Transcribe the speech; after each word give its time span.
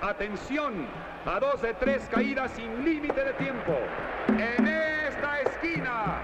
Atención, 0.00 0.86
a 1.26 1.40
dos 1.40 1.60
de 1.60 1.74
tres 1.74 2.08
caídas 2.08 2.52
sin 2.52 2.84
límite 2.84 3.24
de 3.24 3.32
tiempo. 3.32 3.76
En 4.28 4.66
esta 4.66 5.40
esquina, 5.40 6.20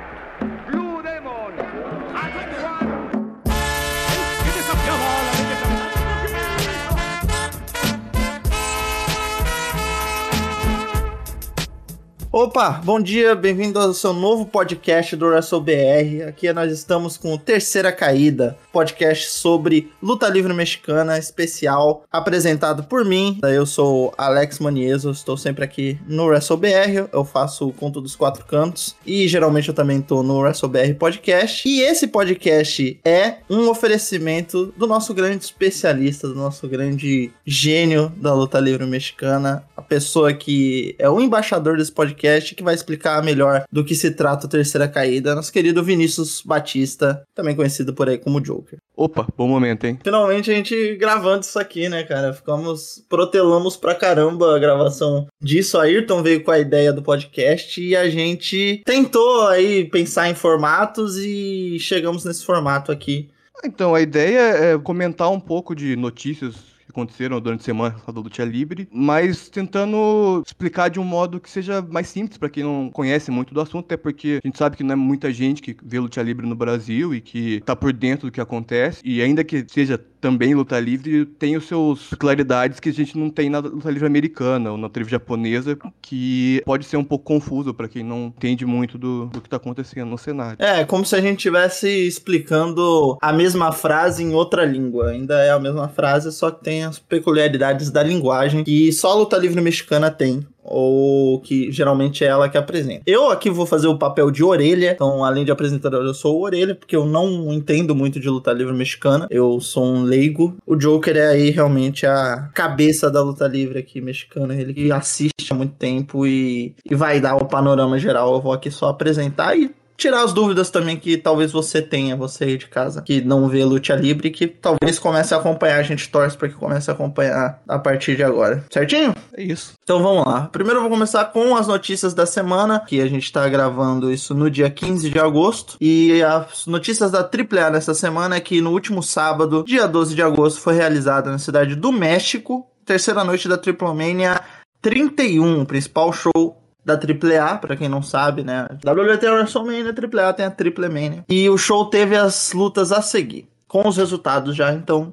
Opa, 12.36 12.80
bom 12.84 13.00
dia, 13.00 13.32
bem-vindo 13.36 13.78
ao 13.78 13.94
seu 13.94 14.12
novo 14.12 14.44
podcast 14.44 15.14
do 15.14 15.26
WrestleBR. 15.26 16.24
Aqui 16.26 16.52
nós 16.52 16.72
estamos 16.72 17.16
com 17.16 17.32
o 17.32 17.38
Terceira 17.38 17.92
Caída, 17.92 18.58
podcast 18.72 19.30
sobre 19.30 19.92
luta 20.02 20.28
livre 20.28 20.52
mexicana 20.52 21.16
especial, 21.16 22.02
apresentado 22.10 22.82
por 22.82 23.04
mim. 23.04 23.38
Eu 23.44 23.64
sou 23.64 24.12
Alex 24.18 24.58
Manieso, 24.58 25.12
estou 25.12 25.36
sempre 25.36 25.62
aqui 25.62 25.96
no 26.08 26.24
WrestleBR, 26.24 27.08
eu 27.12 27.24
faço 27.24 27.68
o 27.68 27.72
Conto 27.72 28.00
dos 28.00 28.16
Quatro 28.16 28.44
Cantos 28.44 28.96
e 29.06 29.28
geralmente 29.28 29.68
eu 29.68 29.74
também 29.74 30.00
estou 30.00 30.24
no 30.24 30.38
WrestleBR 30.38 30.94
Podcast. 30.94 31.62
E 31.68 31.82
esse 31.82 32.08
podcast 32.08 32.98
é 33.04 33.36
um 33.48 33.68
oferecimento 33.68 34.74
do 34.76 34.88
nosso 34.88 35.14
grande 35.14 35.44
especialista, 35.44 36.26
do 36.26 36.34
nosso 36.34 36.66
grande 36.66 37.30
gênio 37.46 38.12
da 38.16 38.34
luta 38.34 38.58
livre 38.58 38.84
mexicana, 38.86 39.64
a 39.76 39.82
pessoa 39.82 40.32
que 40.32 40.96
é 40.98 41.08
o 41.08 41.20
embaixador 41.20 41.76
desse 41.76 41.92
podcast 41.92 42.23
que 42.54 42.62
vai 42.62 42.74
explicar 42.74 43.22
melhor 43.22 43.64
do 43.70 43.84
que 43.84 43.94
se 43.94 44.10
trata 44.10 44.46
a 44.46 44.50
terceira 44.50 44.88
caída, 44.88 45.34
nosso 45.34 45.52
querido 45.52 45.82
Vinícius 45.82 46.42
Batista, 46.44 47.22
também 47.34 47.54
conhecido 47.54 47.94
por 47.94 48.08
aí 48.08 48.18
como 48.18 48.40
Joker. 48.40 48.78
Opa, 48.96 49.26
bom 49.36 49.48
momento, 49.48 49.84
hein? 49.84 49.98
Finalmente 50.02 50.50
a 50.50 50.54
gente 50.54 50.96
gravando 50.96 51.44
isso 51.44 51.58
aqui, 51.58 51.88
né, 51.88 52.04
cara? 52.04 52.32
Ficamos, 52.32 53.04
protelamos 53.08 53.76
pra 53.76 53.94
caramba 53.94 54.54
a 54.54 54.58
gravação 54.58 55.26
disso. 55.42 55.78
A 55.78 55.82
Ayrton 55.82 56.22
veio 56.22 56.42
com 56.44 56.50
a 56.50 56.58
ideia 56.58 56.92
do 56.92 57.02
podcast 57.02 57.80
e 57.80 57.96
a 57.96 58.08
gente 58.08 58.82
tentou 58.84 59.46
aí 59.48 59.84
pensar 59.84 60.30
em 60.30 60.34
formatos 60.34 61.16
e 61.16 61.78
chegamos 61.78 62.24
nesse 62.24 62.44
formato 62.44 62.92
aqui. 62.92 63.28
Então, 63.64 63.94
a 63.94 64.00
ideia 64.00 64.38
é 64.38 64.78
comentar 64.78 65.30
um 65.30 65.40
pouco 65.40 65.74
de 65.74 65.96
notícias 65.96 66.73
aconteceram 66.94 67.40
durante 67.40 67.60
a 67.60 67.64
semana 67.64 67.96
do 68.06 68.20
Luta 68.20 68.44
Livre, 68.44 68.88
mas 68.92 69.48
tentando 69.48 70.42
explicar 70.46 70.88
de 70.88 71.00
um 71.00 71.04
modo 71.04 71.40
que 71.40 71.50
seja 71.50 71.82
mais 71.82 72.06
simples 72.08 72.38
para 72.38 72.48
quem 72.48 72.62
não 72.62 72.88
conhece 72.90 73.30
muito 73.30 73.52
do 73.52 73.60
assunto, 73.60 73.84
até 73.84 73.96
porque 73.96 74.40
a 74.42 74.46
gente 74.46 74.56
sabe 74.56 74.76
que 74.76 74.84
não 74.84 74.92
é 74.92 74.96
muita 74.96 75.32
gente 75.32 75.60
que 75.60 75.76
vê 75.82 75.98
Luta 75.98 76.22
Livre 76.22 76.46
no 76.46 76.54
Brasil 76.54 77.14
e 77.14 77.20
que 77.20 77.60
tá 77.62 77.74
por 77.74 77.92
dentro 77.92 78.28
do 78.28 78.32
que 78.32 78.40
acontece, 78.40 79.00
e 79.04 79.20
ainda 79.20 79.42
que 79.42 79.64
seja 79.68 79.98
também 80.24 80.54
luta 80.54 80.80
livre 80.80 81.26
tem 81.26 81.54
os 81.54 81.68
seus 81.68 82.08
claridades 82.18 82.80
que 82.80 82.88
a 82.88 82.92
gente 82.92 83.18
não 83.18 83.28
tem 83.28 83.50
na 83.50 83.58
luta 83.58 83.90
livre 83.90 84.06
americana 84.06 84.70
ou 84.70 84.78
na 84.78 84.86
luta 84.86 84.98
livre 84.98 85.10
japonesa, 85.10 85.76
que 86.00 86.62
pode 86.64 86.86
ser 86.86 86.96
um 86.96 87.04
pouco 87.04 87.26
confuso 87.26 87.74
para 87.74 87.88
quem 87.88 88.02
não 88.02 88.32
entende 88.34 88.64
muito 88.64 88.96
do, 88.96 89.26
do 89.26 89.42
que 89.42 89.50
tá 89.50 89.58
acontecendo 89.58 90.08
no 90.08 90.16
cenário. 90.16 90.56
É, 90.58 90.82
como 90.86 91.04
se 91.04 91.14
a 91.14 91.20
gente 91.20 91.36
estivesse 91.36 91.88
explicando 91.88 93.18
a 93.20 93.34
mesma 93.34 93.70
frase 93.70 94.22
em 94.22 94.32
outra 94.32 94.64
língua. 94.64 95.10
Ainda 95.10 95.34
é 95.42 95.50
a 95.50 95.60
mesma 95.60 95.88
frase, 95.88 96.32
só 96.32 96.50
que 96.50 96.64
tem 96.64 96.84
as 96.84 96.98
peculiaridades 96.98 97.90
da 97.90 98.02
linguagem 98.02 98.64
que 98.64 98.90
só 98.94 99.10
a 99.10 99.16
luta 99.16 99.36
livre 99.36 99.60
mexicana 99.60 100.10
tem 100.10 100.46
ou 100.64 101.40
que 101.40 101.70
geralmente 101.70 102.24
é 102.24 102.28
ela 102.28 102.48
que 102.48 102.56
apresenta. 102.56 103.02
Eu 103.06 103.30
aqui 103.30 103.50
vou 103.50 103.66
fazer 103.66 103.86
o 103.86 103.98
papel 103.98 104.30
de 104.30 104.42
orelha, 104.42 104.92
então 104.92 105.24
além 105.24 105.44
de 105.44 105.52
apresentador 105.52 106.04
eu 106.04 106.14
sou 106.14 106.40
orelha, 106.40 106.74
porque 106.74 106.96
eu 106.96 107.04
não 107.04 107.52
entendo 107.52 107.94
muito 107.94 108.18
de 108.18 108.28
luta 108.28 108.52
livre 108.52 108.74
mexicana, 108.74 109.26
eu 109.30 109.60
sou 109.60 109.84
um 109.84 110.02
leigo. 110.02 110.56
O 110.66 110.76
Joker 110.76 111.16
é 111.16 111.28
aí 111.28 111.50
realmente 111.50 112.06
a 112.06 112.50
cabeça 112.54 113.10
da 113.10 113.22
luta 113.22 113.46
livre 113.46 113.78
aqui 113.78 114.00
mexicana, 114.00 114.54
ele 114.54 114.90
assiste 114.90 115.50
há 115.50 115.54
muito 115.54 115.74
tempo 115.74 116.26
e, 116.26 116.74
e 116.88 116.94
vai 116.94 117.20
dar 117.20 117.36
o 117.36 117.46
panorama 117.46 117.98
geral, 117.98 118.34
eu 118.34 118.40
vou 118.40 118.52
aqui 118.52 118.70
só 118.70 118.88
apresentar 118.88 119.56
e 119.56 119.70
tirar 119.96 120.22
as 120.22 120.32
dúvidas 120.32 120.70
também 120.70 120.96
que 120.96 121.16
talvez 121.16 121.52
você 121.52 121.80
tenha, 121.80 122.16
você 122.16 122.44
aí 122.44 122.56
de 122.56 122.66
casa, 122.66 123.02
que 123.02 123.20
não 123.20 123.48
vê 123.48 123.64
Luta 123.64 123.94
Livre, 123.94 124.30
que 124.30 124.46
talvez 124.46 124.98
comece 124.98 125.34
a 125.34 125.38
acompanhar, 125.38 125.78
a 125.78 125.82
gente 125.82 126.08
torce 126.08 126.36
para 126.36 126.48
que 126.48 126.54
comece 126.54 126.90
a 126.90 126.94
acompanhar 126.94 127.62
a 127.68 127.78
partir 127.78 128.16
de 128.16 128.22
agora. 128.22 128.64
Certinho? 128.70 129.14
É 129.36 129.42
isso. 129.42 129.74
Então 129.82 130.02
vamos 130.02 130.24
lá. 130.24 130.48
Primeiro 130.52 130.78
eu 130.78 130.82
vou 130.82 130.90
começar 130.90 131.24
com 131.26 131.56
as 131.56 131.66
notícias 131.66 132.14
da 132.14 132.26
semana, 132.26 132.80
que 132.80 133.00
a 133.00 133.06
gente 133.06 133.32
tá 133.32 133.48
gravando 133.48 134.12
isso 134.12 134.34
no 134.34 134.50
dia 134.50 134.70
15 134.70 135.10
de 135.10 135.18
agosto, 135.18 135.76
e 135.80 136.22
as 136.22 136.66
notícias 136.66 137.10
da 137.10 137.20
AAA 137.20 137.70
nessa 137.70 137.94
semana 137.94 138.36
é 138.36 138.40
que 138.40 138.60
no 138.60 138.70
último 138.70 139.02
sábado, 139.02 139.64
dia 139.66 139.86
12 139.86 140.14
de 140.14 140.22
agosto, 140.22 140.60
foi 140.60 140.74
realizada 140.74 141.30
na 141.30 141.38
cidade 141.38 141.74
do 141.74 141.92
México, 141.92 142.66
terceira 142.84 143.24
noite 143.24 143.48
da 143.48 143.56
Triple 143.56 143.88
Mania 143.88 144.40
31, 144.82 145.62
o 145.62 145.66
principal 145.66 146.12
show 146.12 146.63
da 146.84 146.94
AAA, 146.94 147.58
pra 147.58 147.76
quem 147.76 147.88
não 147.88 148.02
sabe, 148.02 148.42
né? 148.42 148.66
WT 148.84 149.26
WrestleMania, 149.26 149.94
AAA 149.94 150.32
tem 150.32 150.46
a 150.46 150.50
Triple 150.50 150.88
Mania. 150.88 151.24
E 151.28 151.48
o 151.48 151.56
show 151.56 151.86
teve 151.86 152.16
as 152.16 152.52
lutas 152.52 152.92
a 152.92 153.00
seguir, 153.00 153.48
com 153.66 153.88
os 153.88 153.96
resultados 153.96 154.54
já, 154.54 154.72
então 154.72 155.12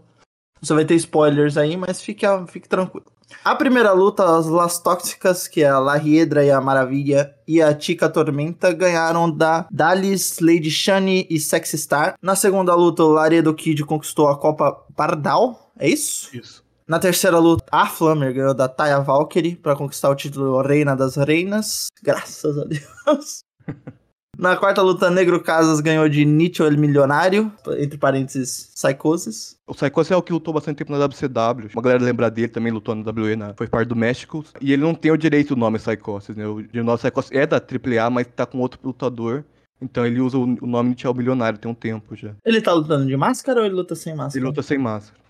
você 0.62 0.74
vai 0.74 0.86
ter 0.86 0.96
spoilers 0.96 1.58
aí, 1.58 1.76
mas 1.76 2.02
fique, 2.02 2.26
fique 2.48 2.70
tranquilo. 2.70 3.06
A 3.44 3.56
primeira 3.56 3.94
luta, 3.94 4.38
as 4.38 4.46
Las 4.46 4.80
Tóxicas, 4.80 5.48
que 5.48 5.64
é 5.64 5.70
a 5.70 5.80
La 5.80 5.96
Hiedra 5.96 6.44
e 6.46 6.52
a 6.52 6.62
Maravilha 6.62 7.34
e 7.48 7.62
a 7.62 7.78
Chica 7.78 8.10
Tormenta, 8.10 8.72
ganharam 8.72 9.32
da 9.32 9.66
Dalis, 9.72 10.40
Lady 10.40 10.70
Shani 10.70 11.26
e 11.30 11.40
Sexy 11.40 11.78
Star. 11.78 12.16
Na 12.22 12.36
segunda 12.36 12.76
luta, 12.76 13.04
o 13.04 13.08
Laredo 13.08 13.54
Kid 13.54 13.84
conquistou 13.86 14.28
a 14.28 14.38
Copa 14.38 14.74
Pardal, 14.96 15.72
é 15.80 15.90
isso? 15.90 16.30
Isso. 16.36 16.61
Na 16.92 17.00
terceira 17.00 17.40
luta, 17.40 17.64
a 17.72 17.86
Flammer 17.86 18.34
ganhou 18.34 18.54
da 18.54 18.68
Taya 18.68 19.00
Valkyrie 19.00 19.56
para 19.56 19.78
conquistar 19.78 20.10
o 20.10 20.16
título 20.16 20.62
Reina 20.62 20.94
das 20.94 21.16
Reinas. 21.16 21.88
Graças 22.04 22.58
a 22.58 22.66
Deus. 22.66 23.46
Na 24.38 24.58
quarta 24.58 24.82
luta, 24.82 25.10
Negro 25.10 25.42
Casas 25.42 25.80
ganhou 25.80 26.10
de 26.10 26.26
Nietzsche 26.26 26.62
El 26.62 26.78
Milionário, 26.78 27.50
entre 27.78 27.98
parênteses, 27.98 28.74
Psychosis. 28.76 29.56
O 29.66 29.74
Psychosis 29.74 30.12
é 30.12 30.18
o 30.18 30.22
que 30.22 30.34
lutou 30.34 30.54
bastante 30.54 30.80
tempo 30.80 30.92
na 30.92 31.06
WCW. 31.06 31.70
Uma 31.74 31.82
galera 31.82 32.04
lembra 32.04 32.30
dele, 32.30 32.50
também 32.50 32.74
lutou 32.74 32.94
na 32.94 33.10
WWE, 33.10 33.38
na, 33.38 33.54
foi 33.54 33.68
parte 33.68 33.88
do 33.88 33.96
México. 33.96 34.44
E 34.60 34.74
ele 34.74 34.82
não 34.82 34.94
tem 34.94 35.14
o 35.14 35.18
direito 35.18 35.56
do 35.56 35.60
nome 35.62 35.80
Psychosis, 35.80 36.36
né? 36.36 36.46
O 36.46 36.62
nome 36.84 36.98
Psychosis 36.98 37.32
é 37.32 37.48
da 37.48 37.56
AAA, 37.56 38.10
mas 38.10 38.28
tá 38.28 38.46
com 38.46 38.58
outro 38.58 38.82
lutador. 38.84 39.46
Então 39.82 40.06
ele 40.06 40.20
usa 40.20 40.38
o 40.38 40.68
nome 40.68 40.94
de 40.94 41.08
El 41.08 41.14
Milionário 41.14 41.58
tem 41.58 41.72
um 41.72 41.76
tempo 41.76 42.18
já. 42.18 42.36
Ele 42.44 42.62
tá 42.62 42.74
lutando 42.74 43.06
de 43.06 43.16
máscara 43.16 43.62
ou 43.62 43.66
ele 43.66 43.76
luta 43.76 43.96
sem 43.96 44.14
máscara? 44.14 44.38
Ele 44.38 44.46
luta 44.46 44.62
sem 44.62 44.78
máscara. 44.78 45.22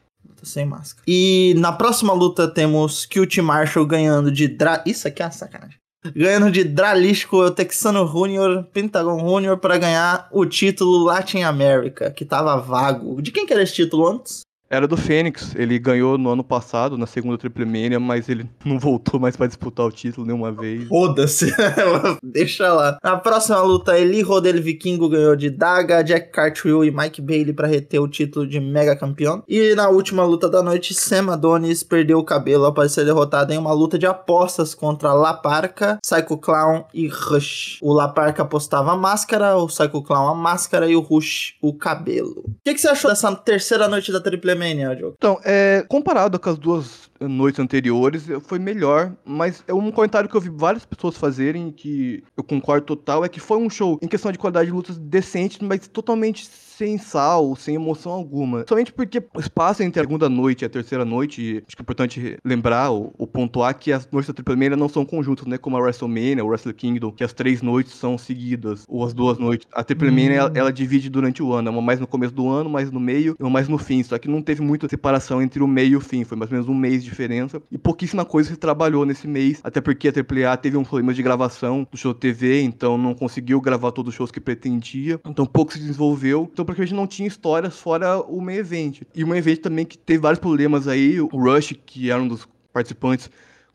Sem 0.43 0.65
máscara. 0.65 1.03
E 1.07 1.53
na 1.57 1.71
próxima 1.71 2.13
luta 2.13 2.47
temos 2.47 3.05
Cute 3.05 3.41
Marshall 3.41 3.85
ganhando 3.85 4.31
de 4.31 4.47
Dra... 4.47 4.83
Isso 4.87 5.07
aqui 5.07 5.21
é 5.21 5.25
uma 5.25 5.31
sacanagem. 5.31 5.77
Ganhando 6.15 6.49
de 6.49 6.63
Dralisco, 6.63 7.51
Texano 7.51 8.07
Junior, 8.07 8.63
Pentagon 8.73 9.19
Junior 9.19 9.57
para 9.57 9.77
ganhar 9.77 10.27
o 10.31 10.47
título 10.47 11.03
Latin 11.03 11.43
America, 11.43 12.09
que 12.09 12.25
tava 12.25 12.57
vago. 12.57 13.21
De 13.21 13.31
quem 13.31 13.45
que 13.45 13.53
era 13.53 13.61
esse 13.61 13.75
título 13.75 14.07
antes? 14.07 14.41
Era 14.71 14.87
do 14.87 14.95
Fênix, 14.95 15.53
ele 15.57 15.77
ganhou 15.77 16.17
no 16.17 16.29
ano 16.29 16.45
passado, 16.45 16.97
na 16.97 17.05
segunda 17.05 17.37
Triple 17.37 17.65
Mania, 17.65 17.99
mas 17.99 18.29
ele 18.29 18.49
não 18.63 18.79
voltou 18.79 19.19
mais 19.19 19.35
pra 19.35 19.45
disputar 19.45 19.85
o 19.85 19.91
título 19.91 20.25
nenhuma 20.25 20.49
vez. 20.49 20.87
Foda-se, 20.87 21.53
deixa 22.23 22.71
lá. 22.71 22.97
Na 23.03 23.17
próxima 23.17 23.61
luta, 23.61 23.99
Eli 23.99 24.21
Rodel 24.21 24.61
Vikingo 24.61 25.09
ganhou 25.09 25.35
de 25.35 25.49
Daga, 25.49 26.01
Jack 26.01 26.31
Cartwheel 26.31 26.85
e 26.85 26.91
Mike 26.91 27.21
Bailey 27.21 27.51
para 27.51 27.67
reter 27.67 27.99
o 27.99 28.07
título 28.07 28.47
de 28.47 28.61
mega 28.61 28.95
campeão. 28.95 29.43
E 29.45 29.75
na 29.75 29.89
última 29.89 30.23
luta 30.23 30.47
da 30.47 30.63
noite, 30.63 30.93
Sam 30.93 31.33
Adonis 31.33 31.83
perdeu 31.83 32.19
o 32.19 32.23
cabelo 32.23 32.65
após 32.65 32.93
ser 32.93 33.03
derrotado 33.03 33.51
em 33.51 33.57
uma 33.57 33.73
luta 33.73 33.99
de 33.99 34.05
apostas 34.05 34.73
contra 34.73 35.11
La 35.11 35.33
Parca, 35.33 35.99
Psycho 36.01 36.37
Clown 36.37 36.85
e 36.93 37.09
Rush. 37.09 37.77
O 37.81 37.91
La 37.91 38.07
Parca 38.07 38.43
apostava 38.43 38.93
a 38.93 38.95
máscara, 38.95 39.57
o 39.57 39.67
Psycho 39.67 40.01
Clown 40.01 40.29
a 40.29 40.33
máscara 40.33 40.87
e 40.89 40.95
o 40.95 41.01
Rush 41.01 41.55
o 41.61 41.73
cabelo. 41.73 42.43
O 42.45 42.55
que, 42.63 42.73
que 42.73 42.79
você 42.79 42.87
achou 42.87 43.11
dessa 43.11 43.35
terceira 43.35 43.89
noite 43.89 44.13
da 44.13 44.21
Triple 44.21 44.60
Mania, 44.61 44.95
Diogo? 44.95 45.15
Então, 45.17 45.39
é, 45.43 45.83
comparado 45.87 46.39
com 46.39 46.49
as 46.49 46.57
duas 46.57 47.09
noites 47.19 47.59
anteriores, 47.59 48.25
foi 48.43 48.59
melhor, 48.59 49.15
mas 49.25 49.63
é 49.67 49.73
um 49.73 49.91
comentário 49.91 50.29
que 50.29 50.35
eu 50.35 50.41
vi 50.41 50.49
várias 50.49 50.85
pessoas 50.85 51.17
fazerem 51.17 51.71
que 51.71 52.23
eu 52.37 52.43
concordo 52.43 52.85
total, 52.85 53.25
é 53.25 53.29
que 53.29 53.39
foi 53.39 53.57
um 53.57 53.69
show 53.69 53.99
em 54.01 54.07
questão 54.07 54.31
de 54.31 54.37
qualidade 54.37 54.67
de 54.67 54.73
lutas 54.73 54.97
decente, 54.97 55.63
mas 55.63 55.87
totalmente 55.87 56.47
sem 56.81 56.97
sal, 56.97 57.55
sem 57.55 57.75
emoção 57.75 58.11
alguma. 58.11 58.65
Somente 58.67 58.91
porque 58.91 59.19
o 59.35 59.39
espaço 59.39 59.83
entre 59.83 59.99
a 60.01 60.03
segunda 60.03 60.27
noite 60.27 60.63
e 60.63 60.65
a 60.65 60.69
terceira 60.69 61.05
noite, 61.05 61.63
acho 61.67 61.75
que 61.75 61.81
é 61.81 61.83
importante 61.83 62.37
lembrar 62.43 62.89
ou, 62.89 63.13
ou 63.19 63.27
pontuar 63.27 63.77
que 63.77 63.93
as 63.93 64.09
noites 64.11 64.27
da 64.27 64.33
Triple 64.33 64.55
Mania 64.55 64.75
não 64.75 64.89
são 64.89 65.05
conjuntos, 65.05 65.45
né? 65.45 65.59
Como 65.59 65.77
a 65.77 65.79
WrestleMania, 65.79 66.43
o 66.43 66.47
Wrestle 66.47 66.73
Kingdom, 66.73 67.11
que 67.11 67.23
as 67.23 67.33
três 67.33 67.61
noites 67.61 67.93
são 67.93 68.17
seguidas, 68.17 68.83
ou 68.87 69.05
as 69.05 69.13
duas 69.13 69.37
noites. 69.37 69.67
A 69.71 69.83
Triple 69.83 70.09
Mania, 70.09 70.37
ela, 70.37 70.51
ela, 70.55 70.73
divide 70.73 71.07
durante 71.07 71.43
o 71.43 71.53
ano, 71.53 71.69
uma 71.69 71.83
mais 71.83 71.99
no 71.99 72.07
começo 72.07 72.33
do 72.33 72.49
ano, 72.49 72.67
mais 72.67 72.89
no 72.89 72.99
meio, 72.99 73.35
e 73.39 73.43
uma 73.43 73.51
mais 73.51 73.67
no 73.67 73.77
fim. 73.77 74.01
Só 74.01 74.17
que 74.17 74.27
não 74.27 74.41
teve 74.41 74.63
muita 74.63 74.89
separação 74.89 75.39
entre 75.39 75.61
o 75.61 75.67
meio 75.67 75.91
e 75.91 75.95
o 75.97 76.01
fim, 76.01 76.23
foi 76.23 76.35
mais 76.35 76.49
ou 76.49 76.55
menos 76.55 76.67
um 76.67 76.73
mês 76.73 77.03
de 77.03 77.09
diferença. 77.11 77.61
E 77.71 77.77
pouquíssima 77.77 78.25
coisa 78.25 78.49
se 78.49 78.57
trabalhou 78.57 79.05
nesse 79.05 79.27
mês, 79.27 79.59
até 79.63 79.79
porque 79.79 80.07
a 80.07 80.11
AAA 80.11 80.57
teve 80.57 80.77
um 80.77 80.83
problema 80.83 81.13
de 81.13 81.21
gravação 81.21 81.87
do 81.91 81.97
show 81.97 82.11
TV, 82.11 82.63
então 82.63 82.97
não 82.97 83.13
conseguiu 83.13 83.61
gravar 83.61 83.91
todos 83.91 84.09
os 84.09 84.15
shows 84.15 84.31
que 84.31 84.39
pretendia. 84.39 85.19
Então 85.27 85.45
pouco 85.45 85.73
se 85.73 85.79
desenvolveu. 85.79 86.49
Então 86.51 86.65
porque 86.71 86.81
a 86.81 86.85
gente 86.85 86.95
não 86.95 87.07
tinha 87.07 87.27
histórias 87.27 87.77
fora 87.77 88.19
o 88.21 88.41
main 88.41 88.55
event. 88.55 89.01
E 89.13 89.23
o 89.23 89.27
main 89.27 89.37
event 89.37 89.59
também 89.59 89.85
que 89.85 89.97
teve 89.97 90.19
vários 90.19 90.39
problemas 90.39 90.87
aí, 90.87 91.19
o 91.19 91.27
Rush, 91.27 91.75
que 91.85 92.09
era 92.09 92.21
um 92.21 92.27
dos 92.27 92.47
participantes 92.73 93.29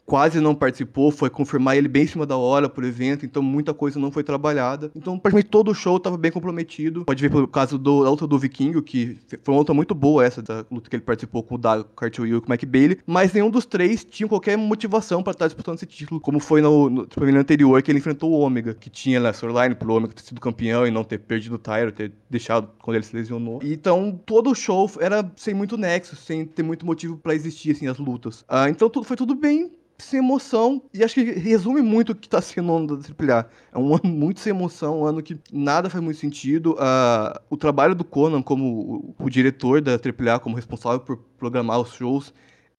quase 0.06 0.40
não 0.40 0.54
participou, 0.54 1.10
foi 1.10 1.28
confirmar 1.28 1.76
ele 1.76 1.88
bem 1.88 2.04
em 2.04 2.06
cima 2.06 2.24
da 2.24 2.36
hora 2.36 2.68
pro 2.68 2.86
evento, 2.86 3.26
então 3.26 3.42
muita 3.42 3.74
coisa 3.74 3.98
não 3.98 4.12
foi 4.12 4.22
trabalhada. 4.22 4.90
Então, 4.94 5.18
praticamente 5.18 5.50
todo 5.50 5.72
o 5.72 5.74
show 5.74 5.96
estava 5.96 6.16
bem 6.16 6.30
comprometido. 6.30 7.04
Pode 7.04 7.20
ver 7.20 7.30
pelo 7.30 7.48
caso 7.48 7.76
do, 7.76 8.04
da 8.04 8.10
luta 8.10 8.26
do 8.26 8.38
Vikingo, 8.38 8.80
que 8.80 9.18
foi 9.42 9.52
uma 9.52 9.58
luta 9.58 9.74
muito 9.74 9.94
boa 9.94 10.24
essa, 10.24 10.40
da 10.40 10.64
luta 10.70 10.88
que 10.88 10.94
ele 10.94 11.02
participou 11.02 11.42
com 11.42 11.56
o 11.56 11.58
Dago 11.58 11.84
Cartwheel 11.96 12.38
e 12.38 12.40
com 12.40 12.46
o 12.46 12.48
Mac 12.48 12.64
Bailey, 12.64 12.98
mas 13.04 13.32
nenhum 13.32 13.50
dos 13.50 13.66
três 13.66 14.04
tinha 14.04 14.28
qualquer 14.28 14.56
motivação 14.56 15.22
para 15.22 15.32
estar 15.32 15.46
disputando 15.46 15.76
esse 15.76 15.86
título, 15.86 16.20
como 16.20 16.38
foi 16.38 16.62
no, 16.62 16.88
no, 16.88 17.06
no 17.06 17.38
anterior, 17.38 17.82
que 17.82 17.90
ele 17.90 17.98
enfrentou 17.98 18.30
o 18.30 18.38
Ômega, 18.38 18.74
que 18.74 18.88
tinha 18.88 19.18
na 19.18 19.30
storyline 19.30 19.74
pro 19.74 19.92
Ômega 19.92 20.14
ter 20.14 20.22
sido 20.22 20.40
campeão 20.40 20.86
e 20.86 20.90
não 20.90 21.02
ter 21.02 21.18
perdido 21.18 21.56
o 21.56 21.58
Tyro, 21.58 21.90
ter 21.90 22.12
deixado 22.30 22.68
quando 22.80 22.96
ele 22.96 23.04
se 23.04 23.16
lesionou. 23.16 23.60
Então, 23.62 24.20
todo 24.24 24.50
o 24.50 24.54
show 24.54 24.88
era 25.00 25.28
sem 25.36 25.52
muito 25.52 25.76
nexo, 25.76 26.14
sem 26.14 26.44
ter 26.44 26.62
muito 26.62 26.86
motivo 26.86 27.16
para 27.16 27.34
existir, 27.34 27.72
assim, 27.72 27.88
as 27.88 27.98
lutas. 27.98 28.44
Ah, 28.48 28.70
então, 28.70 28.88
tudo, 28.88 29.04
foi 29.04 29.16
tudo 29.16 29.34
bem 29.34 29.72
sem 29.98 30.18
emoção. 30.18 30.82
E 30.92 31.02
acho 31.02 31.14
que 31.14 31.22
resume 31.22 31.82
muito 31.82 32.12
o 32.12 32.14
que 32.14 32.28
tá 32.28 32.40
sendo 32.40 32.72
o 32.72 32.76
ano 32.76 32.96
da 32.96 33.34
AAA. 33.34 33.48
É 33.72 33.78
um 33.78 33.94
ano 33.94 34.08
muito 34.08 34.40
sem 34.40 34.50
emoção, 34.50 35.00
um 35.00 35.04
ano 35.04 35.22
que 35.22 35.38
nada 35.52 35.90
faz 35.90 36.02
muito 36.02 36.18
sentido. 36.18 36.72
Uh, 36.72 37.38
o 37.50 37.56
trabalho 37.56 37.94
do 37.94 38.04
Conan 38.04 38.42
como 38.42 39.14
o, 39.18 39.24
o 39.24 39.30
diretor 39.30 39.80
da 39.80 39.92
AAA, 39.92 40.38
como 40.40 40.56
responsável 40.56 41.00
por 41.00 41.18
programar 41.38 41.80
os 41.80 41.94
shows, 41.94 42.32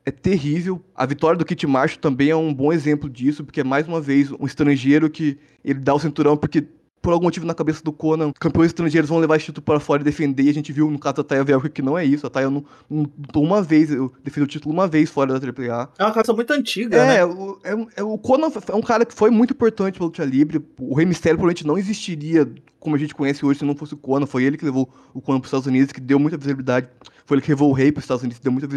é 0.05 0.11
terrível. 0.11 0.81
A 0.95 1.05
vitória 1.05 1.37
do 1.37 1.43
Kit 1.43 1.67
Marshall 1.67 1.99
também 1.99 2.29
é 2.29 2.35
um 2.35 2.53
bom 2.53 2.71
exemplo 2.71 3.09
disso, 3.09 3.43
porque 3.43 3.59
é 3.59 3.63
mais 3.63 3.87
uma 3.87 3.99
vez 3.99 4.31
um 4.31 4.45
estrangeiro 4.45 5.09
que 5.09 5.37
ele 5.65 5.79
dá 5.79 5.93
o 5.93 5.99
cinturão 5.99 6.37
porque 6.37 6.65
por 7.01 7.13
algum 7.13 7.25
motivo 7.25 7.45
na 7.45 7.53
cabeça 7.53 7.81
do 7.83 7.91
Conan, 7.91 8.31
campeões 8.39 8.67
estrangeiros 8.67 9.09
vão 9.09 9.19
levar 9.19 9.37
esse 9.37 9.45
título 9.45 9.63
para 9.63 9.79
fora 9.79 10.01
e 10.01 10.05
defender, 10.05 10.43
e 10.43 10.49
a 10.49 10.53
gente 10.53 10.71
viu 10.71 10.89
no 10.91 10.99
caso 10.99 11.17
da 11.17 11.23
Taya 11.23 11.43
Velcro 11.43 11.69
que 11.69 11.81
não 11.81 11.97
é 11.97 12.03
isso, 12.03 12.27
a 12.27 12.29
Taya 12.29 12.49
não, 12.49 12.65
não, 12.89 13.07
uma 13.35 13.61
vez, 13.61 13.91
eu 13.91 14.11
defendi 14.23 14.43
o 14.43 14.47
título 14.47 14.73
uma 14.73 14.87
vez 14.87 15.09
fora 15.09 15.39
da 15.39 15.47
AAA. 15.47 15.89
É 15.97 16.03
uma 16.03 16.11
cabeça 16.11 16.33
muito 16.33 16.51
antiga, 16.51 16.97
é, 16.97 17.07
né? 17.07 17.25
O, 17.25 17.59
é, 17.63 17.87
é, 17.97 18.03
o 18.03 18.17
Conan 18.17 18.49
é 18.67 18.75
um 18.75 18.81
cara 18.81 19.05
que 19.05 19.13
foi 19.13 19.29
muito 19.29 19.53
importante 19.53 19.95
pelo 19.95 20.07
luta 20.07 20.25
livre, 20.25 20.61
o 20.79 20.95
Rei 20.95 21.05
Mistério 21.05 21.37
provavelmente 21.37 21.65
não 21.65 21.77
existiria 21.77 22.49
como 22.79 22.95
a 22.95 22.99
gente 22.99 23.15
conhece 23.15 23.45
hoje 23.45 23.59
se 23.59 23.65
não 23.65 23.75
fosse 23.75 23.93
o 23.93 23.97
Conan, 23.97 24.25
foi 24.25 24.43
ele 24.43 24.57
que 24.57 24.65
levou 24.65 24.89
o 25.13 25.21
Conan 25.21 25.39
para 25.39 25.45
os 25.45 25.49
Estados 25.49 25.67
Unidos, 25.67 25.91
que 25.91 25.99
deu 25.99 26.19
muita 26.19 26.37
visibilidade, 26.37 26.87
foi 27.25 27.35
ele 27.35 27.41
que 27.41 27.49
levou 27.49 27.69
o 27.69 27.73
Rei 27.73 27.91
para 27.91 27.99
os 27.99 28.05
Estados 28.05 28.23
Unidos, 28.23 28.39
deu 28.39 28.51
muita 28.51 28.67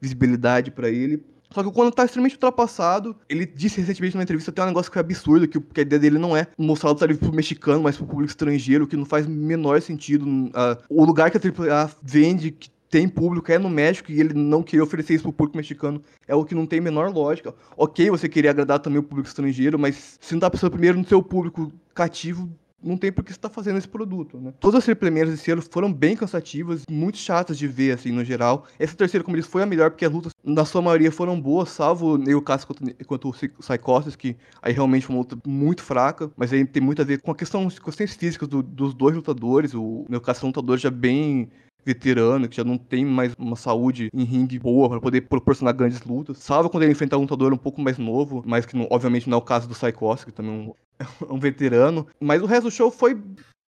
visibilidade 0.00 0.70
para 0.70 0.90
ele. 0.90 1.22
Só 1.50 1.62
que 1.62 1.68
o 1.68 1.72
Conan 1.72 1.90
tá 1.90 2.04
extremamente 2.04 2.34
ultrapassado. 2.34 3.16
Ele 3.28 3.46
disse 3.46 3.80
recentemente 3.80 4.14
numa 4.14 4.22
entrevista 4.22 4.50
até 4.50 4.62
um 4.62 4.66
negócio 4.66 4.90
que 4.90 4.98
é 4.98 5.00
absurdo, 5.00 5.48
que, 5.48 5.60
que 5.60 5.80
a 5.80 5.82
ideia 5.82 6.00
dele 6.00 6.18
não 6.18 6.36
é 6.36 6.46
mostrar 6.58 6.90
o 6.90 7.06
livre 7.06 7.18
pro 7.18 7.34
mexicano, 7.34 7.82
mas 7.82 7.96
pro 7.96 8.06
público 8.06 8.30
estrangeiro, 8.30 8.86
que 8.86 8.96
não 8.96 9.04
faz 9.04 9.26
menor 9.26 9.80
sentido. 9.80 10.26
Uh, 10.26 10.52
o 10.88 11.04
lugar 11.04 11.30
que 11.30 11.38
a 11.38 11.40
AAA 11.40 11.90
vende, 12.02 12.50
que 12.50 12.70
tem 12.90 13.08
público, 13.08 13.50
é 13.50 13.58
no 13.58 13.68
México, 13.68 14.10
e 14.10 14.20
ele 14.20 14.32
não 14.34 14.62
queria 14.62 14.82
oferecer 14.82 15.14
isso 15.14 15.24
pro 15.24 15.32
público 15.32 15.56
mexicano, 15.56 16.02
é 16.26 16.34
o 16.34 16.44
que 16.44 16.54
não 16.54 16.66
tem 16.66 16.80
menor 16.80 17.12
lógica. 17.12 17.54
Ok, 17.76 18.10
você 18.10 18.28
queria 18.28 18.50
agradar 18.50 18.78
também 18.78 18.98
o 18.98 19.02
público 19.02 19.28
estrangeiro, 19.28 19.78
mas 19.78 20.18
se 20.20 20.34
não 20.34 20.40
tá 20.40 20.50
pensando 20.50 20.70
primeiro 20.70 20.98
no 20.98 21.06
seu 21.06 21.22
público 21.22 21.72
cativo, 21.94 22.48
não 22.86 22.96
tem 22.96 23.12
por 23.12 23.24
que 23.24 23.32
você 23.32 23.38
estar 23.38 23.48
tá 23.48 23.54
fazendo 23.54 23.78
esse 23.78 23.88
produto, 23.88 24.38
né? 24.38 24.52
Todas 24.60 24.88
as 24.88 24.94
primeiras 24.96 25.32
desse 25.32 25.50
ano 25.50 25.62
foram 25.62 25.92
bem 25.92 26.16
cansativas, 26.16 26.82
muito 26.90 27.18
chatas 27.18 27.58
de 27.58 27.66
ver, 27.66 27.92
assim, 27.92 28.12
no 28.12 28.24
geral. 28.24 28.66
Essa 28.78 28.96
terceira, 28.96 29.24
como 29.24 29.36
disse, 29.36 29.48
foi 29.48 29.62
a 29.62 29.66
melhor, 29.66 29.90
porque 29.90 30.04
as 30.04 30.12
lutas, 30.12 30.32
na 30.44 30.64
sua 30.64 30.80
maioria, 30.80 31.10
foram 31.10 31.40
boas, 31.40 31.70
salvo 31.70 32.14
o 32.16 32.42
caso 32.42 32.66
quanto 33.06 33.28
o 33.28 33.32
Psychosis, 33.32 34.16
que 34.16 34.36
aí 34.62 34.72
realmente 34.72 35.06
foi 35.06 35.14
uma 35.14 35.22
luta 35.22 35.36
muito 35.46 35.82
fraca, 35.82 36.30
mas 36.36 36.52
aí 36.52 36.64
tem 36.64 36.82
muito 36.82 37.02
a 37.02 37.04
ver 37.04 37.20
com 37.20 37.30
a 37.30 37.34
questão, 37.34 37.68
questões 37.68 38.14
físicas 38.14 38.48
do, 38.48 38.62
dos 38.62 38.94
dois 38.94 39.14
lutadores. 39.16 39.74
O 39.74 40.06
Neocastle 40.08 40.44
é 40.44 40.46
um 40.46 40.50
lutador 40.50 40.78
já 40.78 40.90
bem 40.90 41.48
veterano, 41.86 42.48
que 42.48 42.56
já 42.56 42.64
não 42.64 42.76
tem 42.76 43.04
mais 43.04 43.32
uma 43.38 43.54
saúde 43.54 44.10
em 44.12 44.24
ringue 44.24 44.58
boa 44.58 44.88
para 44.88 45.00
poder 45.00 45.20
proporcionar 45.22 45.72
grandes 45.72 46.02
lutas. 46.02 46.38
Salvo 46.38 46.68
quando 46.68 46.82
ele 46.82 46.92
enfrentar 46.92 47.16
um 47.16 47.20
lutador 47.20 47.52
um 47.52 47.56
pouco 47.56 47.80
mais 47.80 47.96
novo, 47.96 48.42
mas 48.44 48.66
que 48.66 48.76
não, 48.76 48.88
obviamente 48.90 49.30
não 49.30 49.36
é 49.36 49.40
o 49.40 49.44
caso 49.44 49.68
do 49.68 49.74
Psychos, 49.74 50.24
que 50.24 50.32
também 50.32 50.74
é 50.98 51.04
um, 51.04 51.26
é 51.30 51.32
um 51.32 51.38
veterano. 51.38 52.04
Mas 52.20 52.42
o 52.42 52.46
resto 52.46 52.64
do 52.64 52.70
show 52.72 52.90
foi 52.90 53.22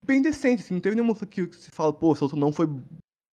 bem 0.04 0.20
decente, 0.20 0.62
assim, 0.62 0.74
não 0.74 0.80
teve 0.80 0.96
nenhuma 0.96 1.14
que 1.14 1.48
se 1.52 1.70
fala, 1.70 1.92
pô, 1.92 2.12
esse 2.12 2.36
não 2.36 2.52
foi. 2.52 2.68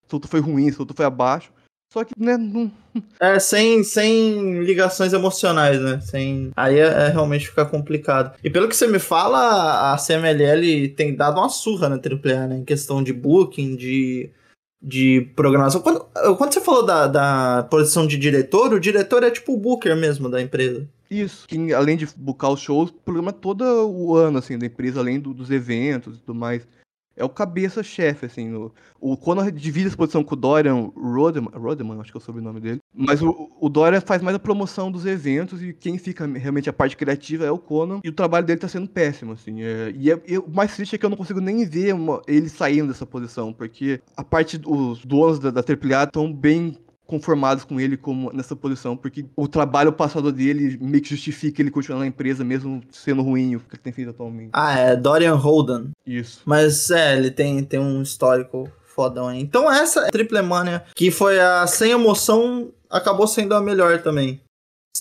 Esse 0.07 0.27
foi 0.27 0.39
ruim, 0.39 0.67
esse 0.67 0.77
foi 0.77 1.05
abaixo. 1.05 1.51
Só 1.91 2.03
que, 2.03 2.13
né, 2.17 2.37
não. 2.37 2.71
É, 3.19 3.39
sem, 3.39 3.83
sem 3.83 4.63
ligações 4.63 5.11
emocionais, 5.11 5.81
né? 5.81 5.99
Sem... 5.99 6.51
Aí 6.55 6.79
é, 6.79 6.85
é, 6.85 7.07
realmente 7.09 7.49
ficar 7.49 7.65
complicado. 7.65 8.37
E 8.43 8.49
pelo 8.49 8.69
que 8.69 8.75
você 8.75 8.87
me 8.87 8.99
fala, 8.99 9.93
a 9.93 9.97
CMLL 9.97 10.89
tem 10.95 11.13
dado 11.15 11.39
uma 11.39 11.49
surra 11.49 11.89
na 11.89 11.95
AAA, 11.95 12.47
né? 12.47 12.57
Em 12.57 12.63
questão 12.63 13.03
de 13.03 13.11
booking, 13.11 13.75
de 13.75 14.31
de 14.81 15.31
programação. 15.35 15.81
Quando, 15.81 16.05
quando 16.37 16.53
você 16.53 16.61
falou 16.61 16.85
da, 16.85 17.07
da 17.07 17.63
posição 17.69 18.05
de 18.05 18.17
diretor, 18.17 18.73
o 18.73 18.79
diretor 18.79 19.23
é 19.23 19.31
tipo 19.31 19.53
o 19.53 19.57
booker 19.57 19.95
mesmo 19.95 20.29
da 20.29 20.41
empresa. 20.41 20.87
Isso, 21.09 21.47
que 21.47 21.73
além 21.73 21.97
de 21.97 22.07
buscar 22.17 22.49
os 22.49 22.59
shows, 22.59 22.91
programa 22.91 23.31
todo 23.31 23.63
o 23.63 24.15
ano, 24.15 24.39
assim, 24.39 24.57
da 24.57 24.65
empresa, 24.65 24.99
além 24.99 25.19
do, 25.19 25.33
dos 25.33 25.51
eventos 25.51 26.17
e 26.17 26.19
tudo 26.19 26.35
mais 26.35 26.67
é 27.15 27.23
o 27.23 27.29
cabeça-chefe, 27.29 28.25
assim. 28.25 28.53
O, 28.53 28.71
o 28.99 29.17
Conor 29.17 29.51
divide 29.51 29.87
essa 29.87 29.97
posição 29.97 30.23
com 30.23 30.33
o 30.33 30.37
Dorian 30.37 30.91
Rodeman, 30.95 31.51
Rodeman, 31.53 32.01
acho 32.01 32.11
que 32.11 32.17
é 32.17 32.19
o 32.19 32.21
sobrenome 32.21 32.59
dele. 32.59 32.79
Mas 32.93 33.21
o, 33.21 33.49
o 33.59 33.69
Dorian 33.69 34.01
faz 34.01 34.21
mais 34.21 34.35
a 34.35 34.39
promoção 34.39 34.91
dos 34.91 35.05
eventos 35.05 35.63
e 35.63 35.73
quem 35.73 35.97
fica 35.97 36.25
realmente 36.25 36.69
a 36.69 36.73
parte 36.73 36.97
criativa 36.97 37.45
é 37.45 37.51
o 37.51 37.57
Conor. 37.57 38.01
E 38.03 38.09
o 38.09 38.13
trabalho 38.13 38.45
dele 38.45 38.59
tá 38.59 38.67
sendo 38.67 38.89
péssimo, 38.89 39.33
assim. 39.33 39.61
É, 39.63 39.93
e, 39.95 40.11
é, 40.11 40.19
o 40.39 40.49
mais 40.49 40.75
triste 40.75 40.95
é 40.95 40.97
que 40.97 41.05
eu 41.05 41.09
não 41.09 41.17
consigo 41.17 41.39
nem 41.39 41.65
ver 41.65 41.93
uma, 41.93 42.21
ele 42.27 42.49
saindo 42.49 42.89
dessa 42.89 43.05
posição, 43.05 43.53
porque 43.53 44.01
a 44.15 44.23
parte, 44.23 44.59
os 44.65 45.05
donos 45.05 45.39
da, 45.39 45.51
da 45.51 45.61
AAA 45.61 46.03
estão 46.03 46.31
bem 46.31 46.77
conformados 47.05 47.63
com 47.63 47.79
ele 47.79 47.97
como 47.97 48.31
nessa 48.33 48.55
posição, 48.55 48.97
porque 48.97 49.25
o 49.35 49.47
trabalho 49.47 49.93
passado 49.93 50.31
dele 50.31 50.77
meio 50.81 51.03
que 51.03 51.09
justifica 51.09 51.61
ele 51.61 51.71
continuar 51.71 51.99
na 51.99 52.07
empresa, 52.07 52.43
mesmo 52.43 52.81
sendo 52.91 53.21
ruim 53.21 53.55
o 53.55 53.59
que 53.59 53.75
ele 53.75 53.81
tem 53.83 53.93
feito 53.93 54.09
atualmente. 54.09 54.49
Ah, 54.53 54.77
é 54.77 54.95
Dorian 54.95 55.35
Holden. 55.35 55.91
Isso. 56.05 56.41
Mas 56.45 56.89
é, 56.89 57.15
ele 57.17 57.31
tem, 57.31 57.63
tem 57.63 57.79
um 57.79 58.01
histórico 58.01 58.69
fodão 58.83 59.27
aí. 59.27 59.41
Então 59.41 59.71
essa 59.71 60.09
Triple 60.09 60.41
Mania, 60.41 60.83
que 60.95 61.11
foi 61.11 61.39
a 61.39 61.67
sem 61.67 61.91
emoção, 61.91 62.71
acabou 62.89 63.27
sendo 63.27 63.53
a 63.53 63.61
melhor 63.61 64.01
também 64.01 64.39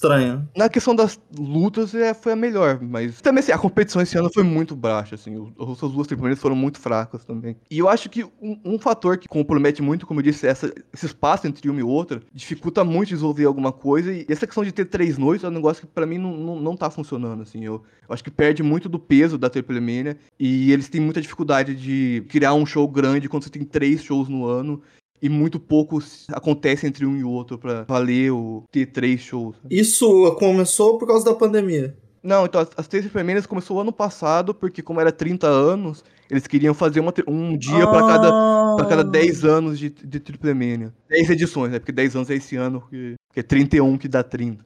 estranha. 0.04 0.48
Na 0.56 0.68
questão 0.68 0.94
das 0.94 1.18
lutas, 1.36 1.94
é, 1.94 2.12
foi 2.12 2.32
a 2.32 2.36
melhor, 2.36 2.80
mas 2.80 3.20
também 3.20 3.40
assim, 3.40 3.52
a 3.52 3.58
competição 3.58 4.02
esse 4.02 4.16
ano 4.16 4.30
foi 4.32 4.42
muito 4.42 4.76
baixa, 4.76 5.14
assim, 5.14 5.52
as 5.58 5.92
duas 5.92 6.06
primeiras 6.06 6.38
foram 6.38 6.54
muito 6.54 6.78
fracas 6.78 7.24
também. 7.24 7.56
E 7.70 7.78
eu 7.78 7.88
acho 7.88 8.08
que 8.10 8.24
um, 8.24 8.60
um 8.64 8.78
fator 8.78 9.16
que 9.16 9.26
compromete 9.26 9.82
muito, 9.82 10.06
como 10.06 10.20
eu 10.20 10.24
disse, 10.24 10.46
essa, 10.46 10.72
esse 10.92 11.06
espaço 11.06 11.46
entre 11.46 11.68
uma 11.68 11.80
e 11.80 11.82
outra, 11.82 12.20
dificulta 12.32 12.84
muito 12.84 13.08
desenvolver 13.08 13.44
alguma 13.44 13.72
coisa, 13.72 14.12
e 14.12 14.26
essa 14.28 14.46
questão 14.46 14.64
de 14.64 14.72
ter 14.72 14.84
três 14.84 15.18
noites 15.18 15.44
é 15.44 15.48
um 15.48 15.52
negócio 15.52 15.86
que 15.86 15.92
para 15.92 16.06
mim 16.06 16.18
não, 16.18 16.36
não, 16.36 16.60
não 16.60 16.76
tá 16.76 16.90
funcionando, 16.90 17.42
assim, 17.42 17.64
eu, 17.64 17.82
eu, 18.08 18.14
acho 18.14 18.22
que 18.22 18.30
perde 18.30 18.62
muito 18.62 18.88
do 18.88 18.98
peso 18.98 19.38
da 19.38 19.48
Triple 19.48 19.80
Mania, 19.80 20.16
e 20.38 20.72
eles 20.72 20.88
têm 20.88 21.00
muita 21.00 21.20
dificuldade 21.20 21.74
de 21.74 22.24
criar 22.28 22.54
um 22.54 22.66
show 22.66 22.86
grande 22.86 23.28
quando 23.28 23.44
você 23.44 23.50
tem 23.50 23.64
três 23.64 24.02
shows 24.02 24.28
no 24.28 24.46
ano, 24.46 24.82
e 25.24 25.28
muito 25.30 25.58
pouco 25.58 26.02
acontece 26.28 26.86
entre 26.86 27.06
um 27.06 27.16
e 27.16 27.24
outro 27.24 27.56
para 27.56 27.84
valer 27.84 28.30
o 28.30 28.62
ter 28.70 28.84
três 28.84 29.22
shows. 29.22 29.56
Isso 29.70 30.30
começou 30.38 30.98
por 30.98 31.08
causa 31.08 31.24
da 31.24 31.34
pandemia. 31.34 31.96
Não, 32.22 32.44
então 32.44 32.60
as, 32.60 32.68
as 32.76 32.86
três 32.86 33.06
primeiras 33.06 33.46
começou 33.46 33.80
ano 33.80 33.90
passado, 33.90 34.52
porque 34.54 34.82
como 34.82 35.00
era 35.00 35.10
30 35.10 35.46
anos, 35.46 36.04
eles 36.30 36.46
queriam 36.46 36.74
fazer 36.74 37.00
uma, 37.00 37.12
um 37.28 37.56
dia 37.56 37.84
ah. 37.84 37.86
para 37.86 38.06
cada, 38.06 38.76
pra 38.76 38.86
cada 38.86 39.04
10 39.04 39.44
anos 39.44 39.78
de, 39.78 39.90
de 39.90 40.20
Triple 40.20 40.54
Mania. 40.54 40.92
10 41.08 41.30
edições, 41.30 41.72
né? 41.72 41.78
Porque 41.78 41.92
10 41.92 42.16
anos 42.16 42.30
é 42.30 42.34
esse 42.34 42.56
ano, 42.56 42.82
que, 42.88 43.14
que 43.32 43.40
é 43.40 43.42
31 43.42 43.98
que 43.98 44.08
dá 44.08 44.22
30. 44.22 44.64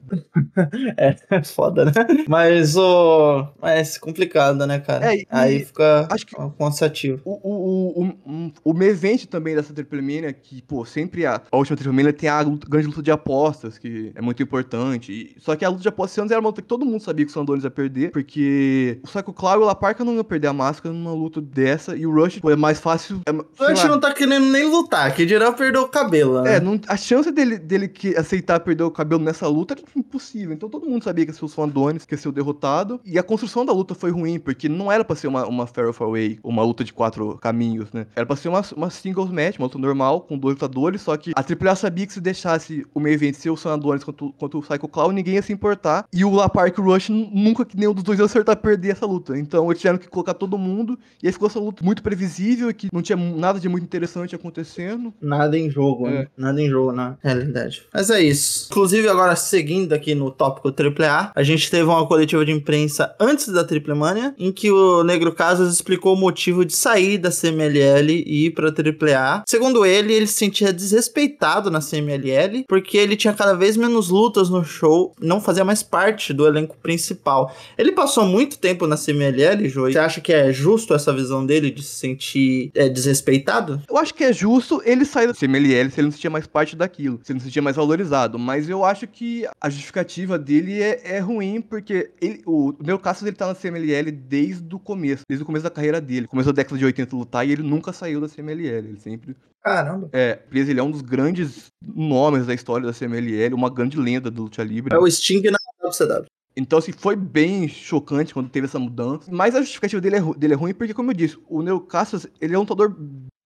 é, 0.97 1.15
é 1.29 1.43
foda, 1.43 1.85
né? 1.85 1.91
Mas 2.27 2.75
o. 2.75 3.47
Oh, 3.61 3.67
é 3.67 3.83
complicado, 3.99 4.65
né, 4.65 4.79
cara? 4.79 5.13
É, 5.13 5.23
Aí 5.29 5.65
fica 5.65 6.07
acho 6.09 6.25
que 6.25 6.35
cansativo. 6.57 7.21
O, 7.25 7.31
o, 7.31 8.03
o, 8.03 8.07
o, 8.07 8.51
o 8.63 8.73
main 8.73 8.87
event 8.87 9.25
também 9.25 9.55
dessa 9.55 9.73
Triple 9.73 10.01
Mania, 10.01 10.33
que, 10.33 10.61
pô, 10.61 10.85
sempre 10.85 11.25
a, 11.25 11.41
a 11.51 11.57
última 11.57 11.75
Triple 11.77 11.95
Mania 11.95 12.13
tem 12.13 12.29
a 12.29 12.41
luta, 12.41 12.67
grande 12.69 12.87
luta 12.87 13.03
de 13.03 13.11
apostas, 13.11 13.77
que 13.77 14.11
é 14.15 14.21
muito 14.21 14.41
importante. 14.41 15.11
E, 15.11 15.35
só 15.39 15.55
que 15.55 15.65
a 15.65 15.69
luta 15.69 15.81
de 15.81 15.87
apostas 15.87 16.19
anos 16.19 16.31
era 16.31 16.39
uma 16.39 16.49
luta 16.49 16.61
que 16.61 16.67
todo 16.67 16.85
mundo 16.85 17.01
sabia 17.01 17.25
que 17.25 17.31
o 17.31 17.33
Sandones 17.33 17.63
ia 17.63 17.71
perder, 17.71 18.11
porque 18.11 18.99
o 19.03 19.07
Saco 19.07 19.33
Claro 19.33 19.61
e 19.61 19.63
o 19.63 19.67
Laparca 19.67 20.03
não 20.03 20.15
iam 20.15 20.23
perder 20.23 20.47
a 20.47 20.53
máscara 20.53 20.93
numa 20.93 21.13
luta 21.13 21.41
dessa, 21.53 21.95
e 21.95 22.05
o 22.05 22.13
Rush 22.13 22.39
pô, 22.39 22.49
é 22.49 22.55
mais 22.55 22.79
fácil. 22.79 23.21
É, 23.25 23.31
o 23.31 23.69
Rush 23.69 23.83
não 23.85 23.99
tá 23.99 24.13
querendo 24.13 24.45
nem 24.47 24.69
lutar, 24.69 25.13
que 25.13 25.25
dirá 25.25 25.51
perder 25.51 25.79
o 25.79 25.87
cabelo, 25.87 26.41
né? 26.41 26.55
É, 26.55 26.59
não, 26.59 26.79
a 26.87 26.97
chance 26.97 27.31
dele, 27.31 27.57
dele 27.57 27.87
que 27.87 28.15
aceitar 28.15 28.59
perder 28.59 28.83
o 28.83 28.91
cabelo 28.91 29.21
nessa 29.21 29.47
luta 29.47 29.73
era 29.73 29.83
impossível. 29.95 30.53
Então 30.53 30.69
todo 30.69 30.85
mundo 30.85 31.03
sabia 31.03 31.25
que 31.25 31.31
ia 31.31 31.37
ser 31.37 31.45
o 31.45 31.47
Fandones, 31.47 32.05
que 32.05 32.13
ia 32.13 32.17
ser 32.17 32.29
o 32.29 32.31
derrotado. 32.31 32.99
E 33.05 33.17
a 33.17 33.23
construção 33.23 33.65
da 33.65 33.73
luta 33.73 33.93
foi 33.93 34.11
ruim, 34.11 34.39
porque 34.39 34.69
não 34.69 34.91
era 34.91 35.03
pra 35.03 35.15
ser 35.15 35.27
uma, 35.27 35.45
uma 35.45 35.67
Fair 35.67 35.89
of 35.89 36.01
Away, 36.01 36.39
uma 36.43 36.63
luta 36.63 36.83
de 36.83 36.93
quatro 36.93 37.37
caminhos, 37.37 37.91
né? 37.91 38.07
Era 38.15 38.25
pra 38.25 38.35
ser 38.35 38.49
uma, 38.49 38.61
uma 38.75 38.89
singles 38.89 39.31
match, 39.31 39.57
uma 39.57 39.65
luta 39.65 39.77
normal, 39.77 40.21
com 40.21 40.37
dois 40.37 40.55
lutadores, 40.55 41.01
só 41.01 41.15
que 41.17 41.31
a 41.35 41.41
AAA 41.41 41.75
sabia 41.75 42.07
que 42.07 42.13
se 42.13 42.21
deixasse 42.21 42.85
o 42.93 42.99
meio 42.99 43.13
evento 43.13 43.37
ser 43.37 43.49
o 43.49 43.57
San 43.57 43.79
contra, 43.79 44.27
contra 44.37 44.57
o 44.57 44.61
Psycho 44.61 44.87
Clown, 44.87 45.11
ninguém 45.11 45.35
ia 45.35 45.41
se 45.41 45.53
importar. 45.53 46.05
E 46.11 46.25
o 46.25 46.31
La 46.31 46.49
Park 46.49 46.77
Rush 46.77 47.09
nunca 47.09 47.65
que 47.65 47.77
nenhum 47.77 47.93
dos 47.93 48.03
dois 48.03 48.19
ia 48.19 48.25
acertar 48.25 48.57
perder 48.57 48.91
essa 48.91 49.05
luta. 49.05 49.37
Então 49.37 49.69
eles 49.69 49.79
tiveram 49.79 49.97
que 49.97 50.07
colocar 50.07 50.33
todo 50.33 50.57
mundo, 50.57 50.97
e 51.21 51.27
eles 51.27 51.37
ficou 51.39 51.47
essa 51.47 51.59
luta 51.59 51.83
muito 51.85 52.03
previsível, 52.03 52.73
que 52.73 52.89
não 52.91 53.01
tinha 53.01 53.15
nada 53.17 53.59
de 53.61 53.69
muito 53.69 53.83
interessante 53.85 54.35
acontecendo. 54.35 55.13
Nada 55.21 55.57
em 55.57 55.69
jogo, 55.69 56.05
É. 56.07 56.11
né? 56.11 56.27
Nada 56.37 56.61
em 56.61 56.69
jogo, 56.69 56.91
na 56.91 57.17
realidade. 57.23 57.83
Mas 57.93 58.09
é 58.09 58.21
isso. 58.21 58.67
Inclusive, 58.69 59.07
agora 59.07 59.35
seguindo 59.37 59.93
aqui 59.93 60.13
no 60.13 60.29
tópico 60.31 60.69
AAA, 60.69 61.31
a 61.33 61.43
gente 61.43 61.71
teve 61.71 61.83
uma 61.83 62.05
coletiva 62.05 62.43
de 62.45 62.51
imprensa 62.51 63.15
antes 63.19 63.47
da 63.47 63.63
Triple 63.63 63.93
Mania, 63.93 64.35
em 64.37 64.51
que 64.51 64.69
o 64.69 65.01
Negro 65.03 65.33
Casas 65.33 65.73
explicou 65.73 66.13
o 66.13 66.19
motivo 66.19 66.65
de 66.65 66.75
sair 66.75 67.17
da 67.17 67.29
CMLL 67.31 68.11
e 68.25 68.47
ir 68.47 68.51
pra 68.51 68.67
AAA. 68.69 69.43
Segundo 69.47 69.85
ele, 69.85 70.11
ele 70.13 70.27
se 70.27 70.33
sentia 70.33 70.73
desrespeitado 70.73 71.71
na 71.71 71.79
CMLL, 71.79 72.65
porque 72.67 72.97
ele 72.97 73.15
tinha 73.15 73.33
cada 73.33 73.53
vez 73.53 73.77
menos 73.77 74.09
lutas 74.09 74.49
no 74.49 74.63
show, 74.65 75.13
não 75.21 75.39
fazia 75.39 75.63
mais 75.63 75.81
parte 75.81 76.33
do 76.33 76.45
elenco 76.45 76.75
principal. 76.81 77.55
Ele 77.77 77.93
passou 77.93 78.25
muito 78.25 78.57
tempo 78.57 78.85
na 78.85 78.97
CMLL, 78.97 79.69
Joey. 79.69 79.93
Você 79.93 79.99
acha 79.99 80.19
que 80.19 80.33
é 80.33 80.51
justo 80.51 80.93
essa 80.93 81.13
visão 81.13 81.28
dele 81.45 81.71
de 81.71 81.83
se 81.83 81.95
sentir 81.95 82.71
é, 82.75 82.89
desrespeitado? 82.89 83.81
Eu 83.89 83.97
acho 83.97 84.13
que 84.13 84.23
é 84.23 84.33
justo 84.33 84.81
ele 84.85 85.05
sair 85.05 85.27
da 85.27 85.33
CMLL 85.33 85.89
se 85.89 85.99
ele 85.99 86.05
não 86.05 86.11
se 86.11 86.17
sentia 86.17 86.29
mais 86.29 86.47
parte 86.47 86.75
daquilo, 86.75 87.19
se 87.23 87.31
ele 87.31 87.37
não 87.37 87.41
se 87.41 87.47
sentia 87.47 87.61
mais 87.61 87.75
valorizado. 87.75 88.37
Mas 88.37 88.69
eu 88.69 88.83
acho 88.83 89.07
que 89.07 89.47
a 89.61 89.69
justificativa 89.69 90.37
dele 90.37 90.81
é, 90.81 91.15
é 91.15 91.19
ruim, 91.19 91.61
porque 91.61 92.11
ele, 92.21 92.41
o, 92.45 92.69
o 92.69 92.85
meu 92.85 92.99
Cassius 92.99 93.27
ele 93.27 93.35
tá 93.35 93.47
na 93.47 93.55
CMLL 93.55 94.11
desde 94.11 94.75
o 94.75 94.79
começo, 94.79 95.23
desde 95.27 95.43
o 95.43 95.45
começo 95.45 95.63
da 95.63 95.69
carreira 95.69 96.01
dele. 96.01 96.27
Começou 96.27 96.51
a 96.51 96.55
década 96.55 96.77
de 96.77 96.85
80 96.85 97.15
a 97.15 97.19
lutar 97.19 97.47
e 97.47 97.51
ele 97.51 97.63
nunca 97.63 97.93
saiu 97.93 98.21
da 98.21 98.27
CMLL. 98.27 98.87
Ele 98.89 98.99
sempre 98.99 99.35
Caramba. 99.63 100.09
é 100.13 100.39
ele 100.51 100.79
é 100.79 100.83
um 100.83 100.91
dos 100.91 101.01
grandes 101.01 101.71
nomes 101.81 102.45
da 102.45 102.53
história 102.53 102.85
da 102.85 102.93
CMLL, 102.93 103.53
uma 103.53 103.69
grande 103.69 103.97
lenda 103.97 104.29
do 104.29 104.43
Lucha 104.43 104.63
Libre. 104.63 104.95
É 104.95 104.97
o 104.97 105.09
Sting 105.09 105.41
na 105.49 105.57
WCW. 105.83 106.25
Então, 106.59 106.79
assim, 106.79 106.91
foi 106.91 107.15
bem 107.15 107.67
chocante 107.67 108.33
quando 108.33 108.49
teve 108.49 108.67
essa 108.67 108.77
mudança. 108.77 109.31
Mas 109.31 109.55
a 109.55 109.61
justificativa 109.61 110.01
dele 110.01 110.17
é, 110.17 110.21
dele 110.37 110.53
é 110.53 110.57
ruim 110.57 110.73
porque, 110.73 110.93
como 110.93 111.11
eu 111.11 111.15
disse, 111.15 111.37
o 111.47 111.61
Neo 111.61 111.79
Cassius, 111.79 112.27
ele 112.41 112.53
é 112.53 112.57
um 112.57 112.61
lutador 112.61 112.95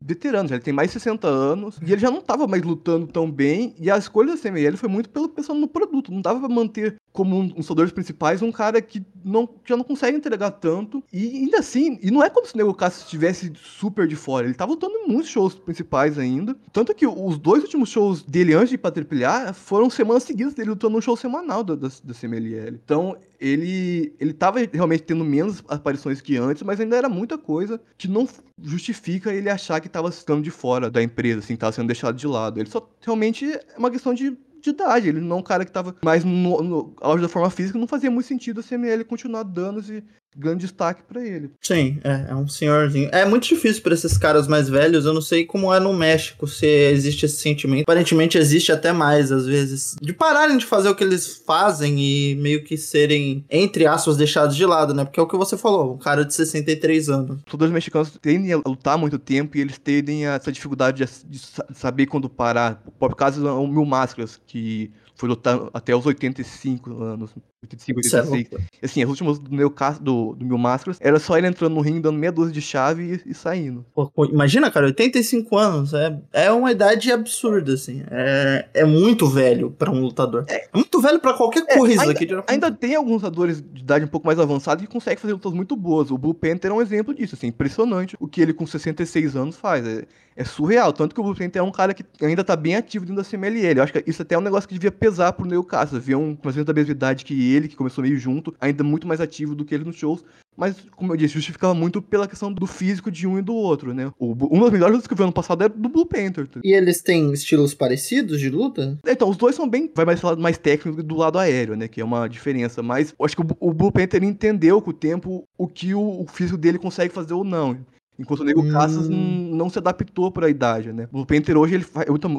veterano, 0.05 0.49
já 0.49 0.55
ele 0.55 0.63
tem 0.63 0.73
mais 0.73 0.89
de 0.89 0.93
60 0.93 1.27
anos, 1.27 1.77
e 1.81 1.91
ele 1.91 2.01
já 2.01 2.11
não 2.11 2.21
tava 2.21 2.45
mais 2.47 2.61
lutando 2.61 3.07
tão 3.07 3.29
bem, 3.29 3.73
e 3.79 3.89
a 3.89 3.97
escolha 3.97 4.35
da 4.35 4.41
CML 4.41 4.77
foi 4.77 4.89
muito 4.89 5.09
pelo 5.09 5.29
pessoal 5.29 5.57
no 5.57 5.67
produto, 5.67 6.11
não 6.11 6.21
dava 6.21 6.39
pra 6.39 6.49
manter 6.49 6.97
como 7.11 7.37
um, 7.37 7.53
um 7.55 7.75
dos 7.75 7.91
principais 7.91 8.41
um 8.41 8.51
cara 8.51 8.81
que 8.81 9.05
não, 9.23 9.47
já 9.65 9.77
não 9.77 9.83
consegue 9.83 10.17
entregar 10.17 10.51
tanto, 10.51 11.03
e 11.11 11.43
ainda 11.43 11.59
assim, 11.59 11.97
e 12.01 12.11
não 12.11 12.23
é 12.23 12.29
como 12.29 12.45
se 12.45 12.53
o 12.53 12.57
Neo 12.57 12.73
Cassius 12.73 13.05
estivesse 13.05 13.51
super 13.55 14.07
de 14.07 14.15
fora, 14.15 14.45
ele 14.45 14.55
tava 14.55 14.71
lutando 14.71 14.95
em 14.95 15.07
muitos 15.07 15.29
shows 15.29 15.55
principais 15.55 16.17
ainda, 16.17 16.55
tanto 16.71 16.93
que 16.93 17.07
os 17.07 17.37
dois 17.37 17.63
últimos 17.63 17.89
shows 17.89 18.23
dele 18.23 18.53
antes 18.53 18.69
de 18.69 18.79
AAA 19.25 19.53
foram 19.53 19.89
semanas 19.89 20.23
seguidas 20.23 20.53
dele 20.53 20.71
lutando 20.71 20.93
num 20.93 21.01
show 21.01 21.15
semanal 21.15 21.63
da, 21.63 21.75
da, 21.75 21.87
da 22.03 22.13
CMLL. 22.13 22.79
Então, 22.83 23.15
ele, 23.43 24.15
ele 24.21 24.31
tava 24.31 24.59
realmente 24.71 25.03
tendo 25.03 25.25
menos 25.25 25.61
aparições 25.67 26.21
que 26.21 26.37
antes, 26.37 26.63
mas 26.63 26.79
ainda 26.79 26.95
era 26.95 27.09
muita 27.09 27.37
coisa 27.37 27.79
que 27.97 28.07
não 28.07 28.25
justifica 28.61 29.33
ele 29.33 29.49
achar 29.49 29.81
que 29.81 29.89
tava 29.89 30.09
ficando 30.13 30.41
de 30.41 30.49
fora 30.49 30.89
da 30.89 31.03
empresa, 31.03 31.39
assim, 31.39 31.57
tava 31.57 31.73
sendo 31.73 31.87
deixado 31.87 32.15
de 32.15 32.25
lado. 32.25 32.57
Ele 32.57 32.69
só 32.69 32.89
realmente 33.01 33.51
é 33.51 33.77
uma 33.77 33.91
questão 33.91 34.13
de, 34.13 34.37
de 34.61 34.69
idade. 34.69 35.09
Ele 35.09 35.19
não 35.19 35.35
é 35.35 35.39
um 35.39 35.43
cara 35.43 35.65
que 35.65 35.73
tava 35.73 35.93
mais 36.05 36.23
no, 36.23 36.63
no 36.63 36.93
auge 37.01 37.21
da 37.21 37.27
forma 37.27 37.49
física, 37.49 37.77
não 37.77 37.85
fazia 37.85 38.09
muito 38.09 38.27
sentido 38.27 38.61
a 38.61 38.63
CML 38.63 39.03
continuar 39.03 39.43
dando 39.43 39.81
esse 39.81 40.01
grande 40.35 40.61
destaque 40.61 41.01
pra 41.07 41.25
ele. 41.25 41.51
Sim, 41.61 41.99
é, 42.03 42.27
é 42.31 42.35
um 42.35 42.47
senhorzinho. 42.47 43.09
É 43.11 43.25
muito 43.25 43.47
difícil 43.47 43.81
pra 43.81 43.93
esses 43.93 44.17
caras 44.17 44.47
mais 44.47 44.67
velhos. 44.69 45.05
Eu 45.05 45.13
não 45.13 45.21
sei 45.21 45.45
como 45.45 45.73
é 45.73 45.79
no 45.79 45.93
México, 45.93 46.47
se 46.47 46.65
existe 46.65 47.25
esse 47.25 47.37
sentimento. 47.37 47.83
Aparentemente 47.83 48.37
existe 48.37 48.71
até 48.71 48.91
mais, 48.91 49.31
às 49.31 49.45
vezes. 49.45 49.95
De 50.01 50.13
pararem 50.13 50.57
de 50.57 50.65
fazer 50.65 50.89
o 50.89 50.95
que 50.95 51.03
eles 51.03 51.43
fazem 51.45 51.99
e 51.99 52.35
meio 52.35 52.63
que 52.63 52.77
serem, 52.77 53.45
entre 53.49 53.85
aspas, 53.85 54.17
deixados 54.17 54.55
de 54.55 54.65
lado, 54.65 54.93
né? 54.93 55.03
Porque 55.05 55.19
é 55.19 55.23
o 55.23 55.27
que 55.27 55.37
você 55.37 55.57
falou, 55.57 55.93
um 55.93 55.97
cara 55.97 56.23
de 56.25 56.33
63 56.33 57.09
anos. 57.09 57.37
Os 57.37 57.43
lutadores 57.45 57.73
mexicanos 57.73 58.17
tendem 58.21 58.53
a 58.53 58.57
lutar 58.57 58.95
há 58.95 58.97
muito 58.97 59.17
tempo 59.19 59.57
e 59.57 59.61
eles 59.61 59.77
tendem 59.77 60.25
a 60.27 60.33
essa 60.33 60.51
dificuldade 60.51 61.05
de, 61.05 61.29
de 61.29 61.39
sa- 61.39 61.65
saber 61.73 62.05
quando 62.07 62.29
parar. 62.29 62.81
O 62.85 62.91
próprio 62.91 63.17
caso 63.17 63.47
é 63.47 63.51
o 63.51 63.67
Mil 63.67 63.85
Máscaras, 63.85 64.39
que 64.47 64.91
foi 65.15 65.29
lutar 65.29 65.59
até 65.73 65.95
os 65.95 66.05
85 66.05 67.01
anos. 67.03 67.29
85, 67.63 67.99
Isso 68.01 68.15
é 68.15 68.19
86. 68.21 68.51
louco. 68.51 68.67
Assim, 68.83 69.03
as 69.03 69.09
últimas 69.09 69.39
do 69.39 69.53
meu 69.53 69.73
do, 70.01 70.35
do 70.35 70.45
Mil 70.45 70.57
Máscaras, 70.57 70.97
era 71.01 71.19
só 71.19 71.37
ele 71.37 71.47
entrando 71.47 71.73
no 71.73 71.81
ringue, 71.81 72.01
dando 72.01 72.17
meia 72.17 72.31
dúzia 72.31 72.53
de 72.53 72.61
chave 72.61 73.21
e, 73.25 73.31
e 73.31 73.33
saindo. 73.33 73.85
Pô, 73.93 74.11
imagina, 74.25 74.69
cara, 74.69 74.87
85 74.87 75.57
anos. 75.57 75.93
É, 75.93 76.19
é 76.31 76.51
uma 76.51 76.71
idade 76.71 77.11
absurda, 77.11 77.73
assim. 77.73 78.03
É, 78.11 78.67
é 78.73 78.85
muito 78.85 79.27
velho 79.27 79.71
pra 79.71 79.91
um 79.91 79.99
lutador. 79.99 80.45
É, 80.47 80.67
muito 80.73 81.01
velho 81.01 81.19
pra 81.19 81.33
qualquer 81.33 81.63
É, 81.67 81.77
coisa. 81.77 82.01
ainda, 82.01 82.13
que 82.13 82.27
ainda 82.47 82.71
tem 82.71 82.95
alguns 82.95 83.21
lutadores 83.21 83.61
de 83.61 83.81
idade 83.81 84.05
um 84.05 84.09
pouco 84.09 84.27
mais 84.27 84.39
avançada 84.39 84.81
que 84.81 84.87
conseguem 84.87 85.17
fazer 85.19 85.33
lutas 85.33 85.53
muito 85.53 85.75
boas. 85.75 86.11
O 86.11 86.17
Blue 86.17 86.33
Panther 86.33 86.71
é 86.71 86.73
um 86.73 86.81
exemplo 86.81 87.13
disso, 87.13 87.35
assim, 87.35 87.47
impressionante 87.47 88.15
o 88.19 88.27
que 88.27 88.41
ele 88.41 88.53
com 88.53 88.65
66 88.65 89.35
anos 89.35 89.55
faz. 89.55 89.85
É, 89.85 90.05
é 90.35 90.43
surreal. 90.43 90.91
Tanto 90.91 91.13
que 91.13 91.21
o 91.21 91.23
Blue 91.23 91.35
Panther 91.35 91.59
é 91.61 91.63
um 91.63 91.71
cara 91.71 91.93
que 91.93 92.03
ainda 92.21 92.43
tá 92.43 92.55
bem 92.55 92.75
ativo 92.75 93.05
dentro 93.05 93.21
da 93.21 93.29
CMLL. 93.29 93.77
Eu 93.77 93.83
acho 93.83 93.93
que 93.93 94.03
isso 94.07 94.21
até 94.21 94.35
é 94.35 94.37
um 94.37 94.41
negócio 94.41 94.67
que 94.67 94.73
devia 94.73 94.91
pesar 94.91 95.33
pro 95.33 95.45
Neo 95.45 95.63
Cassius. 95.63 96.03
Ver 96.03 96.15
um 96.15 96.37
mais 96.43 96.55
ou 96.55 96.59
menos 96.59 96.65
da 96.65 96.73
mesma 96.73 96.91
idade 96.91 97.23
que 97.23 97.52
ele, 97.52 97.52
que 97.67 97.75
começou 97.75 98.03
meio 98.03 98.17
junto, 98.17 98.53
ainda 98.59 98.83
muito 98.83 99.07
mais 99.07 99.21
ativo 99.21 99.55
do 99.55 99.65
que 99.65 99.73
ele 99.73 99.83
nos 99.83 99.95
shows. 99.95 100.23
Mas, 100.55 100.75
como 100.95 101.11
eu 101.11 101.17
disse, 101.17 101.33
justificava 101.33 101.73
muito 101.73 102.01
pela 102.01 102.27
questão 102.27 102.53
do 102.53 102.67
físico 102.67 103.09
de 103.09 103.25
um 103.25 103.39
e 103.39 103.41
do 103.41 103.55
outro, 103.55 103.93
né? 103.93 104.11
O, 104.19 104.33
uma 104.33 104.65
das 104.65 104.71
melhores 104.73 104.93
lutas 104.93 105.07
que 105.07 105.13
eu 105.13 105.17
vi 105.17 105.23
ano 105.23 105.31
passado 105.31 105.63
era 105.63 105.73
do 105.73 105.89
Blue 105.89 106.05
Panther. 106.05 106.47
tá? 106.47 106.59
E 106.63 106.73
eles 106.73 107.01
têm 107.01 107.31
estilos 107.33 107.73
parecidos 107.73 108.39
de 108.39 108.49
luta? 108.49 108.99
Então, 109.07 109.29
os 109.29 109.37
dois 109.37 109.55
são 109.55 109.67
bem. 109.67 109.91
Vai 109.95 110.05
mais 110.05 110.21
lado 110.21 110.39
mais 110.39 110.57
técnico 110.57 111.01
do 111.01 111.15
lado 111.15 111.39
aéreo, 111.39 111.75
né? 111.75 111.87
Que 111.87 112.01
é 112.01 112.05
uma 112.05 112.27
diferença. 112.27 112.83
Mas 112.83 113.15
eu 113.17 113.25
acho 113.25 113.35
que 113.35 113.41
o, 113.41 113.47
o 113.59 113.73
Blue 113.73 113.91
Panther 113.91 114.23
entendeu 114.23 114.81
com 114.81 114.91
o 114.91 114.93
tempo 114.93 115.43
o 115.57 115.67
que 115.67 115.95
o, 115.95 116.21
o 116.21 116.27
físico 116.27 116.57
dele 116.57 116.77
consegue 116.77 117.13
fazer 117.13 117.33
ou 117.33 117.43
não. 117.43 117.77
Enquanto 118.17 118.41
o 118.41 118.43
Nego 118.43 118.61
Hum. 118.61 118.71
Cassius 118.71 119.09
não, 119.09 119.69
se 119.69 119.79
adaptou 119.79 120.31
pra 120.31 120.49
idade, 120.49 120.93
né? 120.93 121.07
O 121.11 121.25
Panther 121.25 121.57
hoje 121.57 121.75
ele 121.75 121.85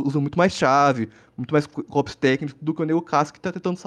usa 0.04 0.21
muito 0.21 0.38
mais 0.38 0.52
chave, 0.52 1.09
muito 1.37 1.52
mais 1.52 1.66
golpes 1.88 2.14
técnicos 2.14 2.57
do 2.61 2.73
que 2.73 2.83
o 2.83 2.85
Nego 2.85 3.02
Cassius, 3.02 3.33
que 3.33 3.40
tá 3.40 3.50
tentando 3.50 3.78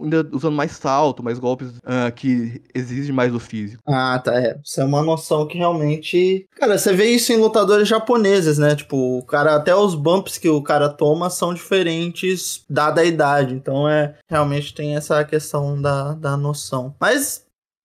ainda 0.00 0.28
usando 0.32 0.54
mais 0.54 0.72
salto, 0.72 1.22
mais 1.22 1.38
golpes 1.38 1.72
ah, 1.84 2.10
que 2.10 2.60
exigem 2.74 3.14
mais 3.14 3.32
do 3.32 3.40
físico. 3.40 3.82
Ah, 3.86 4.18
tá. 4.18 4.34
É. 4.40 4.58
Isso 4.64 4.80
é 4.80 4.84
uma 4.84 5.02
noção 5.02 5.46
que 5.46 5.58
realmente. 5.58 6.46
Cara, 6.56 6.78
você 6.78 6.92
vê 6.92 7.06
isso 7.06 7.32
em 7.32 7.36
lutadores 7.36 7.88
japoneses, 7.88 8.58
né? 8.58 8.74
Tipo, 8.74 9.18
o 9.18 9.24
cara, 9.24 9.54
até 9.54 9.74
os 9.74 9.94
bumps 9.94 10.38
que 10.38 10.48
o 10.48 10.62
cara 10.62 10.88
toma 10.88 11.30
são 11.30 11.54
diferentes 11.54 12.64
dada 12.68 13.00
a 13.00 13.04
idade. 13.04 13.54
Então 13.54 13.88
é. 13.88 14.14
Realmente 14.28 14.74
tem 14.74 14.96
essa 14.96 15.24
questão 15.24 15.80
da, 15.80 16.14
da 16.14 16.36
noção. 16.36 16.94
Mas. 17.00 17.44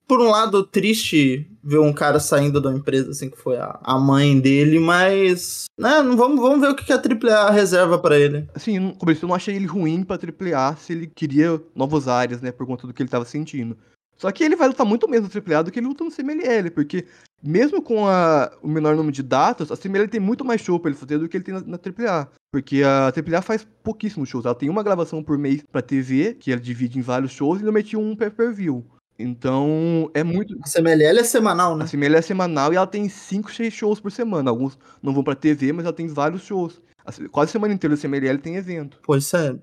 Por 0.10 0.20
um 0.22 0.30
lado, 0.32 0.64
triste 0.66 1.48
ver 1.64 1.78
um 1.78 1.94
cara 1.94 2.20
saindo 2.20 2.60
da 2.60 2.74
empresa, 2.74 3.12
assim, 3.12 3.30
que 3.30 3.38
foi 3.38 3.58
a, 3.58 3.80
a 3.84 4.00
mãe 4.00 4.40
dele, 4.40 4.80
mas. 4.80 5.66
Né, 5.80 6.02
não 6.02 6.18
vamos, 6.18 6.42
vamos 6.42 6.60
ver 6.62 6.70
o 6.70 6.76
que 6.76 6.92
a 6.92 6.98
AAA 6.98 7.52
reserva 7.52 8.00
pra 8.00 8.18
ele. 8.18 8.50
Assim, 8.56 8.80
não- 8.80 8.96
como 8.96 9.12
eu 9.12 9.18
não 9.22 9.36
achei 9.36 9.56
ele 9.56 9.68
ruim 9.68 10.04
pra 10.04 10.18
AAA 10.18 10.76
se 10.78 10.94
ele 10.94 11.06
queria 11.06 11.62
novas 11.76 12.08
áreas, 12.08 12.42
né? 12.42 12.52
Por 12.52 12.66
conta 12.66 12.88
do 12.88 12.94
que 12.94 13.04
ele 13.04 13.10
tava 13.10 13.24
sentindo. 13.24 13.78
Só 14.18 14.32
que 14.32 14.44
ele 14.44 14.56
vai 14.56 14.68
lutar 14.68 14.86
muito 14.86 15.08
menos 15.08 15.30
no 15.30 15.32
AAA 15.42 15.64
do 15.64 15.72
que 15.72 15.80
ele 15.80 15.88
luta 15.88 16.04
no 16.04 16.10
CMLL, 16.12 16.72
porque 16.72 17.06
mesmo 17.42 17.80
com 17.82 18.08
a- 18.08 18.52
o 18.64 18.68
menor 18.68 18.96
número 18.96 19.14
de 19.14 19.22
datas, 19.24 19.72
a 19.72 19.76
CMLL 19.76 20.10
tem 20.10 20.20
muito 20.20 20.44
mais 20.44 20.60
show 20.60 20.80
pra 20.80 20.90
ele 20.90 21.00
fazer 21.00 21.20
do 21.20 21.30
que 21.30 21.38
ele 21.38 21.44
tem 21.44 21.54
na, 21.54 21.62
na 21.62 21.78
AAA. 21.78 22.28
Porque 22.52 22.82
a 22.84 23.12
AAA 23.12 23.42
faz 23.44 23.66
pouquíssimos 23.84 24.28
shows. 24.28 24.44
Ela 24.46 24.56
tem 24.56 24.70
uma 24.72 24.82
gravação 24.82 25.24
por 25.24 25.38
mês 25.38 25.62
pra 25.72 25.84
TV, 25.84 26.34
que 26.34 26.52
ela 26.52 26.60
divide 26.60 26.98
em 26.98 27.02
vários 27.04 27.32
shows, 27.32 27.60
e 27.60 27.64
normalmente 27.64 27.96
um 27.96 28.16
pay-per-view. 28.16 28.84
Então, 29.20 30.10
é 30.14 30.24
muito. 30.24 30.56
A 30.64 30.68
CMLL 30.68 31.20
é 31.20 31.24
semanal, 31.24 31.76
né? 31.78 31.84
A 31.84 31.88
CML 31.88 32.16
é 32.16 32.22
semanal 32.22 32.72
e 32.74 32.78
ela 32.78 32.88
tem 32.88 33.08
5, 33.10 33.52
6 33.54 33.74
shows 33.74 34.00
por 34.00 34.12
semana. 34.12 34.50
Alguns 34.50 34.78
não 35.04 35.14
vão 35.14 35.24
pra 35.24 35.36
TV, 35.36 35.74
mas 35.74 35.86
ela 35.86 35.94
tem 35.94 36.08
vários 36.08 36.44
shows. 36.44 36.82
A 37.06 37.12
se- 37.12 37.28
Quase 37.30 37.50
a 37.50 37.52
semana 37.54 37.74
inteira 37.74 37.96
da 37.96 38.02
CMLL 38.02 38.38
tem 38.40 38.56
evento. 38.56 38.98
Pô, 39.04 39.16
isso 39.16 39.36
é, 39.36 39.56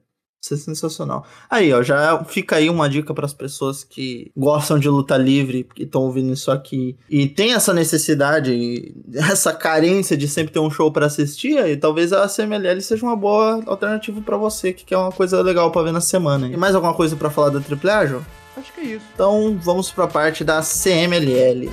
isso 0.42 0.54
é 0.54 0.56
sensacional. 0.58 1.24
Aí, 1.48 1.72
ó, 1.72 1.82
já 1.82 2.22
fica 2.24 2.56
aí 2.56 2.68
uma 2.68 2.88
dica 2.88 3.14
para 3.14 3.24
as 3.24 3.32
pessoas 3.34 3.82
que 3.82 4.30
gostam 4.36 4.78
de 4.78 4.88
luta 4.88 5.16
livre, 5.16 5.64
que 5.74 5.84
estão 5.84 6.02
ouvindo 6.02 6.32
isso 6.32 6.50
aqui 6.50 6.96
e 7.08 7.26
tem 7.26 7.54
essa 7.54 7.72
necessidade, 7.72 8.52
e 8.52 8.94
essa 9.14 9.52
carência 9.54 10.16
de 10.16 10.28
sempre 10.28 10.52
ter 10.52 10.60
um 10.60 10.70
show 10.70 10.92
para 10.92 11.06
assistir, 11.06 11.56
e 11.66 11.76
talvez 11.76 12.12
a 12.12 12.28
CMLL 12.28 12.80
seja 12.80 13.04
uma 13.06 13.16
boa 13.16 13.62
alternativa 13.66 14.20
para 14.20 14.36
você, 14.36 14.72
que 14.72 14.84
quer 14.84 14.96
uma 14.98 15.12
coisa 15.12 15.40
legal 15.42 15.70
para 15.72 15.82
ver 15.82 15.92
na 15.92 16.00
semana. 16.00 16.46
E 16.48 16.56
mais 16.56 16.74
alguma 16.74 16.94
coisa 16.94 17.16
para 17.16 17.30
falar 17.30 17.50
da 17.50 17.60
AAA, 17.60 18.06
João? 18.06 18.26
Acho 18.56 18.72
que 18.72 18.80
é 18.80 18.84
isso. 18.84 19.04
Então, 19.14 19.58
vamos 19.62 19.90
para 19.90 20.04
a 20.04 20.08
parte 20.08 20.42
da 20.44 20.62
CMLL. 20.62 21.70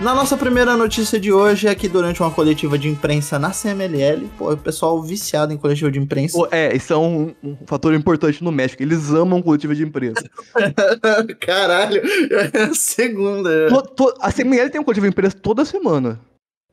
Na 0.00 0.14
nossa 0.14 0.34
primeira 0.34 0.78
notícia 0.78 1.20
de 1.20 1.30
hoje 1.30 1.68
é 1.68 1.74
que 1.74 1.86
durante 1.86 2.22
uma 2.22 2.30
coletiva 2.30 2.78
de 2.78 2.88
imprensa 2.88 3.38
na 3.38 3.50
CMLL, 3.50 4.28
pô, 4.38 4.50
o 4.50 4.56
pessoal 4.56 5.02
viciado 5.02 5.52
em 5.52 5.58
coletiva 5.58 5.90
de 5.90 5.98
imprensa. 5.98 6.38
Pô, 6.38 6.48
É, 6.50 6.74
isso 6.74 6.90
é 6.90 6.96
um, 6.96 7.34
um 7.44 7.54
fator 7.66 7.92
importante 7.92 8.42
no 8.42 8.50
México. 8.50 8.82
Eles 8.82 9.10
amam 9.10 9.42
coletiva 9.42 9.74
de 9.74 9.82
imprensa. 9.82 10.24
Caralho, 11.38 12.00
é 12.54 12.62
a 12.62 12.72
segunda. 12.74 13.68
To- 13.68 13.82
to- 13.82 14.14
a 14.22 14.32
CML 14.32 14.70
tem 14.70 14.80
uma 14.80 14.84
coletiva 14.86 15.06
de 15.06 15.12
imprensa 15.12 15.36
toda 15.38 15.66
semana. 15.66 16.18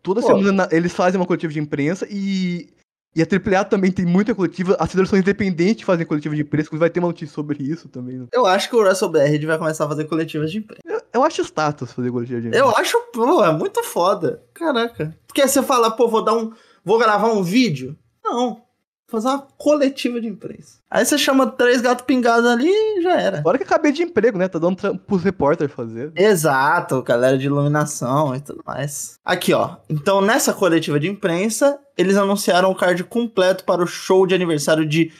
Toda 0.08 0.22
Pô. 0.22 0.28
semana 0.28 0.70
eles 0.72 0.94
fazem 0.94 1.20
uma 1.20 1.28
coletiva 1.28 1.52
de 1.52 1.60
imprensa 1.60 2.08
e, 2.10 2.70
E 3.14 3.22
a 3.22 3.26
AAA 3.26 3.66
também 3.66 3.92
tem 3.92 4.06
muita 4.06 4.34
coletiva. 4.34 4.78
As 4.80 4.90
federações 4.90 5.22
independentes 5.22 5.84
fazem 5.84 6.06
coletiva 6.06 6.34
de 6.34 6.44
imprensa, 6.44 6.70
vai 6.78 6.90
ter 6.90 7.02
uma 7.02 7.10
notícia 7.10 7.36
sobre 7.36 7.62
isso 7.62 7.90
também. 7.90 8.20
né? 8.20 8.28
Eu 8.32 8.46
acho 8.46 8.70
que 8.70 8.76
o 8.78 8.88
Russell 8.88 9.10
BR 9.10 9.46
vai 9.46 9.58
começar 9.58 9.84
a 9.84 9.90
fazer 9.90 10.06
coletivas 10.06 10.50
de 10.50 10.60
imprensa. 10.60 10.82
Eu, 10.86 11.02
eu 11.14 11.24
acho 11.24 11.42
status 11.42 11.92
fazer 11.92 12.10
coletiva 12.10 12.40
de 12.40 12.48
imprensa. 12.48 12.66
Eu 12.66 12.78
acho, 12.78 12.98
pô, 13.12 13.44
é 13.44 13.52
muito 13.52 13.84
foda. 13.84 14.42
Caraca. 14.54 15.14
Porque 15.28 15.46
você 15.46 15.62
fala, 15.62 15.92
pô, 15.92 16.08
vou 16.08 16.24
dar 16.24 16.36
um. 16.38 16.54
Vou 16.86 16.98
gravar 16.98 17.28
um 17.34 17.44
vídeo. 17.44 17.98
Não. 18.24 18.62
Fazer 19.10 19.30
uma 19.30 19.42
coletiva 19.58 20.20
de 20.20 20.28
imprensa. 20.28 20.80
Aí 20.92 21.06
você 21.06 21.18
chama 21.18 21.48
três 21.48 21.80
gatos 21.80 22.06
pingados 22.06 22.46
ali 22.46 22.70
e 22.70 23.02
já 23.02 23.20
era. 23.20 23.40
Agora 23.40 23.58
que 23.58 23.64
acabei 23.64 23.94
de 23.94 24.04
emprego, 24.04 24.38
né? 24.38 24.50
Tá 24.50 24.60
dando 24.60 24.76
trampo 24.76 25.00
pros 25.06 25.24
repórteres 25.24 25.74
fazer. 25.74 26.12
Exato, 26.14 27.02
galera 27.02 27.38
de 27.38 27.46
iluminação 27.46 28.36
e 28.36 28.42
tudo 28.42 28.62
mais. 28.66 29.14
Aqui, 29.24 29.54
ó. 29.54 29.78
Então, 29.90 30.20
nessa 30.20 30.54
coletiva 30.54 31.00
de 31.00 31.08
imprensa, 31.08 31.80
eles 31.98 32.18
anunciaram 32.18 32.70
o 32.70 32.76
card 32.76 33.02
completo 33.06 33.64
para 33.64 33.82
o 33.82 33.88
show 33.88 34.28
de 34.28 34.36
aniversário 34.36 34.86
de 34.86 35.14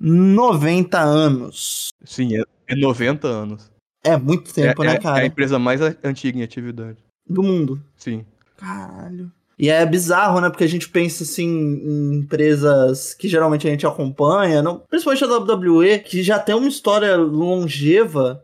90 0.00 0.98
anos. 0.98 1.88
Sim, 2.02 2.36
é, 2.38 2.44
é 2.68 2.74
90 2.74 3.28
anos. 3.28 3.70
É 4.02 4.16
muito 4.16 4.52
tempo, 4.52 4.82
é, 4.84 4.86
né, 4.86 4.94
é- 4.94 4.98
cara? 5.00 5.18
é 5.20 5.22
a 5.22 5.26
empresa 5.26 5.58
mais 5.58 5.80
antiga 6.02 6.38
em 6.38 6.42
atividade. 6.42 6.98
Do 7.28 7.42
mundo. 7.42 7.82
Sim. 7.96 8.24
Caralho. 8.56 9.30
E 9.58 9.68
é 9.68 9.84
bizarro, 9.86 10.40
né? 10.40 10.50
Porque 10.50 10.64
a 10.64 10.68
gente 10.68 10.88
pensa 10.88 11.22
assim 11.22 11.46
em 11.46 12.16
empresas 12.16 13.14
que 13.14 13.28
geralmente 13.28 13.66
a 13.66 13.70
gente 13.70 13.86
acompanha, 13.86 14.62
não, 14.62 14.82
principalmente 14.88 15.24
a 15.24 15.38
WWE, 15.38 15.98
que 16.00 16.22
já 16.22 16.38
tem 16.38 16.54
uma 16.54 16.68
história 16.68 17.16
longeva. 17.16 18.42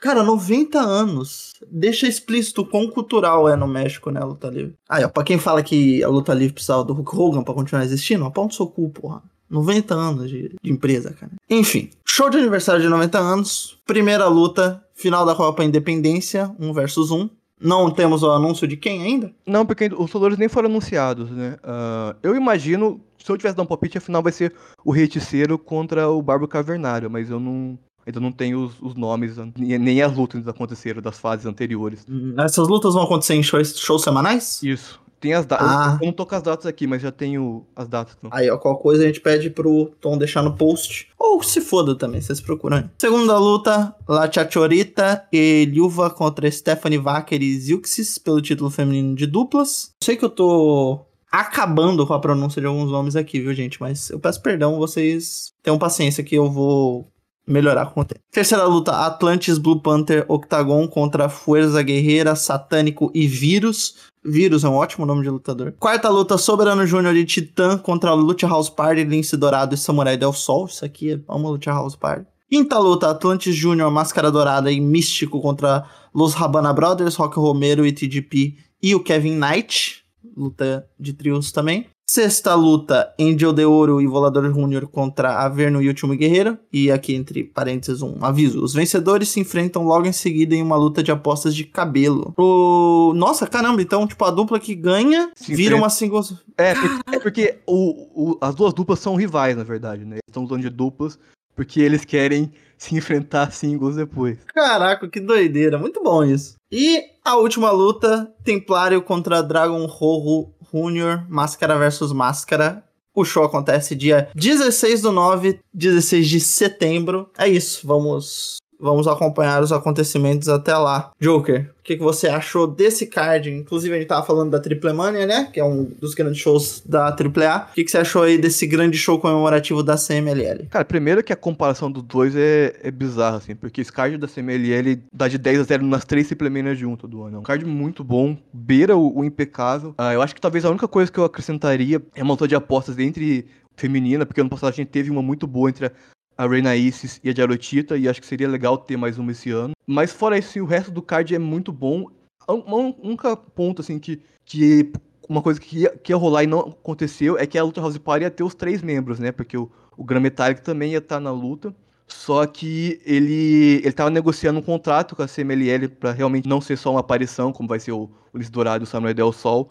Cara, 0.00 0.22
90 0.22 0.78
anos. 0.80 1.52
Deixa 1.70 2.08
explícito 2.08 2.62
o 2.62 2.66
quão 2.66 2.88
cultural 2.88 3.48
é 3.48 3.54
no 3.54 3.68
México, 3.68 4.10
né, 4.10 4.20
a 4.20 4.24
luta 4.24 4.48
livre. 4.48 4.74
Aí, 4.88 5.04
ó, 5.04 5.08
pra 5.08 5.22
quem 5.22 5.38
fala 5.38 5.62
que 5.62 6.02
a 6.02 6.08
luta 6.08 6.32
livre 6.32 6.54
precisava 6.54 6.82
do 6.82 6.94
Hulk 6.94 7.16
Hogan 7.16 7.42
pra 7.42 7.54
continuar 7.54 7.84
existindo, 7.84 8.30
pau 8.30 8.46
no 8.46 8.52
seu 8.52 8.66
cu, 8.66 8.88
porra. 8.88 9.22
90 9.50 9.94
anos 9.94 10.30
de, 10.30 10.54
de 10.62 10.72
empresa, 10.72 11.12
cara. 11.12 11.32
Enfim, 11.50 11.90
show 12.06 12.30
de 12.30 12.38
aniversário 12.38 12.80
de 12.80 12.88
90 12.88 13.18
anos. 13.18 13.78
Primeira 13.84 14.26
luta, 14.28 14.82
final 14.94 15.26
da 15.26 15.34
Copa 15.34 15.64
Independência, 15.64 16.54
1 16.58 16.72
versus 16.72 17.10
1. 17.10 17.28
Não 17.60 17.90
temos 17.90 18.22
o 18.22 18.30
anúncio 18.30 18.66
de 18.66 18.76
quem 18.76 19.02
ainda? 19.02 19.32
Não, 19.46 19.66
porque 19.66 19.86
os 19.86 19.98
lutadores 19.98 20.38
nem 20.38 20.48
foram 20.48 20.68
anunciados, 20.68 21.30
né? 21.30 21.58
Ah, 21.62 22.16
eu 22.22 22.34
imagino, 22.34 23.00
se 23.18 23.30
eu 23.30 23.36
tivesse 23.36 23.54
dado 23.56 23.64
um 23.64 23.68
palpite, 23.68 23.98
a 23.98 24.00
final 24.00 24.22
vai 24.22 24.32
ser 24.32 24.54
o 24.84 24.90
Reiticeiro 24.90 25.58
contra 25.58 26.08
o 26.08 26.22
Barbo 26.22 26.48
Cavernário, 26.48 27.10
mas 27.10 27.30
eu 27.30 27.38
não. 27.38 27.78
Ainda 28.06 28.18
não 28.18 28.32
tenho 28.32 28.64
os, 28.64 28.80
os 28.80 28.94
nomes, 28.94 29.36
nem 29.56 29.78
nem 29.78 30.00
as 30.00 30.16
lutas 30.16 30.42
que 30.42 30.48
aconteceram 30.48 31.02
das 31.02 31.18
fases 31.18 31.44
anteriores. 31.44 32.04
Hum, 32.08 32.34
Essas 32.38 32.66
lutas 32.66 32.94
vão 32.94 33.02
acontecer 33.02 33.34
em 33.34 33.42
shows, 33.42 33.78
shows 33.78 34.02
semanais? 34.02 34.62
Isso. 34.62 34.98
Tem 35.20 35.34
as 35.34 35.44
datas. 35.44 35.68
Ah. 35.68 35.98
Eu 36.00 36.06
não 36.06 36.12
tô 36.12 36.24
com 36.24 36.34
as 36.34 36.42
datas 36.42 36.66
aqui, 36.66 36.86
mas 36.86 37.02
já 37.02 37.12
tenho 37.12 37.66
as 37.76 37.86
datas. 37.86 38.16
Não. 38.22 38.30
Aí, 38.32 38.50
ó, 38.50 38.56
qualquer 38.56 38.82
coisa 38.82 39.02
a 39.04 39.06
gente 39.06 39.20
pede 39.20 39.50
pro 39.50 39.92
Tom 40.00 40.16
deixar 40.16 40.42
no 40.42 40.56
post. 40.56 41.08
Ou 41.18 41.42
se 41.42 41.60
foda 41.60 41.94
também, 41.94 42.20
vocês 42.20 42.40
procuram 42.40 42.78
aí. 42.78 42.84
Segunda 42.98 43.38
luta, 43.38 43.94
La 44.08 44.30
Chachorita 44.30 45.26
e 45.30 45.66
Liuva 45.66 46.08
contra 46.08 46.50
Stephanie 46.50 46.98
Wacker 46.98 47.42
e 47.42 47.58
Zilxis 47.58 48.16
pelo 48.16 48.40
título 48.40 48.70
feminino 48.70 49.14
de 49.14 49.26
duplas. 49.26 49.92
Sei 50.02 50.16
que 50.16 50.24
eu 50.24 50.30
tô 50.30 51.00
acabando 51.30 52.06
com 52.06 52.14
a 52.14 52.18
pronúncia 52.18 52.60
de 52.60 52.66
alguns 52.66 52.90
nomes 52.90 53.14
aqui, 53.14 53.40
viu, 53.40 53.54
gente? 53.54 53.80
Mas 53.80 54.10
eu 54.10 54.18
peço 54.18 54.42
perdão, 54.42 54.78
vocês 54.78 55.52
tenham 55.62 55.78
paciência 55.78 56.24
que 56.24 56.34
eu 56.34 56.50
vou 56.50 57.08
melhorar 57.46 57.86
com 57.86 58.00
o 58.00 58.04
tempo. 58.04 58.20
Terceira 58.30 58.64
luta, 58.64 58.92
Atlantis 58.92 59.58
Blue 59.58 59.80
Panther 59.80 60.24
Octagon 60.28 60.86
contra 60.88 61.28
Fuerza 61.28 61.82
Guerreira, 61.82 62.34
Satânico 62.36 63.10
e 63.14 63.26
Vírus. 63.26 63.96
Vírus 64.24 64.64
é 64.64 64.68
um 64.68 64.74
ótimo 64.74 65.06
nome 65.06 65.22
de 65.22 65.30
lutador. 65.30 65.74
Quarta 65.78 66.08
luta, 66.08 66.36
Soberano 66.36 66.86
Júnior 66.86 67.16
e 67.16 67.24
Titã 67.24 67.78
contra 67.78 68.12
Lucha 68.12 68.46
House 68.46 68.68
Party, 68.68 69.04
Lince 69.04 69.36
Dourado 69.36 69.74
e 69.74 69.78
Samurai 69.78 70.16
Del 70.16 70.32
Sol. 70.32 70.66
Isso 70.66 70.84
aqui 70.84 71.12
é 71.12 71.20
uma 71.32 71.48
Lucha 71.48 71.70
House 71.70 71.96
Party. 71.96 72.26
Quinta 72.50 72.78
luta, 72.78 73.08
Atlantis 73.08 73.54
Júnior, 73.54 73.90
Máscara 73.90 74.30
Dourada 74.30 74.72
e 74.72 74.80
Místico 74.80 75.40
contra 75.40 75.86
Los 76.12 76.34
Habana 76.34 76.72
Brothers, 76.72 77.14
Rock 77.14 77.38
Romero 77.38 77.86
e 77.86 77.92
TGP 77.92 78.56
e 78.82 78.94
o 78.94 79.00
Kevin 79.00 79.38
Knight. 79.38 79.99
Luta 80.36 80.86
de 80.98 81.12
trios 81.12 81.50
também. 81.52 81.86
Sexta 82.08 82.54
luta, 82.56 83.14
Angel 83.20 83.52
de 83.52 83.64
Ouro 83.64 84.00
e 84.00 84.06
Volador 84.06 84.44
Júnior 84.52 84.88
contra 84.88 85.44
Averno 85.44 85.80
e 85.80 85.86
Último 85.86 86.16
Guerreiro. 86.16 86.58
E 86.72 86.90
aqui, 86.90 87.14
entre 87.14 87.44
parênteses, 87.44 88.02
um 88.02 88.16
aviso. 88.24 88.60
Os 88.64 88.74
vencedores 88.74 89.28
se 89.28 89.38
enfrentam 89.38 89.84
logo 89.84 90.06
em 90.06 90.12
seguida 90.12 90.52
em 90.56 90.60
uma 90.62 90.74
luta 90.76 91.04
de 91.04 91.12
apostas 91.12 91.54
de 91.54 91.62
cabelo. 91.64 92.34
O... 92.36 93.12
Nossa, 93.14 93.46
caramba, 93.46 93.80
então, 93.80 94.08
tipo, 94.08 94.24
a 94.24 94.30
dupla 94.32 94.58
que 94.58 94.74
ganha 94.74 95.30
Se 95.36 95.54
vira 95.54 95.76
enfrenta. 95.76 95.82
uma 95.84 95.88
singles... 95.88 96.34
É, 96.58 96.74
porque, 96.74 97.16
é 97.16 97.18
porque 97.20 97.58
o, 97.64 98.32
o- 98.32 98.38
as 98.40 98.56
duas 98.56 98.74
duplas 98.74 98.98
são 98.98 99.14
rivais, 99.14 99.56
na 99.56 99.62
verdade, 99.62 100.04
né? 100.04 100.16
Eles 100.16 100.22
estão 100.28 100.42
usando 100.44 100.62
de 100.62 100.70
duplas 100.70 101.16
porque 101.54 101.80
eles 101.80 102.04
querem 102.04 102.50
se 102.80 102.96
enfrentar 102.96 103.52
singles 103.52 103.96
depois. 103.96 104.38
Caraca, 104.46 105.06
que 105.06 105.20
doideira. 105.20 105.78
Muito 105.78 106.02
bom 106.02 106.24
isso. 106.24 106.54
E 106.72 107.04
a 107.22 107.36
última 107.36 107.70
luta, 107.70 108.32
Templário 108.42 109.02
contra 109.02 109.42
Dragon 109.42 109.84
Rojo 109.84 110.50
Junior, 110.72 111.26
Máscara 111.28 111.78
versus 111.78 112.10
Máscara. 112.12 112.82
O 113.14 113.24
show 113.24 113.44
acontece 113.44 113.94
dia 113.94 114.30
16 114.34 115.02
do 115.02 115.12
9, 115.12 115.60
16 115.74 116.26
de 116.26 116.40
setembro. 116.40 117.28
É 117.36 117.46
isso, 117.46 117.86
vamos 117.86 118.56
vamos 118.80 119.06
acompanhar 119.06 119.62
os 119.62 119.72
acontecimentos 119.72 120.48
até 120.48 120.76
lá. 120.76 121.10
Joker, 121.20 121.70
o 121.80 121.82
que, 121.82 121.96
que 121.96 122.02
você 122.02 122.28
achou 122.28 122.66
desse 122.66 123.06
card? 123.06 123.50
Inclusive 123.50 123.94
a 123.94 123.98
gente 123.98 124.08
tava 124.08 124.26
falando 124.26 124.50
da 124.50 124.60
Triple 124.60 124.92
Mania, 124.92 125.26
né? 125.26 125.48
Que 125.52 125.60
é 125.60 125.64
um 125.64 125.84
dos 125.84 126.14
grandes 126.14 126.40
shows 126.40 126.82
da 126.84 127.06
AAA. 127.08 127.68
O 127.70 127.74
que, 127.74 127.84
que 127.84 127.90
você 127.90 127.98
achou 127.98 128.22
aí 128.22 128.38
desse 128.38 128.66
grande 128.66 128.98
show 128.98 129.18
comemorativo 129.18 129.82
da 129.82 129.96
CMLL? 129.96 130.66
Cara, 130.70 130.84
primeiro 130.84 131.22
que 131.22 131.32
a 131.32 131.36
comparação 131.36 131.90
dos 131.90 132.02
dois 132.02 132.34
é, 132.36 132.76
é 132.82 132.90
bizarra, 132.90 133.38
assim, 133.38 133.54
porque 133.54 133.80
esse 133.80 133.92
card 133.92 134.16
da 134.16 134.28
CMLL 134.28 135.02
dá 135.12 135.28
de 135.28 135.38
10 135.38 135.60
a 135.60 135.62
0 135.64 135.86
nas 135.86 136.04
três 136.04 136.26
suplementas 136.26 136.78
junto 136.78 137.06
do 137.06 137.22
ano. 137.22 137.36
É 137.36 137.40
um 137.40 137.42
card 137.42 137.64
muito 137.64 138.02
bom, 138.02 138.36
beira 138.52 138.96
o, 138.96 139.18
o 139.18 139.24
impecável. 139.24 139.94
Ah, 139.98 140.12
eu 140.12 140.22
acho 140.22 140.34
que 140.34 140.40
talvez 140.40 140.64
a 140.64 140.70
única 140.70 140.88
coisa 140.88 141.10
que 141.10 141.18
eu 141.18 141.24
acrescentaria 141.24 142.02
é 142.14 142.22
uma 142.22 142.40
de 142.40 142.54
apostas 142.54 142.98
entre 142.98 143.46
feminina, 143.76 144.24
porque 144.24 144.40
ano 144.40 144.50
passado 144.50 144.70
a 144.70 144.76
gente 144.76 144.88
teve 144.88 145.10
uma 145.10 145.22
muito 145.22 145.46
boa 145.46 145.68
entre 145.68 145.86
a, 145.86 145.92
a 146.40 146.46
Reina 146.48 146.74
Isis 146.74 147.20
e 147.22 147.28
a 147.28 147.34
Jarotita, 147.34 147.98
e 147.98 148.08
acho 148.08 148.18
que 148.18 148.26
seria 148.26 148.48
legal 148.48 148.78
ter 148.78 148.96
mais 148.96 149.18
uma 149.18 149.30
esse 149.30 149.50
ano. 149.50 149.74
Mas 149.86 150.10
fora 150.10 150.38
isso, 150.38 150.58
o 150.62 150.64
resto 150.64 150.90
do 150.90 151.02
card 151.02 151.34
é 151.34 151.38
muito 151.38 151.70
bom. 151.70 152.06
Um 152.48 152.94
única 153.02 153.36
ponto, 153.36 153.82
assim, 153.82 153.98
que, 153.98 154.22
que 154.46 154.90
uma 155.28 155.42
coisa 155.42 155.60
que 155.60 155.80
ia, 155.80 155.90
que 155.90 156.12
ia 156.12 156.16
rolar 156.16 156.42
e 156.42 156.46
não 156.46 156.60
aconteceu 156.60 157.36
é 157.36 157.46
que 157.46 157.58
a 157.58 157.62
Luta 157.62 157.82
House 157.82 157.98
Party 157.98 158.24
ia 158.24 158.30
ter 158.30 158.42
os 158.42 158.54
três 158.54 158.80
membros, 158.80 159.18
né? 159.18 159.30
Porque 159.30 159.54
o, 159.54 159.70
o 159.98 160.02
Gran 160.02 160.20
Metallic 160.20 160.62
também 160.62 160.92
ia 160.92 160.98
estar 160.98 161.20
na 161.20 161.30
luta. 161.30 161.74
Só 162.08 162.46
que 162.46 163.02
ele 163.04 163.82
ele 163.84 163.92
tava 163.92 164.08
negociando 164.08 164.60
um 164.60 164.62
contrato 164.62 165.14
com 165.14 165.22
a 165.22 165.28
CMLL 165.28 165.90
pra 165.90 166.10
realmente 166.10 166.48
não 166.48 166.60
ser 166.60 166.78
só 166.78 166.90
uma 166.90 167.00
aparição, 167.00 167.52
como 167.52 167.68
vai 167.68 167.78
ser 167.78 167.92
o 167.92 168.10
Ulisses 168.32 168.50
Dourado 168.50 168.82
e 168.82 168.86
o 168.86 168.86
Samuel 168.86 169.12
Del 169.12 169.30
Sol. 169.30 169.70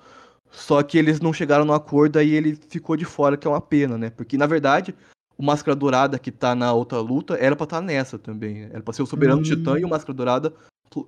Só 0.52 0.84
que 0.84 1.00
eles 1.00 1.20
não 1.20 1.34
chegaram 1.34 1.66
no 1.66 1.74
acordo 1.74 2.20
aí 2.20 2.36
ele 2.36 2.56
ficou 2.70 2.96
de 2.96 3.06
fora, 3.06 3.36
que 3.36 3.48
é 3.48 3.50
uma 3.50 3.60
pena, 3.60 3.98
né? 3.98 4.12
Porque 4.12 4.38
na 4.38 4.46
verdade, 4.46 4.94
o 5.40 5.44
Máscara 5.44 5.74
Dourada 5.76 6.20
que 6.20 6.32
tá 6.32 6.54
na 6.54 6.74
outra 6.74 7.00
luta 7.00 7.36
era 7.40 7.56
pra 7.56 7.64
estar 7.64 7.82
nessa 7.82 8.20
também. 8.20 8.56
né? 8.62 8.70
Era 8.74 8.84
pra 8.84 8.94
ser 8.94 9.02
o 9.02 9.06
Soberano 9.06 9.40
Hum. 9.40 9.44
Titã 9.44 9.80
e 9.80 9.86
o 9.86 9.90
Máscara 9.90 10.14
Dourada 10.14 10.54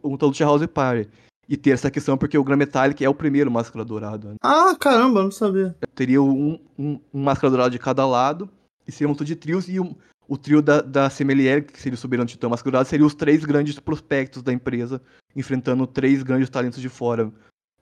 luta 0.03 0.25
Lucha 0.25 0.45
House 0.45 0.65
Party. 0.67 1.09
E 1.49 1.57
ter 1.57 1.71
essa 1.71 1.91
questão 1.91 2.17
porque 2.17 2.37
o 2.37 2.43
Gran 2.43 2.55
Metallic 2.55 3.03
é 3.03 3.09
o 3.09 3.13
primeiro 3.13 3.51
Máscara 3.51 3.83
Dourada. 3.83 4.29
né? 4.29 4.35
Ah, 4.41 4.73
caramba, 4.79 5.21
não 5.23 5.31
sabia. 5.31 5.75
teria 5.93 6.21
um, 6.21 6.57
um, 6.79 6.99
um 7.13 7.21
máscara 7.23 7.49
dourada 7.49 7.69
de 7.71 7.79
cada 7.79 8.05
lado, 8.07 8.49
e 8.87 8.91
seria 8.91 9.07
um 9.09 9.11
luta 9.11 9.25
de 9.25 9.35
trios, 9.35 9.67
e 9.67 9.77
o, 9.79 9.93
o 10.29 10.37
trio 10.37 10.61
da, 10.61 10.79
da 10.81 11.09
CMLL, 11.09 11.63
que 11.63 11.81
seria 11.81 11.95
o 11.95 11.99
Soberano 11.99 12.29
Titã 12.29 12.47
Máscara 12.47 12.71
Dourada, 12.71 12.89
seria 12.89 13.05
os 13.05 13.13
três 13.15 13.43
grandes 13.43 13.77
prospectos 13.79 14.41
da 14.41 14.53
empresa, 14.53 15.01
enfrentando 15.35 15.85
três 15.85 16.23
grandes 16.23 16.49
talentos 16.49 16.79
de 16.79 16.87
fora, 16.87 17.29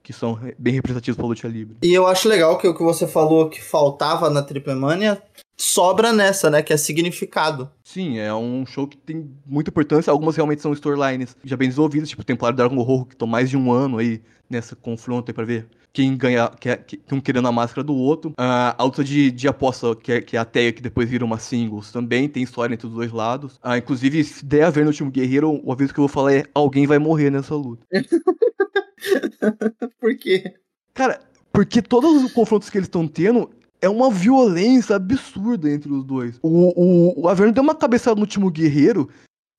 que 0.03 0.13
são 0.13 0.39
bem 0.57 0.73
representativos 0.73 1.17
para 1.17 1.27
luta 1.27 1.47
livre. 1.47 1.77
E 1.83 1.93
eu 1.93 2.07
acho 2.07 2.27
legal 2.27 2.57
que 2.57 2.67
o 2.67 2.75
que 2.75 2.83
você 2.83 3.07
falou 3.07 3.49
que 3.49 3.61
faltava 3.61 4.29
na 4.29 4.41
Triple 4.41 4.75
Mania 4.75 5.21
sobra 5.57 6.13
nessa, 6.13 6.49
né? 6.49 6.61
Que 6.61 6.73
é 6.73 6.77
significado. 6.77 7.69
Sim, 7.83 8.17
é 8.17 8.33
um 8.33 8.65
show 8.65 8.87
que 8.87 8.97
tem 8.97 9.29
muita 9.45 9.69
importância, 9.69 10.09
algumas 10.09 10.35
realmente 10.35 10.61
são 10.61 10.73
storylines 10.73 11.35
já 11.43 11.57
bem 11.57 11.67
desenvolvidas, 11.67 12.09
tipo 12.09 12.21
o 12.21 12.25
Templário 12.25 12.55
Dragon 12.55 12.81
Rojo, 12.81 13.05
que 13.05 13.15
estão 13.15 13.27
mais 13.27 13.49
de 13.49 13.57
um 13.57 13.71
ano 13.71 13.97
aí 13.97 14.21
nessa 14.49 14.75
confronto 14.75 15.29
aí 15.29 15.33
pra 15.33 15.45
ver 15.45 15.67
quem 15.91 16.15
ganha, 16.15 16.49
que, 16.49 16.75
que, 16.77 17.15
um 17.15 17.19
querendo 17.19 17.47
a 17.47 17.51
máscara 17.51 17.83
do 17.83 17.95
outro. 17.95 18.33
Ah, 18.37 18.75
a 18.77 18.83
luta 18.83 19.03
de, 19.03 19.31
de 19.31 19.47
aposta, 19.47 19.95
que 19.95 20.11
é, 20.11 20.21
que 20.21 20.37
é 20.37 20.39
a 20.39 20.45
Teia, 20.45 20.71
que 20.71 20.81
depois 20.81 21.09
vira 21.09 21.25
uma 21.25 21.39
singles, 21.39 21.91
também 21.91 22.29
tem 22.29 22.43
história 22.43 22.73
entre 22.73 22.87
os 22.87 22.93
dois 22.93 23.11
lados. 23.11 23.59
Ah, 23.61 23.77
inclusive, 23.77 24.23
se 24.23 24.45
der 24.45 24.63
a 24.63 24.69
ver 24.69 24.81
no 24.81 24.87
último 24.87 25.11
Guerreiro, 25.11 25.59
o 25.63 25.71
aviso 25.71 25.93
que 25.93 25.99
eu 25.99 26.03
vou 26.03 26.09
falar 26.09 26.33
é 26.33 26.43
alguém 26.53 26.85
vai 26.85 26.99
morrer 26.99 27.29
nessa 27.29 27.55
luta. 27.55 27.85
Por 29.99 30.15
quê? 30.17 30.53
Cara, 30.93 31.19
porque 31.51 31.81
todos 31.81 32.23
os 32.23 32.31
confrontos 32.31 32.69
que 32.69 32.77
eles 32.77 32.87
estão 32.87 33.07
tendo 33.07 33.49
é 33.81 33.87
uma 33.89 34.11
violência 34.11 34.95
absurda 34.95 35.69
entre 35.71 35.91
os 35.91 36.03
dois. 36.03 36.37
O, 36.41 36.49
o, 36.75 37.21
o 37.21 37.27
Averno 37.29 37.53
deu 37.53 37.63
uma 37.63 37.75
cabeçada 37.75 38.15
no 38.15 38.21
último 38.21 38.49
guerreiro 38.51 39.09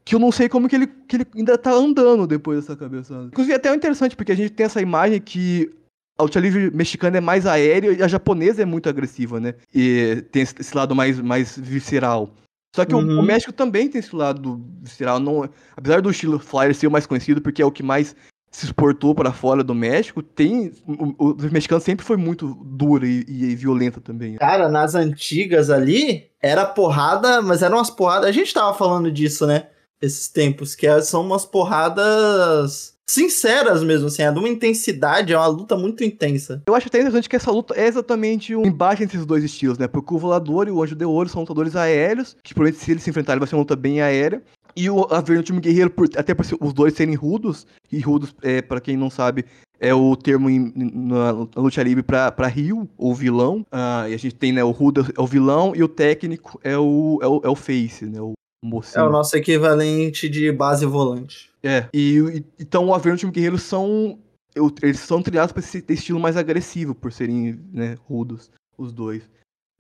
que 0.05 0.15
eu 0.15 0.19
não 0.19 0.33
sei 0.33 0.49
como 0.49 0.69
que 0.69 0.75
ele, 0.77 0.87
que 0.87 1.17
ele 1.17 1.27
ainda 1.37 1.57
tá 1.57 1.73
andando 1.73 2.27
depois 2.27 2.59
dessa 2.61 2.77
cabeçada. 2.77 3.27
Inclusive, 3.27 3.53
é 3.53 3.57
até 3.57 3.75
interessante, 3.75 4.17
porque 4.17 4.33
a 4.33 4.35
gente 4.37 4.51
tem 4.53 4.67
essa 4.67 4.81
imagem 4.81 5.21
que 5.21 5.71
a 6.19 6.23
luta 6.23 6.41
livre 6.41 6.71
mexicana 6.75 7.19
é 7.19 7.21
mais 7.21 7.47
aérea 7.47 7.93
e 7.93 8.03
a 8.03 8.09
japonesa 8.09 8.61
é 8.63 8.65
muito 8.65 8.89
agressiva, 8.89 9.39
né? 9.41 9.55
E 9.75 10.23
tem 10.33 10.43
esse 10.43 10.77
lado 10.77 10.95
mais, 10.95 11.19
mais 11.21 11.57
visceral. 11.57 12.31
Só 12.75 12.85
que 12.85 12.95
o- 12.95 12.99
o, 12.99 13.01
Uhum. 13.01 13.23
México 13.23 13.53
também 13.53 13.89
tem 13.89 14.01
esse 14.01 14.15
lado 14.15 14.61
visceral. 14.83 15.19
Não, 15.21 15.49
apesar 15.77 16.01
do 16.03 16.11
estilo 16.11 16.39
Flyer 16.39 16.75
ser 16.75 16.87
o 16.87 16.91
mais 16.91 17.07
conhecido, 17.07 17.41
porque 17.41 17.63
é 17.63 17.65
o 17.65 17.73
que 17.73 17.83
mais 17.83 18.15
se 18.51 18.67
exportou 18.67 19.15
para 19.15 19.33
fora 19.33 19.63
do 19.63 19.75
México, 19.75 20.23
tem. 20.23 20.73
O, 20.87 21.29
o, 21.29 21.33
o 21.33 21.53
mexicano 21.53 21.81
sempre 21.81 22.05
foi 22.05 22.17
muito 22.17 22.59
dura 22.65 23.07
e, 23.07 23.25
e 23.29 23.55
violenta 23.55 24.01
também. 24.01 24.37
Cara, 24.37 24.69
nas 24.69 24.95
antigas 24.95 25.71
ali, 25.71 26.25
era 26.43 26.67
porrada, 26.67 27.41
mas 27.41 27.63
eram 27.63 27.77
umas 27.77 27.91
porradas. 27.91 28.29
A 28.29 28.33
gente 28.33 28.53
tava 28.53 28.77
falando 28.77 29.11
disso, 29.11 29.47
né? 29.47 29.69
Esses 30.03 30.29
tempos, 30.29 30.75
que 30.75 30.87
é- 30.87 31.01
são 31.03 31.23
umas 31.25 31.45
porradas 31.45 32.95
sinceras 33.11 33.83
mesmo, 33.83 34.07
assim, 34.07 34.23
é 34.23 34.31
de 34.31 34.39
uma 34.39 34.49
intensidade, 34.49 35.33
é 35.33 35.37
uma 35.37 35.47
luta 35.49 35.77
muito 35.77 36.05
intensa. 36.05 36.63
Eu 36.65 36.75
acho 36.75 36.87
até 36.87 37.01
interessante 37.01 37.29
que 37.29 37.35
essa 37.37 37.51
luta 37.51 37.75
é 37.77 37.87
exatamente 37.87 38.55
um 38.55 38.65
embate 38.65 39.03
entre 39.03 39.17
esses 39.17 39.27
dois 39.27 39.43
estilos, 39.43 39.79
né? 39.79 39.89
Porque 39.89 40.15
o 40.15 40.19
Volador 40.19 40.69
e 40.69 40.71
o 40.71 40.83
Anjo 40.83 40.95
de 40.95 41.05
Ouro 41.05 41.29
são 41.29 41.41
lutadores 41.41 41.75
aéreos, 41.75 42.37
que 42.43 42.55
provavelmente 42.55 42.85
se 42.85 42.91
eles 42.91 43.03
se 43.03 43.11
enfrentarem 43.11 43.41
vai 43.41 43.49
ser 43.49 43.57
uma 43.57 43.63
luta 43.63 43.75
bem 43.75 44.01
aérea. 44.01 44.43
E 44.77 44.89
o 44.91 45.03
Averno 45.13 45.43
Time 45.43 45.61
Guerreiro, 45.61 45.91
por- 45.91 46.09
até 46.17 46.35
por 46.35 46.45
os 46.61 46.73
dois 46.73 46.95
serem 46.95 47.15
rudos, 47.15 47.67
e 47.91 47.99
rudos, 48.01 48.35
é, 48.43 48.61
para 48.63 48.81
quem 48.81 48.97
não 48.97 49.11
sabe, 49.11 49.45
é 49.79 49.95
o 49.95 50.15
termo 50.17 50.49
em- 50.51 50.73
na, 50.77 51.33
na 51.33 51.49
luta 51.57 51.83
livre 51.83 52.03
pra, 52.03 52.31
pra 52.31 52.47
rio, 52.47 52.89
ou 52.97 53.15
vilão. 53.15 53.65
Ah, 53.73 54.07
e 54.09 54.15
a 54.15 54.17
gente 54.17 54.35
tem, 54.35 54.53
né, 54.53 54.63
o 54.63 54.71
rudo 54.71 55.07
é 55.17 55.21
o 55.21 55.27
vilão 55.27 55.75
e 55.75 55.83
o 55.83 55.89
técnico 55.89 56.61
é 56.63 56.77
o, 56.79 57.19
é 57.23 57.27
o, 57.27 57.41
é 57.45 57.49
o 57.49 57.55
face, 57.57 58.07
né? 58.07 58.21
O 58.21 58.33
mocinho. 58.63 59.03
É 59.05 59.09
o 59.09 59.11
nosso 59.11 59.37
equivalente 59.37 60.29
de 60.29 60.53
base 60.53 60.85
volante. 60.85 61.51
É, 61.63 61.87
e, 61.95 62.19
e- 62.19 62.45
então 62.59 62.87
o 62.89 62.95
Averno 62.95 63.15
e 63.15 63.17
o 63.17 63.19
time 63.21 63.33
Guerreiro 63.33 63.59
são. 63.59 64.19
eu- 64.55 64.73
Eles 64.83 65.01
são 65.01 65.23
treinados 65.23 65.53
pra 65.53 65.61
esse 65.61 65.85
estilo 65.89 66.21
mais 66.21 66.37
agressivo, 66.37 66.95
por 66.95 67.13
serem 67.13 67.59
né, 67.73 67.97
rudos, 68.09 68.51
os 68.77 68.93
dois. 68.93 69.23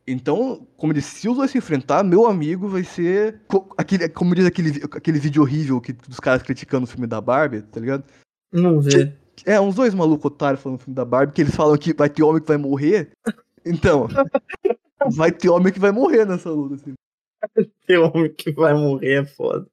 Então, 0.06 0.66
como 0.76 0.92
disse, 0.92 1.20
se 1.20 1.28
os 1.28 1.36
dois 1.36 1.50
se 1.50 1.58
enfrentar, 1.58 2.02
meu 2.02 2.26
amigo 2.26 2.68
vai 2.68 2.82
ser. 2.82 3.40
Aquele, 3.76 4.08
como 4.08 4.34
diz 4.34 4.44
aquele, 4.44 4.82
aquele 4.92 5.18
vídeo 5.18 5.42
horrível 5.42 5.80
que, 5.80 5.92
dos 5.92 6.18
caras 6.18 6.42
criticando 6.42 6.84
o 6.84 6.86
filme 6.86 7.06
da 7.06 7.20
Barbie, 7.20 7.62
tá 7.62 7.78
ligado? 7.78 8.04
Não 8.52 8.80
vê. 8.80 9.12
É, 9.46 9.60
uns 9.60 9.74
dois 9.74 9.94
malucos 9.94 10.26
otários 10.26 10.62
falando 10.62 10.78
do 10.78 10.84
filme 10.84 10.94
da 10.94 11.04
Barbie, 11.04 11.32
que 11.32 11.40
eles 11.40 11.54
falam 11.54 11.76
que 11.78 11.94
vai 11.94 12.08
ter 12.08 12.22
homem 12.22 12.42
que 12.42 12.48
vai 12.48 12.56
morrer. 12.56 13.10
Então, 13.64 14.08
vai 15.12 15.30
ter 15.32 15.48
homem 15.48 15.72
que 15.72 15.80
vai 15.80 15.92
morrer 15.92 16.24
nessa 16.24 16.50
luta, 16.50 16.74
assim. 16.74 16.94
Tem 17.86 17.98
homem 17.98 18.32
que 18.32 18.52
vai 18.52 18.74
morrer, 18.74 19.22
é 19.22 19.24
foda. 19.24 19.66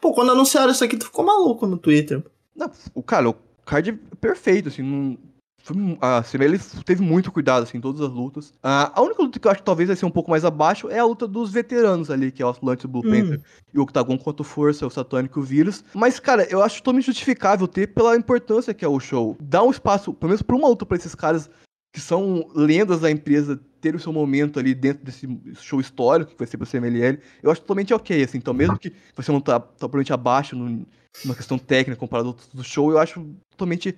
Pô, 0.00 0.12
quando 0.12 0.32
anunciaram 0.32 0.70
isso 0.70 0.84
aqui, 0.84 0.96
tu 0.96 1.06
ficou 1.06 1.24
maluco 1.24 1.66
no 1.66 1.78
Twitter. 1.78 2.22
Não, 2.54 2.70
o 2.94 3.02
cara, 3.02 3.28
o 3.28 3.34
card 3.64 3.90
é 3.90 4.16
perfeito, 4.16 4.68
assim, 4.68 4.82
não. 4.82 5.18
Foi, 5.64 5.74
um- 5.74 5.96
a 5.98 6.22
CML 6.22 6.58
teve 6.84 7.02
muito 7.02 7.32
cuidado, 7.32 7.62
assim, 7.62 7.78
em 7.78 7.80
todas 7.80 8.02
as 8.02 8.10
lutas. 8.10 8.52
Ah, 8.62 8.92
a 8.94 9.00
única 9.00 9.22
luta 9.22 9.38
que 9.40 9.46
eu 9.46 9.50
acho 9.50 9.60
que 9.60 9.64
talvez 9.64 9.86
vai 9.88 9.96
ser 9.96 10.04
um 10.04 10.10
pouco 10.10 10.30
mais 10.30 10.44
abaixo 10.44 10.90
é 10.90 10.98
a 10.98 11.04
luta 11.06 11.26
dos 11.26 11.50
veteranos 11.50 12.10
ali, 12.10 12.30
que 12.30 12.42
é 12.42 12.46
o 12.46 12.50
Atlantis, 12.50 12.84
o 12.84 12.88
Blue 12.88 13.00
Hum. 13.06 13.10
Panther 13.10 13.40
e 13.72 13.78
o 13.78 13.82
Octagon 13.82 14.18
contra 14.18 14.42
o 14.42 14.44
Força, 14.44 14.86
o 14.86 14.90
Satânico 14.90 15.38
e 15.38 15.42
o 15.42 15.44
Vírus. 15.44 15.82
Mas, 15.94 16.20
cara, 16.20 16.46
eu 16.50 16.62
acho 16.62 16.76
totalmente 16.82 17.06
justificável 17.06 17.66
ter 17.66 17.86
pela 17.94 18.14
importância 18.14 18.74
que 18.74 18.84
é 18.84 18.88
o 18.88 19.00
show. 19.00 19.38
Dá 19.40 19.62
um 19.62 19.70
espaço, 19.70 20.12
pelo 20.12 20.28
menos 20.28 20.42
pra 20.42 20.54
uma 20.54 20.68
luta 20.68 20.84
pra 20.84 20.98
esses 20.98 21.14
caras 21.14 21.48
que 21.94 22.00
são 22.00 22.46
lendas 22.54 23.00
da 23.00 23.10
empresa 23.10 23.58
ter 23.80 23.94
o 23.94 24.00
seu 24.00 24.12
momento 24.12 24.58
ali 24.58 24.74
dentro 24.74 25.02
desse 25.02 25.26
show 25.62 25.80
histórico 25.80 26.32
que 26.32 26.38
vai 26.38 26.46
ser 26.46 26.58
pro 26.58 26.66
CMLL, 26.66 27.18
eu 27.42 27.50
acho 27.50 27.62
totalmente 27.62 27.94
ok, 27.94 28.22
assim. 28.22 28.36
Então, 28.36 28.52
mesmo 28.52 28.78
que 28.78 28.92
você 29.16 29.32
não 29.32 29.40
tá 29.40 29.58
totalmente 29.60 30.12
abaixo 30.12 30.54
no, 30.56 30.84
numa 31.24 31.34
questão 31.34 31.56
técnica 31.56 31.98
comparado 31.98 32.30
ao 32.30 32.36
do 32.52 32.64
show, 32.64 32.90
eu 32.90 32.98
acho 32.98 33.24
totalmente 33.50 33.96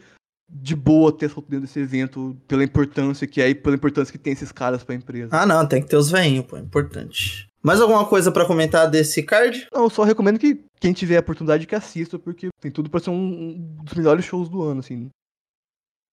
de 0.49 0.77
boa 0.77 1.13
ter 1.13 1.27
essa 1.27 1.41
dentro 1.41 1.61
desse 1.61 1.81
evento 1.81 2.37
pela 2.47 2.63
importância 2.63 3.27
que 3.27 3.41
é 3.41 3.49
e 3.49 3.55
pela 3.55 3.75
importância 3.75 4.13
que 4.13 4.19
tem 4.19 4.33
esses 4.33 4.53
caras 4.53 4.85
pra 4.85 4.95
empresa. 4.95 5.29
Ah, 5.33 5.47
não, 5.47 5.67
tem 5.67 5.83
que 5.83 5.89
ter 5.89 5.97
os 5.97 6.11
veinhos, 6.11 6.45
pô, 6.47 6.57
é 6.57 6.61
importante. 6.61 7.49
Mais 7.63 7.81
alguma 7.81 8.07
coisa 8.07 8.31
pra 8.31 8.47
comentar 8.47 8.89
desse 8.89 9.23
card? 9.23 9.67
Não, 9.73 9.85
eu 9.85 9.91
só 9.91 10.05
recomendo 10.05 10.39
que 10.39 10.65
quem 10.81 10.93
tiver 10.93 11.17
a 11.17 11.21
oportunidade 11.21 11.67
que 11.67 11.75
assista, 11.75 12.17
porque 12.19 12.49
tem 12.61 12.71
tudo 12.71 12.89
pra 12.89 13.01
ser 13.01 13.11
um, 13.11 13.15
um 13.15 13.85
dos 13.85 13.95
melhores 13.95 14.25
shows 14.25 14.49
do 14.49 14.63
ano, 14.63 14.81
assim. 14.81 15.09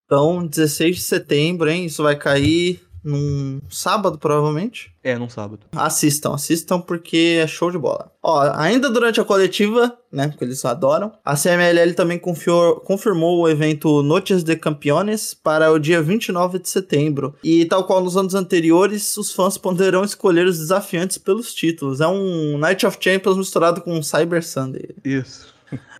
Então, 0.05 0.45
16 0.45 0.95
de 0.95 1.01
setembro, 1.03 1.69
hein? 1.69 1.85
Isso 1.85 2.01
vai 2.01 2.15
cair 2.15 2.81
num 3.03 3.59
sábado, 3.69 4.17
provavelmente. 4.17 4.91
É, 5.03 5.17
num 5.17 5.27
sábado. 5.27 5.59
Assistam, 5.75 6.33
assistam 6.33 6.79
porque 6.79 7.39
é 7.41 7.47
show 7.47 7.69
de 7.69 7.77
bola. 7.77 8.09
Ó, 8.23 8.41
ainda 8.55 8.89
durante 8.89 9.19
a 9.19 9.25
coletiva, 9.25 9.97
né, 10.11 10.29
porque 10.29 10.45
eles 10.45 10.63
adoram, 10.63 11.11
a 11.25 11.35
CMLL 11.35 11.93
também 11.93 12.17
confiou- 12.17 12.77
confirmou 12.79 13.41
o 13.41 13.49
evento 13.49 14.01
Noches 14.01 14.43
de 14.43 14.55
Campeones 14.55 15.33
para 15.33 15.71
o 15.71 15.77
dia 15.79 16.01
29 16.01 16.59
de 16.59 16.69
setembro. 16.69 17.35
E 17.43 17.65
tal 17.65 17.83
qual 17.83 18.01
nos 18.01 18.15
anos 18.15 18.33
anteriores, 18.33 19.17
os 19.17 19.33
fãs 19.33 19.57
poderão 19.57 20.03
escolher 20.05 20.45
os 20.47 20.57
desafiantes 20.59 21.17
pelos 21.17 21.53
títulos. 21.53 21.99
É 21.99 22.07
um 22.07 22.57
Night 22.57 22.85
of 22.85 22.97
Champions 22.99 23.37
misturado 23.37 23.81
com 23.81 23.93
um 23.97 24.01
Cyber 24.03 24.41
Sunday. 24.45 24.89
Isso. 25.03 25.52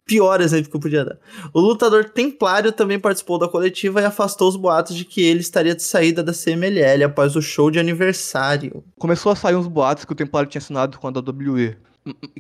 Pior 0.06 0.42
exemplo 0.42 0.70
que 0.70 0.76
eu 0.76 0.82
podia 0.82 1.06
dar. 1.06 1.18
O 1.54 1.62
lutador 1.62 2.10
Templário 2.10 2.72
também 2.74 3.00
participou 3.00 3.40
da 3.40 3.48
coletiva 3.48 4.02
e 4.02 4.06
afastou 4.06 4.50
os 4.50 4.56
boatos 4.58 4.96
de 4.96 5.06
que 5.06 5.22
ele 5.22 5.40
estaria 5.40 5.74
de 5.74 5.82
saída 5.84 6.22
da 6.22 6.34
CMLL 6.34 7.04
após 7.06 7.36
o 7.38 7.42
show 7.42 7.72
de 7.72 7.80
aniversário. 7.80 8.84
Começou 9.00 9.32
a 9.32 9.36
sair 9.36 9.56
uns 9.56 9.68
boatos 9.68 10.04
que 10.06 10.12
o 10.12 10.16
Templário 10.16 10.50
tinha 10.50 10.60
assinado 10.60 10.98
com 11.00 11.08
a 11.08 11.12
WWE. 11.12 11.78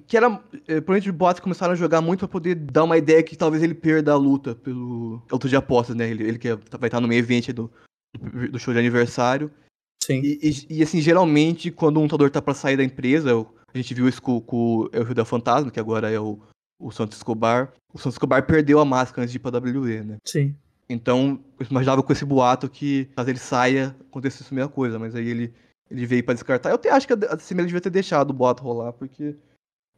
Que 0.07 0.17
era. 0.17 0.27
É, 0.67 0.81
provavelmente 0.81 1.09
os 1.09 1.15
boatos 1.15 1.39
começaram 1.41 1.71
a 1.71 1.75
jogar 1.77 2.01
muito 2.01 2.19
pra 2.19 2.27
poder 2.27 2.53
dar 2.55 2.83
uma 2.83 2.97
ideia 2.97 3.23
que 3.23 3.33
talvez 3.37 3.63
ele 3.63 3.73
perda 3.73 4.11
a 4.11 4.17
luta 4.17 4.53
pelo. 4.55 5.21
Luta 5.31 5.47
de 5.47 5.55
apostas, 5.55 5.95
né? 5.95 6.09
Ele, 6.09 6.21
ele 6.23 6.37
que 6.37 6.53
vai 6.77 6.89
estar 6.89 6.99
no 6.99 7.07
meio 7.07 7.19
evento 7.19 7.53
do, 7.53 7.71
do 8.51 8.59
show 8.59 8.73
de 8.73 8.79
aniversário. 8.81 9.49
Sim. 10.03 10.19
E, 10.21 10.37
e- 10.69 10.79
e, 10.79 10.83
assim, 10.83 10.99
geralmente, 10.99 11.71
quando 11.71 11.97
um 11.97 12.03
lutador 12.03 12.29
tá 12.29 12.41
pra 12.41 12.53
sair 12.53 12.75
da 12.75 12.83
empresa, 12.83 13.31
a 13.73 13.77
gente 13.77 13.93
viu 13.93 14.05
isso 14.09 14.21
com, 14.21 14.41
com 14.41 14.57
o 14.79 14.89
El 14.91 15.05
Rio 15.05 15.15
da 15.15 15.23
Fantasma, 15.23 15.71
que 15.71 15.79
agora 15.79 16.11
é 16.11 16.19
o, 16.19 16.37
o 16.83 16.91
Santos 16.91 17.17
Escobar. 17.17 17.71
O 17.93 17.97
Santos 17.97 18.15
Escobar 18.15 18.45
perdeu 18.45 18.79
a 18.79 18.85
máscara 18.85 19.23
antes 19.23 19.31
de 19.31 19.37
ir 19.37 19.39
pra 19.39 19.57
WWE, 19.57 20.03
né? 20.03 20.17
Sim. 20.25 20.55
Então, 20.89 21.39
eu 21.59 21.65
imaginava 21.69 22.03
com 22.03 22.11
esse 22.11 22.25
boato 22.25 22.69
que, 22.69 23.05
caso 23.15 23.29
ele 23.29 23.39
saia, 23.39 23.95
acontecesse 24.09 24.51
a 24.51 24.55
mesma 24.55 24.69
coisa, 24.69 24.99
mas 24.99 25.15
aí 25.15 25.27
ele, 25.27 25.53
ele 25.89 26.05
veio 26.05 26.23
pra 26.23 26.33
descartar. 26.33 26.69
Eu 26.69 26.75
até 26.75 26.91
acho 26.91 27.07
que 27.07 27.13
a 27.13 27.17
a 27.33 27.37
CML 27.37 27.65
devia 27.65 27.81
ter 27.81 27.89
deixado 27.89 28.31
o 28.31 28.33
boato 28.33 28.63
rolar, 28.63 28.91
porque 28.93 29.35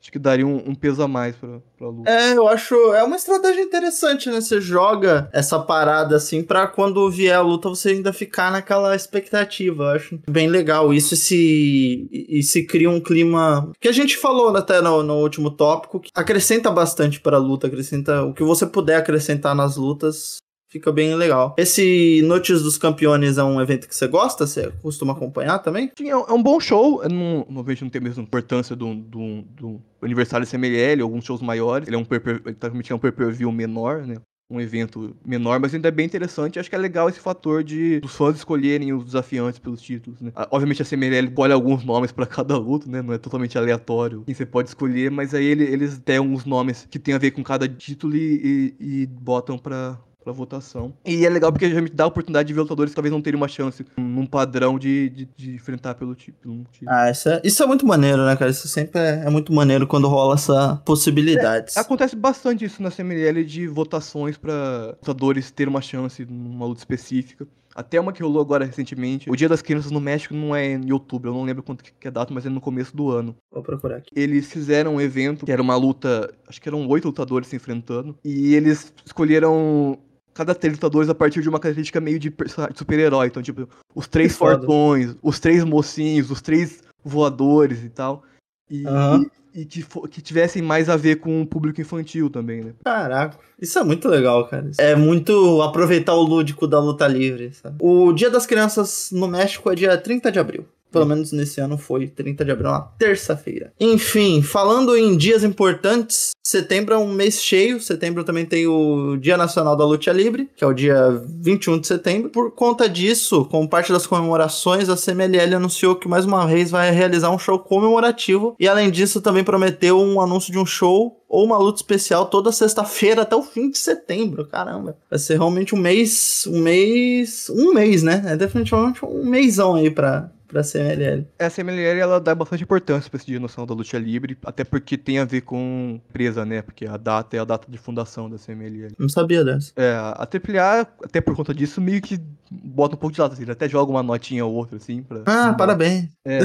acho 0.01 0.11
que 0.11 0.19
daria 0.19 0.45
um, 0.45 0.57
um 0.69 0.75
peso 0.75 1.01
a 1.01 1.07
mais 1.07 1.35
pra, 1.35 1.59
pra 1.77 1.87
luta. 1.87 2.09
É, 2.09 2.33
eu 2.33 2.47
acho. 2.47 2.75
É 2.93 3.03
uma 3.03 3.15
estratégia 3.15 3.61
interessante, 3.61 4.29
né? 4.29 4.39
Você 4.39 4.61
joga 4.61 5.29
essa 5.33 5.59
parada 5.59 6.15
assim 6.15 6.43
pra 6.43 6.67
quando 6.67 7.09
vier 7.09 7.35
a 7.35 7.41
luta 7.41 7.69
você 7.69 7.89
ainda 7.89 8.13
ficar 8.13 8.51
naquela 8.51 8.95
expectativa. 8.95 9.83
Eu 9.83 9.89
acho 9.89 10.19
bem 10.29 10.47
legal 10.47 10.93
isso 10.93 11.15
se, 11.15 12.07
e, 12.11 12.43
se 12.43 12.63
cria 12.65 12.89
um 12.89 13.01
clima. 13.01 13.71
Que 13.79 13.87
a 13.87 13.91
gente 13.91 14.17
falou 14.17 14.55
até 14.55 14.81
no, 14.81 15.01
no 15.01 15.15
último 15.15 15.49
tópico, 15.49 15.99
que 15.99 16.11
acrescenta 16.13 16.69
bastante 16.69 17.19
pra 17.19 17.37
luta, 17.37 17.67
acrescenta. 17.67 18.23
O 18.23 18.33
que 18.33 18.43
você 18.43 18.65
puder 18.65 18.97
acrescentar 18.97 19.55
nas 19.55 19.75
lutas. 19.75 20.37
Fica 20.67 20.91
bem 20.91 21.15
legal. 21.15 21.55
Esse 21.57 22.21
Noites 22.25 22.61
dos 22.61 22.77
Campeões 22.77 23.37
é 23.37 23.43
um 23.43 23.61
evento 23.61 23.87
que 23.87 23.95
você 23.95 24.07
gosta? 24.07 24.45
Você 24.45 24.71
costuma 24.81 25.13
acompanhar 25.13 25.59
também? 25.59 25.91
Sim, 25.97 26.09
é 26.09 26.17
um- 26.17 26.25
é 26.39 26.41
bom 26.43 26.59
show. 26.59 27.01
Eu 27.03 27.09
não, 27.09 27.45
não 27.49 27.63
vejo 27.63 27.85
não 27.85 27.89
ter 27.89 27.99
a 27.99 28.01
mesma 28.01 28.23
importância 28.23 28.75
do, 28.75 28.93
do, 28.95 29.41
do 29.43 29.81
aniversário 30.01 30.45
CMLL, 30.45 31.01
alguns 31.01 31.23
shows 31.23 31.41
maiores. 31.41 31.87
Ele 31.87 31.95
é 31.95 31.99
um 31.99 32.03
per- 32.05 32.41
ele 32.45 32.55
transmite 32.55 32.93
um 32.93 32.99
pay-per-view 32.99 33.51
menor, 33.51 34.05
né? 34.05 34.17
Um 34.47 34.61
evento 34.61 35.15
menor, 35.25 35.59
mas 35.59 35.73
ainda 35.73 35.87
é 35.87 35.91
bem 35.91 36.05
interessante. 36.05 36.59
Acho 36.59 36.69
que 36.69 36.75
é 36.75 36.79
legal 36.79 37.09
esse 37.09 37.19
fator 37.19 37.63
de 37.63 37.99
os 38.05 38.15
fãs 38.15 38.35
escolherem 38.35 38.93
os 38.93 39.03
desafiantes 39.05 39.57
pelos 39.57 39.81
títulos, 39.81 40.21
né? 40.21 40.31
Ah, 40.35 40.47
Obviamente 40.51 40.83
a 40.83 40.85
CMLL 40.85 41.29
escolhe 41.29 41.51
alguns 41.51 41.83
nomes 41.83 42.11
pra 42.11 42.25
cada 42.27 42.55
luta, 42.55 42.87
né? 42.87 43.01
Não 43.01 43.11
é 43.13 43.17
totalmente 43.17 43.57
aleatório 43.57 44.21
quem 44.23 44.35
você 44.35 44.45
pode 44.45 44.69
escolher, 44.69 45.09
mas 45.09 45.33
aí 45.33 45.45
ele- 45.45 45.63
eles 45.63 45.97
têm 45.97 46.19
uns 46.19 46.45
nomes 46.45 46.87
que 46.91 46.99
tem 46.99 47.15
a 47.15 47.17
ver 47.17 47.31
com 47.31 47.41
cada 47.43 47.67
título 47.67 48.15
e, 48.15 48.73
e- 48.79 49.01
e 49.01 49.05
botam 49.07 49.57
pra, 49.57 49.97
pra 50.25 50.33
votação. 50.33 50.91
E 51.05 51.23
é 51.23 51.29
legal 51.29 51.51
porque 51.51 51.69
já 51.69 51.79
me 51.79 51.87
dá 51.89 52.03
a 52.03 52.07
oportunidade 52.07 52.47
de 52.47 52.53
ver 52.53 52.61
lutadores 52.61 52.91
que 52.91 52.95
talvez 52.95 53.13
não 53.13 53.21
teriam 53.21 53.39
uma 53.39 53.47
chance 53.47 53.85
num 53.95 54.25
padrão 54.25 54.77
de, 54.79 55.07
de, 55.09 55.29
de 55.37 55.53
enfrentar 55.53 55.93
pelo 55.93 56.15
ti- 56.15 56.31
pelo 56.33 56.63
título. 56.71 56.91
Ah, 56.91 57.11
isso 57.11 57.29
é, 57.29 57.41
isso 57.43 57.61
é 57.61 57.65
muito 57.67 57.85
maneiro, 57.85 58.25
né, 58.25 58.35
cara? 58.35 58.49
Isso 58.49 58.67
sempre 58.67 58.99
é, 58.99 59.23
é 59.25 59.29
muito 59.29 59.53
maneiro 59.53 59.85
quando 59.85 60.07
rola 60.07 60.33
essa 60.33 60.81
possibilidade. 60.83 61.73
Acontece 61.77 62.15
bastante 62.15 62.65
isso 62.65 62.81
na 62.81 62.89
CMLL 62.89 63.43
de 63.45 63.67
votações 63.67 64.35
pra 64.35 64.95
lutadores 64.99 65.51
terem 65.51 65.69
uma 65.69 65.81
chance 65.81 66.25
numa 66.25 66.65
luta 66.65 66.79
específica. 66.81 67.47
Até 67.75 67.99
uma 67.99 68.13
que 68.13 68.23
rolou 68.23 68.41
agora 68.41 68.63
recentemente. 68.63 69.29
O 69.29 69.35
Dia 69.35 69.49
das 69.49 69.61
Crianças 69.61 69.91
no 69.91 69.99
México 69.99 70.33
não 70.33 70.55
é 70.55 70.65
em 70.75 70.93
outubro, 70.93 71.29
eu 71.29 71.33
não 71.33 71.43
lembro 71.43 71.61
quanto 71.61 71.83
que 71.83 71.91
é 72.05 72.07
a 72.07 72.11
data, 72.11 72.33
mas 72.33 72.45
é 72.45 72.49
no 72.49 72.61
começo 72.61 72.95
do 72.95 73.11
ano. 73.11 73.35
Vou 73.51 73.61
procurar 73.61 73.97
aqui. 73.97 74.11
Eles 74.15 74.49
fizeram 74.49 74.95
um 74.95 75.01
evento 75.01 75.45
que 75.45 75.51
era 75.51 75.61
uma 75.61 75.75
luta, 75.75 76.33
acho 76.47 76.61
que 76.61 76.69
eram 76.69 76.87
oito 76.87 77.03
lutadores 77.09 77.49
se 77.49 77.55
enfrentando, 77.57 78.17
e 78.23 78.55
eles 78.55 78.93
escolheram 79.05 79.99
cada 80.35 80.53
três 80.53 80.73
lutadores 80.75 81.09
a 81.09 81.15
partir 81.15 81.41
de 81.41 81.49
uma 81.49 81.59
característica 81.59 81.99
meio 82.01 82.19
de 82.19 82.31
super-herói. 82.75 83.27
Então, 83.27 83.41
tipo, 83.41 83.67
os 83.95 84.05
três 84.07 84.33
Que 84.33 84.37
fortões, 84.37 85.15
os 85.23 85.39
três 85.39 85.63
mocinhos, 85.63 86.29
os 86.29 86.41
três 86.41 86.83
voadores 87.03 87.83
e 87.83 87.89
tal. 87.89 88.21
E, 88.69 88.85
Aham. 88.85 89.25
e 89.53 89.63
que, 89.65 89.81
fo- 89.81 90.07
que 90.07 90.21
tivessem 90.21 90.61
mais 90.61 90.89
a 90.89 90.97
ver 90.97 91.17
com 91.17 91.41
o 91.41 91.47
público 91.47 91.79
infantil 91.79 92.29
também, 92.29 92.61
né? 92.63 92.73
Caraca, 92.83 93.37
isso 93.61 93.79
é 93.79 93.83
muito 93.83 94.07
legal, 94.09 94.47
cara. 94.47 94.69
É 94.77 94.95
muito 94.95 95.61
aproveitar 95.61 96.13
o 96.15 96.21
lúdico 96.23 96.67
da 96.67 96.79
luta 96.79 97.07
livre, 97.07 97.53
sabe? 97.53 97.77
O 97.79 98.11
Dia 98.11 98.29
das 98.29 98.45
Crianças 98.45 99.09
no 99.13 99.27
México 99.27 99.71
é 99.71 99.75
dia 99.75 99.97
30 99.97 100.31
de 100.31 100.39
abril. 100.39 100.65
Pelo 100.99 101.05
menos 101.05 101.31
nesse 101.31 101.59
ano 101.61 101.77
foi 101.77 102.07
30 102.07 102.43
de 102.43 102.51
abril, 102.51 102.69
uma 102.69 102.81
terça-feira. 102.97 103.71
Enfim, 103.79 104.41
falando 104.41 104.95
em 104.95 105.15
dias 105.15 105.43
importantes, 105.43 106.31
setembro 106.43 106.93
é 106.93 106.97
um 106.97 107.11
mês 107.11 107.41
cheio. 107.41 107.79
Setembro 107.81 108.23
também 108.23 108.45
tem 108.45 108.67
o 108.67 109.17
Dia 109.17 109.37
Nacional 109.37 109.75
da 109.75 109.85
Luta 109.85 110.11
Livre, 110.11 110.49
que 110.55 110.63
é 110.63 110.67
o 110.67 110.73
dia 110.73 111.21
21 111.41 111.79
de 111.79 111.87
setembro. 111.87 112.29
Por 112.29 112.51
conta 112.51 112.87
disso, 112.87 113.45
como 113.45 113.67
parte 113.67 113.91
das 113.91 114.05
comemorações, 114.05 114.89
a 114.89 114.95
CMLL 114.95 115.55
anunciou 115.55 115.95
que 115.95 116.07
mais 116.07 116.25
uma 116.25 116.45
vez 116.45 116.71
vai 116.71 116.91
realizar 116.91 117.31
um 117.31 117.39
show 117.39 117.57
comemorativo. 117.59 118.55
E 118.59 118.67
além 118.67 118.91
disso, 118.91 119.21
também 119.21 119.43
prometeu 119.43 119.99
um 119.99 120.21
anúncio 120.21 120.51
de 120.51 120.59
um 120.59 120.65
show 120.65 121.21
ou 121.27 121.43
uma 121.43 121.57
luta 121.57 121.79
especial 121.79 122.27
toda 122.27 122.51
sexta-feira 122.51 123.23
até 123.23 123.35
o 123.35 123.41
fim 123.41 123.69
de 123.69 123.77
setembro. 123.77 124.45
Caramba. 124.45 124.95
Vai 125.09 125.19
ser 125.19 125.33
realmente 125.33 125.73
um 125.75 125.77
mês. 125.77 126.45
Um 126.47 126.61
mês. 126.61 127.49
Um 127.49 127.73
mês, 127.73 128.03
né? 128.03 128.23
É 128.27 128.37
definitivamente 128.37 129.03
um 129.03 129.25
mêsão 129.25 129.75
aí 129.75 129.89
pra, 129.89 130.31
pra 130.47 130.61
CMLL. 130.63 131.25
A 131.39 131.49
CMLL 131.49 131.99
ela 131.99 132.19
dá 132.19 132.33
bastante 132.33 132.63
importância 132.63 133.09
para 133.09 133.17
esse 133.17 133.25
Dia 133.25 133.39
Nacional 133.39 133.65
da 133.65 133.73
Luta 133.73 133.97
Livre, 133.97 134.37
até 134.45 134.63
porque 134.63 134.97
tem 134.97 135.19
a 135.19 135.25
ver 135.25 135.41
com 135.41 135.99
empresa, 136.09 136.45
né? 136.45 136.61
Porque 136.61 136.85
a 136.85 136.97
data 136.97 137.35
é 137.35 137.39
a 137.39 137.45
data 137.45 137.69
de 137.69 137.77
fundação 137.77 138.29
da 138.29 138.37
CMLL. 138.37 138.93
Não 138.97 139.09
sabia 139.09 139.43
dessa. 139.43 139.71
É, 139.75 139.93
a 139.93 140.27
AAA, 140.27 140.81
até 141.03 141.21
por 141.21 141.35
conta 141.35 141.53
disso, 141.53 141.81
meio 141.81 142.01
que 142.01 142.19
bota 142.49 142.95
um 142.95 142.97
pouco 142.97 143.13
de 143.13 143.21
lado, 143.21 143.33
assim, 143.33 143.43
ele 143.43 143.51
até 143.51 143.67
joga 143.67 143.91
uma 143.91 144.03
notinha 144.03 144.45
ou 144.45 144.53
outra, 144.53 144.77
assim, 144.77 145.01
pra... 145.03 145.21
Ah, 145.25 145.53
parabéns. 145.53 146.09
É, 146.25 146.39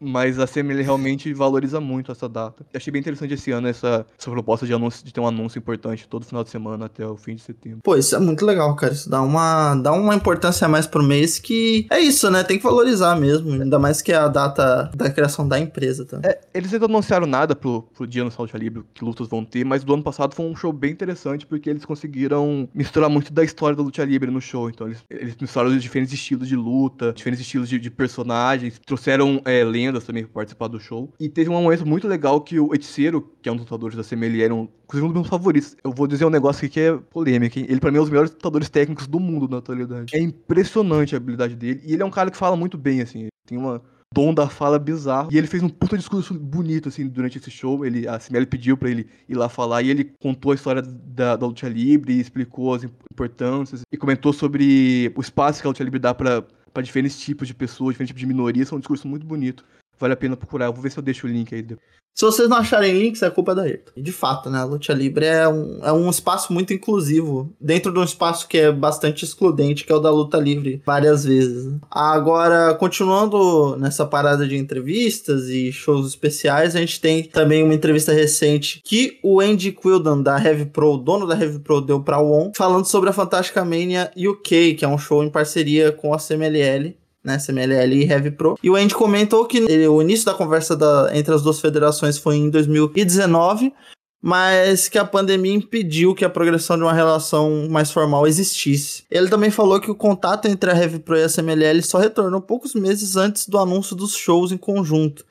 mas 0.00 0.38
a 0.38 0.46
CML 0.46 0.82
realmente 0.82 1.32
valoriza 1.32 1.80
muito 1.80 2.10
essa 2.10 2.28
data. 2.28 2.64
Eu 2.72 2.78
achei 2.78 2.90
bem 2.90 3.00
interessante 3.00 3.34
esse 3.34 3.50
ano 3.50 3.68
essa, 3.68 4.06
essa 4.18 4.30
proposta 4.30 4.66
de, 4.66 4.72
anúncio, 4.72 5.04
de 5.04 5.12
ter 5.12 5.20
um 5.20 5.26
anúncio 5.26 5.58
importante 5.58 6.08
todo 6.08 6.26
final 6.26 6.42
de 6.42 6.50
semana 6.50 6.86
até 6.86 7.06
o 7.06 7.16
fim 7.16 7.34
de 7.34 7.42
setembro. 7.42 7.80
Pô, 7.82 7.96
isso 7.96 8.14
é 8.16 8.18
muito 8.18 8.44
legal, 8.44 8.74
cara. 8.74 8.92
Isso 8.92 9.08
dá 9.08 9.22
uma, 9.22 9.74
dá 9.76 9.92
uma 9.92 10.14
importância 10.14 10.66
a 10.66 10.68
mais 10.68 10.86
pro 10.86 11.02
mês 11.02 11.38
que 11.38 11.86
é 11.90 12.00
isso, 12.00 12.30
né? 12.30 12.42
Tem 12.42 12.58
que 12.58 12.64
valorizar 12.64 13.16
mesmo. 13.16 13.52
Ainda 13.52 13.78
mais 13.78 14.02
que 14.02 14.12
é 14.12 14.16
a 14.16 14.28
data 14.28 14.90
da 14.94 15.10
criação 15.10 15.46
da 15.46 15.58
empresa 15.58 16.04
também. 16.04 16.30
É, 16.30 16.40
eles 16.54 16.72
ainda 16.72 16.88
não 16.88 16.96
anunciaram 16.96 17.26
nada 17.26 17.54
pro, 17.54 17.82
pro 17.94 18.06
Dia 18.06 18.24
Nacional 18.24 18.46
de 18.46 18.58
Livre, 18.58 18.84
que 18.94 19.04
lutas 19.04 19.28
vão 19.28 19.44
ter, 19.44 19.64
mas 19.64 19.82
do 19.82 19.92
ano 19.94 20.02
passado 20.02 20.34
foi 20.34 20.46
um 20.46 20.54
show 20.54 20.72
bem 20.72 20.92
interessante, 20.92 21.46
porque 21.46 21.68
eles 21.68 21.84
conseguiram 21.84 22.68
misturar 22.74 23.10
muito 23.10 23.32
da 23.32 23.42
história 23.42 23.76
da 23.76 23.82
luta 23.82 24.04
livre 24.04 24.30
no 24.30 24.40
show. 24.40 24.70
Então 24.70 24.91
eles, 24.92 25.04
eles 25.10 25.36
misturaram 25.40 25.76
diferentes 25.76 26.12
estilos 26.12 26.48
de 26.48 26.56
luta, 26.56 27.12
diferentes 27.12 27.40
estilos 27.40 27.68
de, 27.68 27.78
de 27.78 27.90
personagens, 27.90 28.78
trouxeram 28.84 29.40
é, 29.44 29.64
lendas 29.64 30.04
também 30.04 30.24
pra 30.24 30.32
participar 30.34 30.68
do 30.68 30.78
show. 30.78 31.12
E 31.18 31.28
teve 31.28 31.50
um 31.50 31.54
momento 31.54 31.86
muito 31.86 32.06
legal 32.06 32.40
que 32.40 32.58
o 32.60 32.72
Eiticeiro, 32.72 33.32
que 33.40 33.48
é 33.48 33.52
um 33.52 33.56
dos 33.56 33.64
lutadores 33.64 33.96
da 33.96 34.04
CML, 34.04 34.42
era 34.42 34.54
um, 34.54 34.68
inclusive 34.84 35.04
um 35.04 35.08
dos 35.08 35.14
meus 35.14 35.28
favoritos. 35.28 35.76
Eu 35.82 35.92
vou 35.92 36.06
dizer 36.06 36.24
um 36.24 36.30
negócio 36.30 36.64
aqui 36.64 36.74
que 36.74 36.80
é 36.80 36.96
polêmico, 36.96 37.58
hein? 37.58 37.66
Ele 37.68 37.80
pra 37.80 37.90
mim 37.90 37.98
é 37.98 38.00
um 38.00 38.04
dos 38.04 38.10
melhores 38.10 38.30
lutadores 38.30 38.68
técnicos 38.68 39.06
do 39.06 39.18
mundo 39.18 39.48
na 39.48 39.58
atualidade. 39.58 40.14
É 40.14 40.20
impressionante 40.20 41.14
a 41.14 41.18
habilidade 41.18 41.54
dele, 41.54 41.80
e 41.84 41.92
ele 41.92 42.02
é 42.02 42.06
um 42.06 42.10
cara 42.10 42.30
que 42.30 42.36
fala 42.36 42.56
muito 42.56 42.78
bem, 42.78 43.00
assim. 43.00 43.28
Tem 43.46 43.58
uma 43.58 43.82
dom 44.12 44.34
da 44.34 44.48
fala 44.48 44.78
bizarro. 44.78 45.28
E 45.32 45.38
ele 45.38 45.46
fez 45.46 45.62
um 45.62 45.68
puta 45.68 45.96
discurso 45.96 46.34
bonito, 46.34 46.88
assim, 46.88 47.06
durante 47.08 47.38
esse 47.38 47.50
show. 47.50 47.84
Ele, 47.84 48.06
a 48.06 48.18
CML 48.18 48.46
pediu 48.46 48.76
pra 48.76 48.90
ele 48.90 49.06
ir 49.28 49.34
lá 49.34 49.48
falar 49.48 49.82
e 49.82 49.90
ele 49.90 50.12
contou 50.20 50.52
a 50.52 50.54
história 50.54 50.82
da, 50.82 51.36
da 51.36 51.46
luta 51.46 51.68
livre, 51.68 52.18
explicou 52.18 52.74
as 52.74 52.84
importâncias 52.84 53.82
e 53.90 53.96
comentou 53.96 54.32
sobre 54.32 55.12
o 55.16 55.20
espaço 55.20 55.60
que 55.60 55.66
a 55.66 55.70
luta 55.70 55.82
livre 55.82 55.98
dá 55.98 56.14
pra 56.14 56.44
diferentes 56.82 57.18
tipos 57.18 57.48
de 57.48 57.54
pessoas, 57.54 57.94
diferentes 57.94 58.10
tipos 58.10 58.20
de 58.20 58.26
minorias. 58.26 58.70
É 58.70 58.74
um 58.74 58.78
discurso 58.78 59.08
muito 59.08 59.26
bonito. 59.26 59.64
Vale 60.02 60.14
a 60.14 60.16
pena 60.16 60.36
procurar. 60.36 60.66
Eu 60.66 60.72
vou 60.72 60.82
ver 60.82 60.90
se 60.90 60.98
eu 60.98 61.02
deixo 61.02 61.28
o 61.28 61.30
link 61.30 61.54
aí. 61.54 61.64
Se 62.12 62.24
vocês 62.26 62.48
não 62.48 62.56
acharem 62.56 62.98
links, 62.98 63.22
é 63.22 63.30
culpa 63.30 63.54
da 63.54 63.62
Ayrton. 63.62 63.92
De 63.96 64.10
fato, 64.10 64.50
né? 64.50 64.58
A 64.58 64.64
luta 64.64 64.92
livre 64.92 65.24
é 65.24 65.46
um, 65.48 65.78
é 65.80 65.92
um 65.92 66.10
espaço 66.10 66.52
muito 66.52 66.74
inclusivo. 66.74 67.54
Dentro 67.60 67.92
de 67.92 68.00
um 68.00 68.04
espaço 68.04 68.48
que 68.48 68.58
é 68.58 68.72
bastante 68.72 69.24
excludente, 69.24 69.84
que 69.84 69.92
é 69.92 69.94
o 69.94 70.00
da 70.00 70.10
luta 70.10 70.38
livre, 70.38 70.82
várias 70.84 71.24
vezes. 71.24 71.66
né? 71.66 71.78
Agora, 71.88 72.74
continuando 72.74 73.76
nessa 73.76 74.04
parada 74.04 74.46
de 74.46 74.56
entrevistas 74.56 75.44
e 75.44 75.70
shows 75.70 76.08
especiais, 76.08 76.74
a 76.74 76.80
gente 76.80 77.00
tem 77.00 77.22
também 77.22 77.62
uma 77.62 77.74
entrevista 77.74 78.12
recente 78.12 78.82
que 78.84 79.20
o 79.22 79.40
Andy 79.40 79.70
Quildan, 79.70 80.20
da 80.20 80.36
Heavy 80.36 80.66
Pro, 80.66 80.98
dono 80.98 81.28
da 81.28 81.40
Heavy 81.40 81.60
Pro, 81.60 81.80
deu 81.80 82.02
pra 82.02 82.20
ON, 82.20 82.50
falando 82.56 82.86
sobre 82.86 83.08
a 83.08 83.12
Fantástica 83.12 83.64
Mania 83.64 84.10
UK, 84.16 84.74
que 84.74 84.84
é 84.84 84.88
um 84.88 84.98
show 84.98 85.22
em 85.22 85.30
parceria 85.30 85.92
com 85.92 86.12
a 86.12 86.18
CMLL 86.18 87.00
né, 87.24 87.38
CMLL 87.38 87.94
e 87.94 88.04
Heavy 88.10 88.30
Pro. 88.32 88.58
E 88.62 88.68
o 88.70 88.76
Andy 88.76 88.94
comentou 88.94 89.44
que 89.46 89.60
o 89.88 90.02
início 90.02 90.26
da 90.26 90.34
conversa 90.34 90.76
da- 90.76 91.10
entre 91.14 91.32
as 91.34 91.42
duas 91.42 91.60
federações 91.60 92.18
foi 92.18 92.36
em 92.36 92.50
2019, 92.50 93.72
mas 94.20 94.88
que 94.88 94.98
a 94.98 95.04
pandemia 95.04 95.52
impediu 95.52 96.14
que 96.14 96.24
a 96.24 96.30
progressão 96.30 96.76
de 96.76 96.82
uma 96.84 96.92
relação 96.92 97.66
mais 97.68 97.90
formal 97.90 98.26
existisse. 98.26 99.02
Ele 99.10 99.28
também 99.28 99.50
falou 99.50 99.80
que 99.80 99.90
o 99.90 99.94
contato 99.96 100.46
entre 100.46 100.70
a 100.70 100.76
Heavy 100.76 101.00
Pro 101.00 101.16
e 101.16 101.24
a 101.24 101.28
CMLL 101.28 101.82
só 101.82 101.98
retornou 101.98 102.40
poucos 102.40 102.74
meses 102.74 103.16
antes 103.16 103.48
do 103.48 103.58
anúncio 103.58 103.96
dos 103.96 104.14
shows 104.16 104.52
em 104.52 104.56
conjunto. 104.56 105.24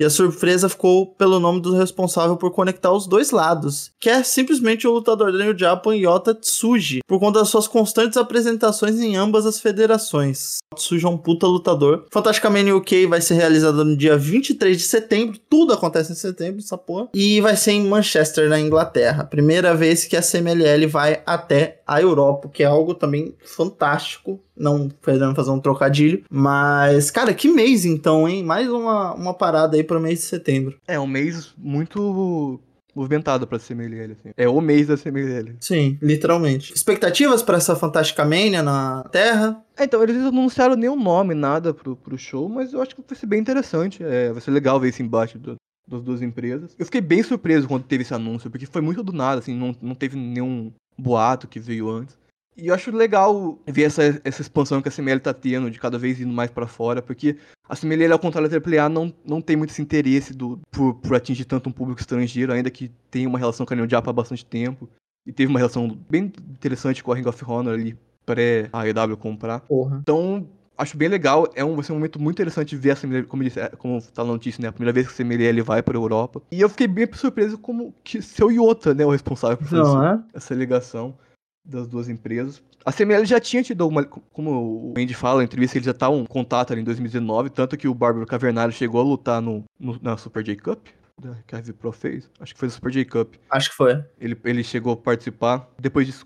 E 0.00 0.04
a 0.04 0.08
surpresa 0.08 0.66
ficou 0.66 1.06
pelo 1.06 1.38
nome 1.38 1.60
do 1.60 1.76
responsável 1.76 2.34
por 2.34 2.50
conectar 2.50 2.90
os 2.90 3.06
dois 3.06 3.32
lados, 3.32 3.92
que 4.00 4.08
é 4.08 4.22
simplesmente 4.22 4.86
o 4.86 4.92
lutador 4.92 5.30
da 5.30 5.44
New 5.44 5.56
Japan 5.56 5.94
Yota 5.94 6.34
Tsuji, 6.34 7.00
por 7.06 7.20
conta 7.20 7.40
das 7.40 7.50
suas 7.50 7.68
constantes 7.68 8.16
apresentações 8.16 8.98
em 8.98 9.14
ambas 9.14 9.44
as 9.44 9.60
federações. 9.60 10.56
Tsuji 10.74 11.04
é 11.04 11.08
um 11.08 11.18
puta 11.18 11.46
lutador. 11.46 12.06
Fantastica 12.10 12.48
Mania 12.48 12.74
UK 12.74 13.08
vai 13.08 13.20
ser 13.20 13.34
realizada 13.34 13.84
no 13.84 13.94
dia 13.94 14.16
23 14.16 14.74
de 14.74 14.84
setembro, 14.84 15.38
tudo 15.50 15.74
acontece 15.74 16.12
em 16.12 16.14
setembro, 16.14 16.60
essa 16.60 16.78
porra. 16.78 17.08
E 17.12 17.38
vai 17.42 17.54
ser 17.54 17.72
em 17.72 17.86
Manchester, 17.86 18.48
na 18.48 18.58
Inglaterra. 18.58 19.24
Primeira 19.24 19.74
vez 19.74 20.06
que 20.06 20.16
a 20.16 20.22
CMLL 20.22 20.86
vai 20.88 21.22
até 21.26 21.79
a 21.90 22.00
Europa, 22.00 22.48
que 22.48 22.62
é 22.62 22.66
algo 22.66 22.94
também 22.94 23.34
fantástico. 23.44 24.40
Não 24.56 24.88
querendo 24.88 25.34
fazer 25.34 25.50
um 25.50 25.58
trocadilho, 25.60 26.22
mas, 26.30 27.10
cara, 27.10 27.34
que 27.34 27.48
mês 27.50 27.84
então, 27.84 28.28
hein? 28.28 28.44
Mais 28.44 28.68
uma, 28.68 29.12
uma 29.14 29.34
parada 29.34 29.76
aí 29.76 29.82
pro 29.82 29.98
mês 30.00 30.20
de 30.20 30.26
setembro. 30.26 30.76
É 30.86 31.00
um 31.00 31.06
mês 31.06 31.52
muito 31.58 32.60
movimentado 32.94 33.46
pra 33.46 33.58
CMLL, 33.58 34.12
assim. 34.12 34.30
É 34.36 34.48
o 34.48 34.60
mês 34.60 34.86
da 34.86 34.96
CMLL. 34.96 35.56
Sim, 35.60 35.98
literalmente. 36.02 36.72
Expectativas 36.74 37.42
pra 37.42 37.56
essa 37.56 37.74
Fantástica 37.74 38.24
Mania 38.24 38.62
na 38.62 39.04
Terra? 39.10 39.60
É, 39.76 39.84
então, 39.84 40.02
eles 40.02 40.16
não 40.16 40.28
anunciaram 40.28 40.76
nenhum 40.76 40.96
nome, 41.00 41.34
nada 41.34 41.72
pro, 41.72 41.96
pro 41.96 42.18
show, 42.18 42.48
mas 42.48 42.72
eu 42.72 42.82
acho 42.82 42.94
que 42.94 43.02
vai 43.08 43.16
ser 43.18 43.26
bem 43.26 43.40
interessante. 43.40 44.02
É, 44.04 44.30
vai 44.32 44.40
ser 44.40 44.50
legal 44.50 44.78
ver 44.78 44.88
esse 44.88 45.02
embate 45.02 45.38
do- 45.38 45.56
das 45.88 46.02
duas 46.02 46.22
empresas. 46.22 46.74
Eu 46.78 46.84
fiquei 46.84 47.00
bem 47.00 47.22
surpreso 47.22 47.66
quando 47.66 47.82
teve 47.84 48.02
esse 48.02 48.14
anúncio, 48.14 48.48
porque 48.50 48.66
foi 48.66 48.80
muito 48.82 49.02
do 49.02 49.12
nada, 49.12 49.40
assim, 49.40 49.54
não, 49.56 49.74
não 49.82 49.94
teve 49.94 50.16
nenhum 50.16 50.70
boato 51.00 51.48
que 51.48 51.58
veio 51.58 51.88
antes. 51.88 52.18
E 52.56 52.66
eu 52.66 52.74
acho 52.74 52.94
legal 52.94 53.58
ver 53.66 53.84
essa, 53.84 54.20
essa 54.22 54.42
expansão 54.42 54.82
que 54.82 54.88
a 54.88 54.92
CML 54.92 55.20
tá 55.20 55.32
tendo, 55.32 55.70
de 55.70 55.78
cada 55.78 55.98
vez 55.98 56.20
indo 56.20 56.32
mais 56.32 56.50
pra 56.50 56.66
fora, 56.66 57.00
porque 57.00 57.36
a 57.68 57.76
CML, 57.76 58.12
ao 58.12 58.18
contrário 58.18 58.50
da 58.50 58.56
AAA, 58.56 58.88
não, 58.88 59.14
não 59.24 59.40
tem 59.40 59.56
muito 59.56 59.70
esse 59.70 59.80
interesse 59.80 60.34
do, 60.34 60.60
por, 60.70 60.94
por 60.94 61.14
atingir 61.14 61.44
tanto 61.44 61.68
um 61.68 61.72
público 61.72 62.00
estrangeiro, 62.00 62.52
ainda 62.52 62.70
que 62.70 62.90
tenha 63.10 63.28
uma 63.28 63.38
relação 63.38 63.64
com 63.64 63.72
a 63.72 63.76
New 63.76 63.88
Japan 63.88 64.10
há 64.10 64.12
bastante 64.12 64.44
tempo. 64.44 64.88
E 65.26 65.32
teve 65.32 65.48
uma 65.50 65.58
relação 65.58 65.88
bem 66.08 66.24
interessante 66.24 67.02
com 67.02 67.12
a 67.12 67.14
Ring 67.14 67.26
of 67.26 67.44
Honor 67.46 67.74
ali, 67.74 67.96
pré-a 68.26 68.82
AEW 68.82 69.16
comprar. 69.16 69.62
Então, 70.02 70.46
acho 70.80 70.96
bem 70.96 71.08
legal. 71.08 71.48
É 71.54 71.64
um, 71.64 71.74
vai 71.74 71.84
ser 71.84 71.92
um 71.92 71.96
momento 71.96 72.20
muito 72.20 72.36
interessante 72.36 72.70
de 72.70 72.76
ver 72.76 72.92
a 72.92 72.96
CMLL, 72.96 73.26
como, 73.26 73.42
ele, 73.42 73.52
como 73.78 74.00
tá 74.02 74.24
na 74.24 74.32
notícia, 74.32 74.60
né? 74.62 74.68
A 74.68 74.72
primeira 74.72 74.92
vez 74.92 75.06
que 75.06 75.12
a 75.12 75.16
CMLL 75.16 75.62
vai 75.62 75.82
pra 75.82 75.96
Europa. 75.96 76.42
E 76.50 76.60
eu 76.60 76.68
fiquei 76.68 76.86
bem 76.88 77.08
surpreso 77.12 77.58
como 77.58 77.94
que 78.02 78.20
seu 78.22 78.50
Iota, 78.50 78.94
né? 78.94 79.04
O 79.04 79.10
responsável 79.10 79.56
por 79.56 79.66
fazer 79.68 79.82
Não 79.82 80.04
é? 80.04 80.22
essa 80.34 80.54
ligação 80.54 81.16
das 81.64 81.86
duas 81.86 82.08
empresas. 82.08 82.62
A 82.84 82.90
CML 82.90 83.24
já 83.26 83.38
tinha 83.38 83.62
tido 83.62 83.86
uma, 83.86 84.02
como 84.04 84.50
o 84.50 84.94
Andy 84.96 85.12
fala 85.14 85.38
na 85.38 85.44
entrevista, 85.44 85.76
eles 85.76 85.84
já 85.84 85.90
estavam 85.92 86.20
em 86.20 86.24
contato 86.26 86.72
ali 86.72 86.80
em 86.80 86.84
2019, 86.84 87.50
tanto 87.50 87.76
que 87.76 87.86
o 87.86 87.92
Bárbaro 87.94 88.26
Cavernário 88.26 88.72
chegou 88.72 89.00
a 89.00 89.04
lutar 89.04 89.42
no, 89.42 89.62
no- 89.78 89.98
na 90.00 90.16
Super 90.16 90.42
J 90.42 90.56
Cup, 90.56 90.86
da- 91.20 91.36
que 91.46 91.54
a 91.54 91.58
Heavy 91.58 91.74
Pro 91.74 91.92
fez, 91.92 92.30
acho 92.40 92.54
que 92.54 92.58
foi 92.58 92.68
a 92.68 92.70
Super 92.70 92.90
J 92.90 93.04
Cup. 93.04 93.34
Acho 93.50 93.68
que 93.70 93.76
foi. 93.76 94.02
Ele, 94.18 94.34
ele 94.44 94.64
chegou 94.64 94.94
a 94.94 94.96
participar. 94.96 95.68
Depois 95.78 96.06
disso, 96.06 96.24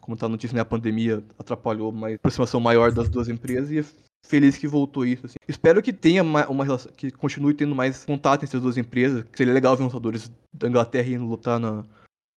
como 0.00 0.16
tá 0.16 0.26
a 0.26 0.28
notícia, 0.28 0.54
né, 0.54 0.60
a 0.60 0.64
pandemia 0.64 1.22
atrapalhou 1.38 1.90
uma 1.90 2.08
aproximação 2.10 2.60
maior 2.60 2.92
das 2.92 3.08
duas 3.08 3.28
empresas 3.28 3.70
e 3.70 3.84
feliz 4.26 4.56
que 4.56 4.66
voltou 4.66 5.04
isso. 5.04 5.26
assim. 5.26 5.36
Espero 5.48 5.82
que 5.82 5.92
tenha 5.92 6.24
ma- 6.24 6.46
uma 6.46 6.64
relação, 6.64 6.90
que 6.96 7.10
continue 7.10 7.54
tendo 7.54 7.74
mais 7.74 8.04
contato 8.04 8.44
entre 8.44 8.56
as 8.56 8.62
duas 8.62 8.76
empresas. 8.76 9.24
Seria 9.34 9.52
legal 9.52 9.76
ver 9.76 9.84
lutadores 9.84 10.30
da 10.52 10.68
Inglaterra 10.68 11.08
indo 11.08 11.24
lutar 11.26 11.58
na, 11.58 11.84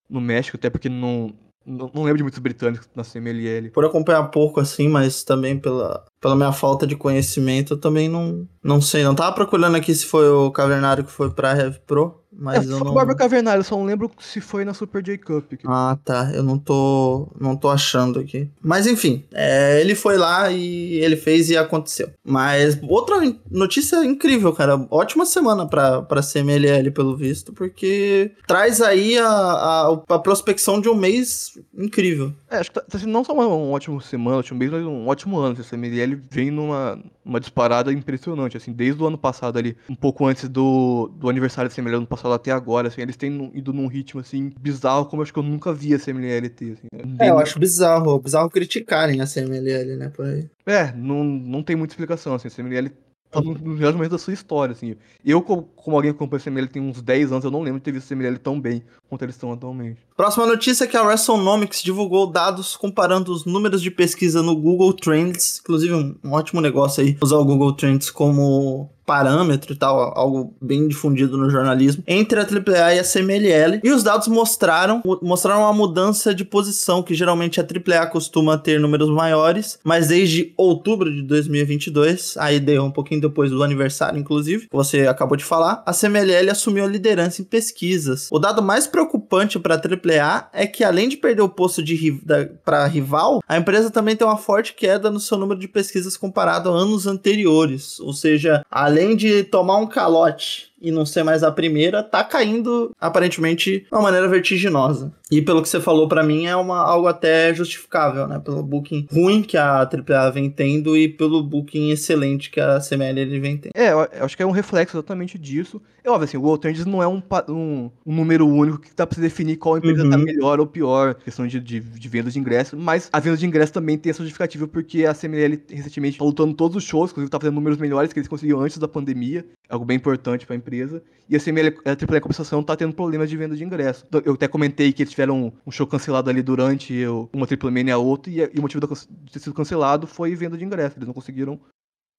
no 0.09 0.19
México, 0.21 0.57
até 0.57 0.69
porque 0.69 0.89
não, 0.89 1.33
não, 1.65 1.89
não 1.93 2.03
lembro 2.03 2.17
de 2.17 2.23
muitos 2.23 2.39
britânicos 2.39 2.89
na 2.95 3.03
CMLL. 3.03 3.71
Por 3.71 3.85
acompanhar 3.85 4.23
pouco 4.29 4.59
assim, 4.59 4.87
mas 4.87 5.23
também 5.23 5.57
pela, 5.59 6.05
pela 6.21 6.35
minha 6.35 6.51
falta 6.51 6.85
de 6.87 6.95
conhecimento, 6.95 7.73
eu 7.73 7.77
também 7.77 8.09
não, 8.09 8.47
não 8.63 8.81
sei. 8.81 9.03
Não 9.03 9.15
tava 9.15 9.33
procurando 9.33 9.75
aqui 9.75 9.93
se 9.93 10.05
foi 10.05 10.29
o 10.29 10.51
Cavernário 10.51 11.03
que 11.03 11.11
foi 11.11 11.29
pra 11.29 11.55
Heavy 11.55 11.79
Pro, 11.85 12.21
Mas 12.39 12.67
é, 12.69 12.73
eu 12.73 12.77
foi 12.77 12.85
não. 12.85 12.91
o 12.91 12.95
Bárbara 12.95 13.17
Cavernário, 13.17 13.59
eu 13.61 13.63
só 13.63 13.75
não 13.77 13.85
lembro 13.85 14.11
se 14.19 14.39
foi 14.41 14.63
na 14.65 14.73
Super 14.73 15.01
J 15.03 15.17
Cup. 15.17 15.49
que- 15.53 15.65
Ah, 15.65 15.97
tá. 16.03 16.31
Eu 16.33 16.43
não 16.43 16.57
tô, 16.57 17.27
não 17.39 17.55
tô 17.55 17.69
achando 17.69 18.19
aqui. 18.19 18.49
Mas 18.61 18.85
enfim, 18.87 19.23
é, 19.33 19.79
ele 19.81 19.95
foi 19.95 20.17
lá 20.17 20.51
e 20.51 20.95
ele 20.95 21.15
fez 21.15 21.49
e 21.49 21.57
aconteceu. 21.57 22.09
Mas 22.23 22.77
outra 22.87 23.15
notícia 23.49 24.03
incrível, 24.05 24.53
cara. 24.53 24.85
Ótima 24.91 25.25
semana 25.25 25.67
pra, 25.67 26.01
pra 26.01 26.21
CMLL, 26.21 26.91
pelo 26.91 27.15
visto, 27.15 27.53
porque 27.53 28.31
traz 28.47 28.81
aí 28.81 29.17
a, 29.17 29.27
a, 29.29 30.01
a 30.09 30.19
prospecção 30.19 30.79
de 30.81 30.89
um 30.89 30.95
mês 30.95 31.57
incrível. 31.77 32.33
É, 32.49 32.57
acho 32.57 32.69
que 32.71 32.75
tá, 32.79 32.85
tá 32.87 32.99
sendo 32.99 33.11
não 33.11 33.23
só 33.23 33.33
uma, 33.33 33.47
um 33.47 33.71
ótimo 33.71 33.99
semana, 34.01 34.37
ótimo 34.37 34.59
mês, 34.59 34.71
mas 34.71 34.83
um 34.85 35.07
ótimo 35.07 35.37
ano. 35.39 35.55
Esse 35.59 35.75
MLL 36.07 36.21
vem 36.29 36.51
numa 36.51 37.01
uma 37.23 37.39
disparada 37.39 37.91
impressionante, 37.91 38.55
assim, 38.55 38.71
desde 38.71 39.03
o 39.03 39.07
ano 39.07 39.17
passado 39.17 39.57
ali, 39.59 39.75
um 39.89 39.95
pouco 39.95 40.25
antes 40.25 40.47
do, 40.47 41.09
do 41.15 41.29
aniversário 41.29 41.69
da 41.69 41.75
CMLL 41.75 41.97
ano 41.97 42.07
passado 42.07 42.33
até 42.33 42.51
agora, 42.51 42.87
assim, 42.87 43.01
eles 43.01 43.17
têm 43.17 43.51
ido 43.53 43.73
num 43.73 43.87
ritmo, 43.87 44.21
assim, 44.21 44.51
bizarro, 44.59 45.05
como 45.05 45.21
eu 45.21 45.23
acho 45.23 45.33
que 45.33 45.39
eu 45.39 45.43
nunca 45.43 45.73
vi 45.73 45.93
a 45.93 45.99
CMLL 45.99 46.49
ter, 46.49 46.73
assim. 46.73 46.87
É, 46.93 47.05
Bem- 47.05 47.27
eu 47.29 47.37
acho 47.37 47.59
bizarro, 47.59 48.17
bizarro 48.19 48.49
criticarem 48.49 49.19
a 49.19 49.25
CMLL, 49.25 49.97
né, 49.97 50.09
por 50.09 50.25
aí. 50.25 50.49
É, 50.65 50.93
não, 50.93 51.23
não 51.23 51.61
tem 51.61 51.75
muita 51.75 51.93
explicação, 51.93 52.33
assim, 52.33 52.47
a 52.47 52.51
CMLL 52.51 52.89
tá 53.29 53.41
no, 53.41 53.53
melhor 53.59 53.91
momento 53.93 54.11
da 54.11 54.17
sua 54.17 54.33
história, 54.33 54.71
assim. 54.71 54.95
Eu, 55.25 55.41
co- 55.41 55.63
como 55.87 55.95
alguém 55.95 56.11
que 56.11 56.17
acompanha 56.17 56.41
a 56.41 56.43
CMLL 56.43 56.67
tem 56.67 56.81
uns 56.81 57.01
10 57.01 57.31
anos, 57.31 57.45
eu 57.45 57.49
não 57.49 57.61
lembro 57.61 57.79
de 57.79 57.85
ter 57.85 57.93
visto 57.93 58.11
a 58.11 58.15
CMLL 58.17 58.37
tão 58.39 58.59
bem 58.59 58.83
quanto 59.07 59.21
eles 59.21 59.35
estão 59.35 59.53
atualmente. 59.53 60.01
Próxima 60.17 60.45
notícia 60.45 60.83
é 60.83 60.87
que 60.87 60.97
a 60.97 61.01
WrestleNomics 61.01 61.81
divulgou 61.81 62.27
dados 62.27 62.75
comparando 62.75 63.31
os 63.31 63.45
números 63.45 63.81
de 63.81 63.89
pesquisa 63.89 64.43
no 64.43 64.53
Google 64.53 64.91
Trends, 64.91 65.61
inclusive 65.61 65.93
um, 65.93 66.13
um 66.21 66.33
ótimo 66.33 66.59
negócio 66.59 67.01
aí, 67.01 67.15
usar 67.23 67.37
o 67.37 67.45
Google 67.45 67.71
Trends 67.71 68.11
como 68.11 68.89
parâmetro 69.07 69.71
e 69.71 69.75
tal, 69.77 70.11
algo 70.19 70.53
bem 70.61 70.85
difundido 70.85 71.37
no 71.37 71.49
jornalismo, 71.49 72.03
entre 72.05 72.41
a 72.41 72.43
AAA 72.43 72.95
e 72.95 72.99
a 72.99 73.03
CMLL. 73.03 73.79
E 73.81 73.89
os 73.89 74.03
dados 74.03 74.27
mostraram, 74.27 75.01
mostraram 75.21 75.61
uma 75.61 75.71
mudança 75.71 76.35
de 76.35 76.43
posição, 76.43 77.01
que 77.01 77.15
geralmente 77.15 77.61
a 77.61 77.63
AAA 77.63 78.07
costuma 78.07 78.57
ter 78.57 78.81
números 78.81 79.09
maiores, 79.09 79.79
mas 79.81 80.09
desde 80.09 80.53
outubro 80.57 81.09
de 81.09 81.21
2022, 81.21 82.35
aí 82.37 82.59
deu 82.59 82.83
um 82.83 82.91
pouquinho 82.91 83.21
depois 83.21 83.49
do 83.49 83.63
aniversário, 83.63 84.19
inclusive, 84.19 84.67
que 84.67 84.75
você 84.75 85.07
acabou 85.07 85.37
de 85.37 85.45
falar, 85.45 85.76
a 85.85 85.93
CMLL 85.93 86.49
assumiu 86.51 86.85
a 86.85 86.87
liderança 86.87 87.41
em 87.41 87.45
pesquisas. 87.45 88.27
O 88.31 88.39
dado 88.39 88.61
mais 88.61 88.87
preocupante 88.87 89.59
para 89.59 89.75
a 89.75 89.77
AAA 89.77 90.49
é 90.53 90.67
que, 90.67 90.83
além 90.83 91.09
de 91.09 91.17
perder 91.17 91.41
o 91.41 91.49
posto 91.49 91.83
de 91.83 92.21
para 92.63 92.85
rival, 92.87 93.41
a 93.47 93.57
empresa 93.57 93.89
também 93.89 94.15
tem 94.15 94.25
uma 94.25 94.37
forte 94.37 94.73
queda 94.73 95.09
no 95.09 95.19
seu 95.19 95.37
número 95.37 95.59
de 95.59 95.67
pesquisas 95.67 96.17
comparado 96.17 96.69
a 96.69 96.73
anos 96.73 97.07
anteriores. 97.07 97.99
Ou 97.99 98.13
seja, 98.13 98.65
além 98.69 99.15
de 99.15 99.43
tomar 99.43 99.77
um 99.77 99.87
calote 99.87 100.71
e 100.81 100.91
não 100.91 101.05
ser 101.05 101.23
mais 101.23 101.43
a 101.43 101.51
primeira, 101.51 102.03
tá 102.03 102.23
caindo 102.23 102.95
aparentemente 102.99 103.79
de 103.79 103.87
uma 103.91 104.01
maneira 104.01 104.27
vertiginosa. 104.27 105.11
E 105.29 105.41
pelo 105.41 105.61
que 105.61 105.69
você 105.69 105.81
falou 105.81 106.07
para 106.07 106.23
mim 106.23 106.45
é 106.45 106.55
uma, 106.55 106.79
algo 106.79 107.07
até 107.07 107.53
justificável, 107.53 108.27
né? 108.27 108.39
Pelo 108.39 108.63
booking 108.63 109.07
ruim 109.11 109.41
que 109.41 109.57
a 109.57 109.81
AAA 109.81 110.31
vem 110.31 110.49
tendo 110.49 110.95
e 110.95 111.09
pelo 111.09 111.43
booking 111.43 111.91
excelente 111.91 112.49
que 112.49 112.59
a 112.59 112.79
CML 112.79 113.39
vem 113.39 113.57
tendo. 113.57 113.73
É, 113.75 113.91
eu 113.91 114.07
acho 114.21 114.37
que 114.37 114.43
é 114.43 114.45
um 114.45 114.51
reflexo 114.51 114.95
exatamente 114.95 115.37
disso. 115.37 115.81
É 116.07 116.09
óbvio, 116.09 116.23
assim, 116.23 116.37
o 116.37 116.41
World 116.41 116.61
Trends 116.61 116.85
não 116.85 117.03
é 117.03 117.07
um, 117.07 117.21
um, 117.49 117.91
um 118.05 118.15
número 118.15 118.47
único 118.47 118.79
que 118.79 118.95
dá 118.95 119.05
pra 119.05 119.13
você 119.13 119.19
definir 119.19 119.57
qual 119.57 119.77
empresa 119.77 120.05
Uhum. 120.05 120.09
tá 120.09 120.17
melhor 120.17 120.57
ou 120.57 120.65
pior, 120.65 121.15
questão 121.15 121.45
de, 121.45 121.59
de, 121.59 121.81
de 121.81 122.07
venda 122.07 122.31
de 122.31 122.39
ingresso, 122.39 122.77
mas 122.77 123.09
a 123.11 123.19
venda 123.19 123.35
de 123.35 123.45
ingresso 123.45 123.73
também 123.73 123.97
tem 123.97 124.09
essa 124.11 124.23
justificativa 124.23 124.65
porque 124.69 125.05
a 125.05 125.13
CML 125.13 125.61
recentemente 125.69 126.17
tá 126.17 126.23
lutando 126.23 126.53
todos 126.53 126.77
os 126.77 126.85
shows, 126.85 127.11
inclusive 127.11 127.29
tá 127.29 127.37
fazendo 127.37 127.55
números 127.55 127.77
melhores 127.77 128.13
que 128.13 128.19
eles 128.19 128.29
conseguiam 128.29 128.61
antes 128.61 128.77
da 128.77 128.87
pandemia, 128.87 129.45
algo 129.67 129.83
bem 129.83 129.97
importante 129.97 130.45
pra 130.47 130.55
empresa, 130.55 131.03
e 131.27 131.35
a 131.35 131.39
CML, 131.41 131.75
a 131.83 131.89
AAA 131.91 132.21
Compensação 132.21 132.63
tá 132.63 132.77
tendo 132.77 132.93
problemas 132.93 133.29
de 133.29 133.35
venda 133.35 133.53
de 133.57 133.65
ingresso. 133.65 134.05
Então, 134.07 134.21
Eu 134.23 134.35
até 134.35 134.47
comentei 134.47 134.93
que 134.93 135.03
eles 135.03 135.11
tiveram 135.11 135.51
um 135.65 135.71
show 135.71 135.85
cancelado 135.85 136.29
ali 136.29 136.41
durante 136.41 137.03
uma 137.33 137.45
Triple 137.45 137.69
Mania 137.69 137.91
e 137.91 137.91
a 137.91 137.97
outra, 137.97 138.31
e, 138.31 138.39
e 138.39 138.59
o 138.59 138.61
motivo 138.61 138.79
de 138.87 139.31
ter 139.33 139.39
sido 139.39 139.53
cancelado 139.53 140.07
foi 140.07 140.33
venda 140.35 140.57
de 140.57 140.63
ingresso, 140.63 140.97
eles 140.97 141.07
não 141.07 141.13
conseguiram 141.13 141.59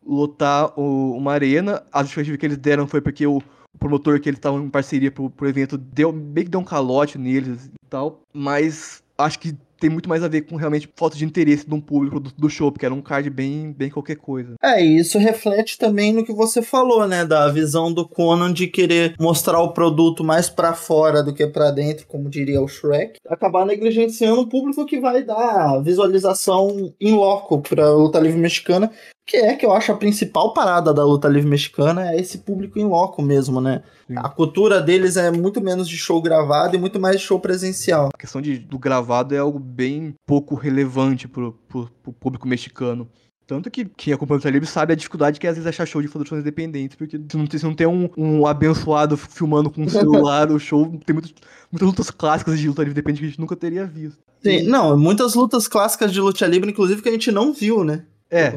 lotar 0.05 0.79
o- 0.79 1.17
uma 1.17 1.33
arena. 1.33 1.83
A 1.93 2.03
justificativa 2.03 2.37
que 2.37 2.47
eles 2.47 2.59
deram 2.59 2.87
foi 2.87 3.01
porque 3.01 3.27
o 3.27 3.41
promotor 3.79 4.21
que 4.21 4.29
eles 4.29 4.39
estavam 4.39 4.63
em 4.63 4.71
parceria 4.71 5.11
pro, 5.11 5.31
pro 5.31 5.49
evento 5.49 5.79
deu, 5.79 6.13
meio 6.13 6.45
que 6.47 6.51
deu 6.51 6.61
um 6.61 6.65
calote 6.65 7.19
neles 7.19 7.67
e 7.67 7.87
tal. 7.89 8.21
Mas 8.33 9.03
acho 9.17 9.39
que 9.39 9.57
tem 9.79 9.89
muito 9.89 10.09
mais 10.09 10.23
a 10.23 10.29
ver 10.29 10.43
com 10.43 10.57
realmente 10.57 10.89
falta 10.97 11.17
de 11.17 11.25
interesse 11.25 11.67
de 11.67 11.75
um 11.75 11.81
público 11.81 12.19
do, 12.19 12.31
do 12.37 12.51
show, 12.51 12.71
porque 12.71 12.85
era 12.85 12.95
um 12.95 13.01
card 13.01 13.31
bem, 13.31 13.73
bem 13.73 13.91
qualquer 13.91 14.17
coisa. 14.17 14.55
É, 14.63 14.85
e 14.85 14.99
isso 14.99 15.19
reflete 15.19 15.79
também 15.79 16.13
no 16.13 16.25
que 16.25 16.33
você 16.33 16.61
falou, 16.61 17.07
né, 17.07 17.25
da 17.25 17.49
visão 17.49 17.93
do 17.93 18.07
Conan 18.07 18.53
de 18.53 18.67
querer 18.67 19.15
mostrar 19.19 19.61
o 19.61 19.73
produto 19.73 20.25
mais 20.25 20.49
pra 20.49 20.73
fora 20.73 21.23
do 21.23 21.33
que 21.33 21.47
pra 21.47 21.71
dentro, 21.71 22.07
como 22.07 22.29
diria 22.29 22.61
o 22.61 22.69
Shrek, 22.69 23.19
acabar 23.29 23.65
negligenciando 23.65 24.41
o 24.43 24.49
público 24.49 24.85
que 24.85 25.01
vai 25.01 25.23
dar 25.23 25.81
visualização 25.81 26.93
em 27.01 27.13
loco 27.13 27.61
pra 27.61 27.91
luta 27.91 28.19
livre 28.19 28.41
mexicana, 28.41 28.91
que 29.29 29.37
é 29.37 29.55
que 29.55 29.67
eu 29.67 29.73
acho 29.73 29.93
a 29.93 29.97
principal 29.97 30.55
parada 30.55 30.93
da 30.95 31.05
luta 31.05 31.29
livre 31.29 31.51
mexicana 31.51 32.13
é 32.13 32.19
esse 32.19 32.39
público 32.39 32.79
em 32.79 32.85
loco 32.85 33.21
mesmo, 33.21 33.61
né? 33.61 33.83
Sim. 34.07 34.15
A 34.17 34.29
cultura 34.29 34.81
deles 34.81 35.19
é 35.19 35.31
muito 35.31 35.61
menos 35.61 35.87
de 35.87 35.99
show 35.99 36.21
gravado 36.23 36.75
e 36.75 36.79
muito 36.79 36.99
mais 36.99 37.17
de 37.17 37.23
show 37.23 37.39
presencial. 37.39 38.09
A 38.15 38.19
questão 38.19 38.41
de, 38.41 38.59
do 38.59 38.79
gravado 38.79 39.35
é 39.35 39.39
algo 39.39 39.59
bem 39.59 40.15
pouco 40.27 40.55
relevante 40.55 41.29
pro, 41.29 41.53
pro, 41.69 41.91
pro 42.03 42.13
público 42.15 42.49
mexicano. 42.49 43.07
Tanto 43.47 43.71
que 43.71 43.85
quem 43.85 44.13
acompanha 44.13 44.37
o 44.37 44.39
Luta 44.39 44.51
Livre 44.51 44.67
sabe 44.69 44.93
a 44.93 44.97
dificuldade 44.97 45.39
que 45.39 45.47
é 45.47 45.51
às 45.51 45.57
vezes 45.57 45.67
achar 45.69 45.87
show 45.87 46.03
de 46.03 46.09
produções 46.09 46.41
independentes, 46.41 46.97
porque 46.97 47.17
se 47.19 47.37
não, 47.37 47.47
tem- 47.47 47.59
se 47.59 47.65
não 47.67 47.75
tem 47.75 47.87
um, 47.87 48.09
um 48.17 48.47
abençoado 48.47 49.17
filmando 49.17 49.71
com 49.71 49.83
um 49.83 49.89
celular 49.89 50.51
o 50.53 50.59
show, 50.59 50.87
tem 51.05 51.15
muitas, 51.15 51.35
muitas 51.71 51.87
lutas 51.89 52.11
clássicas 52.11 52.59
de 52.59 52.69
luta 52.69 52.83
livre 52.83 52.93
independente 52.93 53.21
que 53.21 53.27
a 53.27 53.29
gente 53.29 53.41
nunca 53.41 53.57
teria 53.57 53.87
visto. 53.87 54.19
Sim, 54.43 54.63
não, 54.63 54.97
muitas 54.99 55.35
lutas 55.35 55.67
clássicas 55.67 56.13
de 56.13 56.21
luta 56.21 56.47
livre, 56.47 56.71
inclusive, 56.71 57.03
que 57.03 57.09
a 57.09 57.13
gente 57.13 57.31
não 57.33 57.53
viu, 57.53 57.85
né? 57.85 58.05
É. 58.31 58.51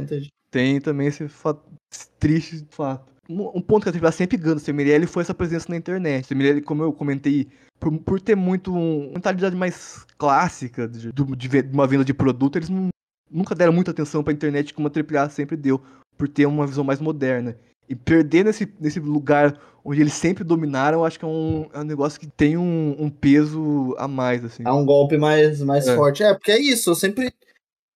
tem 0.51 0.79
também 0.81 1.07
esse, 1.07 1.27
fato, 1.27 1.63
esse 1.91 2.09
triste 2.19 2.57
fato. 2.69 3.09
Um, 3.29 3.57
um 3.57 3.61
ponto 3.61 3.83
que 3.83 3.97
a 3.97 4.01
AAA 4.01 4.11
sempre 4.11 4.37
ganha 4.37 4.55
do 4.55 4.61
foi 5.07 5.21
essa 5.23 5.33
presença 5.33 5.67
na 5.69 5.77
internet. 5.77 6.31
O 6.33 6.35
como 6.61 6.83
eu 6.83 6.91
comentei, 6.91 7.47
por, 7.79 7.97
por 7.99 8.19
ter 8.21 8.35
muito 8.35 8.73
uma 8.73 9.13
mentalidade 9.13 9.55
mais 9.55 10.05
clássica 10.17 10.87
de, 10.87 11.11
de 11.13 11.47
de 11.47 11.73
uma 11.73 11.87
venda 11.87 12.03
de 12.03 12.13
produto, 12.13 12.57
eles 12.57 12.69
não- 12.69 12.89
nunca 13.31 13.55
deram 13.55 13.71
muita 13.71 13.91
atenção 13.91 14.23
pra 14.23 14.33
internet 14.33 14.73
como 14.73 14.87
a 14.87 14.91
AAA 14.91 15.29
sempre 15.29 15.55
deu, 15.55 15.81
por 16.17 16.27
ter 16.27 16.45
uma 16.45 16.67
visão 16.67 16.83
mais 16.83 16.99
moderna. 16.99 17.57
E 17.87 17.95
perder 17.95 18.45
nesse, 18.45 18.71
nesse 18.79 18.99
lugar 18.99 19.57
onde 19.83 19.99
eles 20.01 20.13
sempre 20.13 20.43
dominaram, 20.43 20.99
eu 20.99 21.05
acho 21.05 21.17
que 21.17 21.25
é 21.25 21.27
um, 21.27 21.67
é 21.73 21.79
um 21.79 21.83
negócio 21.83 22.19
que 22.19 22.27
tem 22.27 22.57
um, 22.57 22.95
um 22.99 23.09
peso 23.09 23.95
a 23.97 24.07
mais, 24.07 24.45
assim. 24.45 24.63
É 24.65 24.71
um 24.71 24.85
golpe 24.85 25.17
mais, 25.17 25.61
mais 25.61 25.87
É. 25.87 25.95
forte. 25.95 26.23
É, 26.23 26.33
porque 26.33 26.51
é 26.51 26.59
isso, 26.59 26.89
eu 26.91 26.95
sempre, 26.95 27.33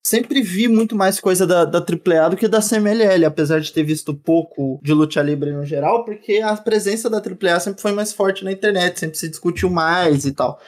sempre 0.06 0.44
vi 0.44 0.68
muito 0.68 0.96
mais 0.96 1.20
coisa 1.20 1.48
da, 1.48 1.66
da 1.66 1.80
AAA 1.80 2.30
do 2.30 2.38
que 2.38 2.48
da 2.48 2.62
CMLL, 2.62 3.26
apesar 3.26 3.60
de 3.60 3.74
ter 3.74 3.84
visto 3.84 4.14
pouco 4.14 4.80
de 4.84 4.94
luta 4.94 5.20
livre 5.24 5.52
no 5.52 5.66
geral, 5.66 6.06
porque 6.06 6.38
a 6.38 6.56
presença 6.56 7.10
da 7.10 7.18
AAA 7.18 7.60
sempre 7.60 7.82
foi 7.82 7.92
mais 7.92 8.14
forte 8.14 8.46
na 8.46 8.52
internet, 8.52 9.00
sempre 9.00 9.18
se 9.18 9.28
discutiu 9.28 9.68
mais 9.68 10.24
e 10.26 10.32
tal. 10.32 10.60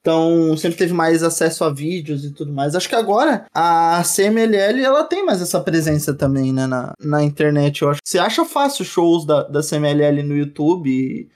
Então, 0.00 0.56
sempre 0.56 0.78
teve 0.78 0.94
mais 0.94 1.24
acesso 1.24 1.64
a 1.64 1.70
vídeos 1.72 2.24
e 2.24 2.30
tudo 2.32 2.52
mais. 2.52 2.76
Acho 2.76 2.88
que 2.88 2.94
agora 2.94 3.46
a 3.52 4.04
CMLL 4.04 4.80
ela 4.80 5.02
tem 5.02 5.26
mais 5.26 5.42
essa 5.42 5.60
presença 5.60 6.14
também, 6.14 6.52
né, 6.52 6.68
na, 6.68 6.92
na 7.00 7.24
internet. 7.24 7.82
Eu 7.82 7.90
acho 7.90 7.98
você 8.04 8.20
acha 8.20 8.44
fácil 8.44 8.84
shows 8.84 9.26
da, 9.26 9.42
da 9.42 9.62
CMLL 9.62 10.22
no 10.22 10.36
YouTube 10.36 11.28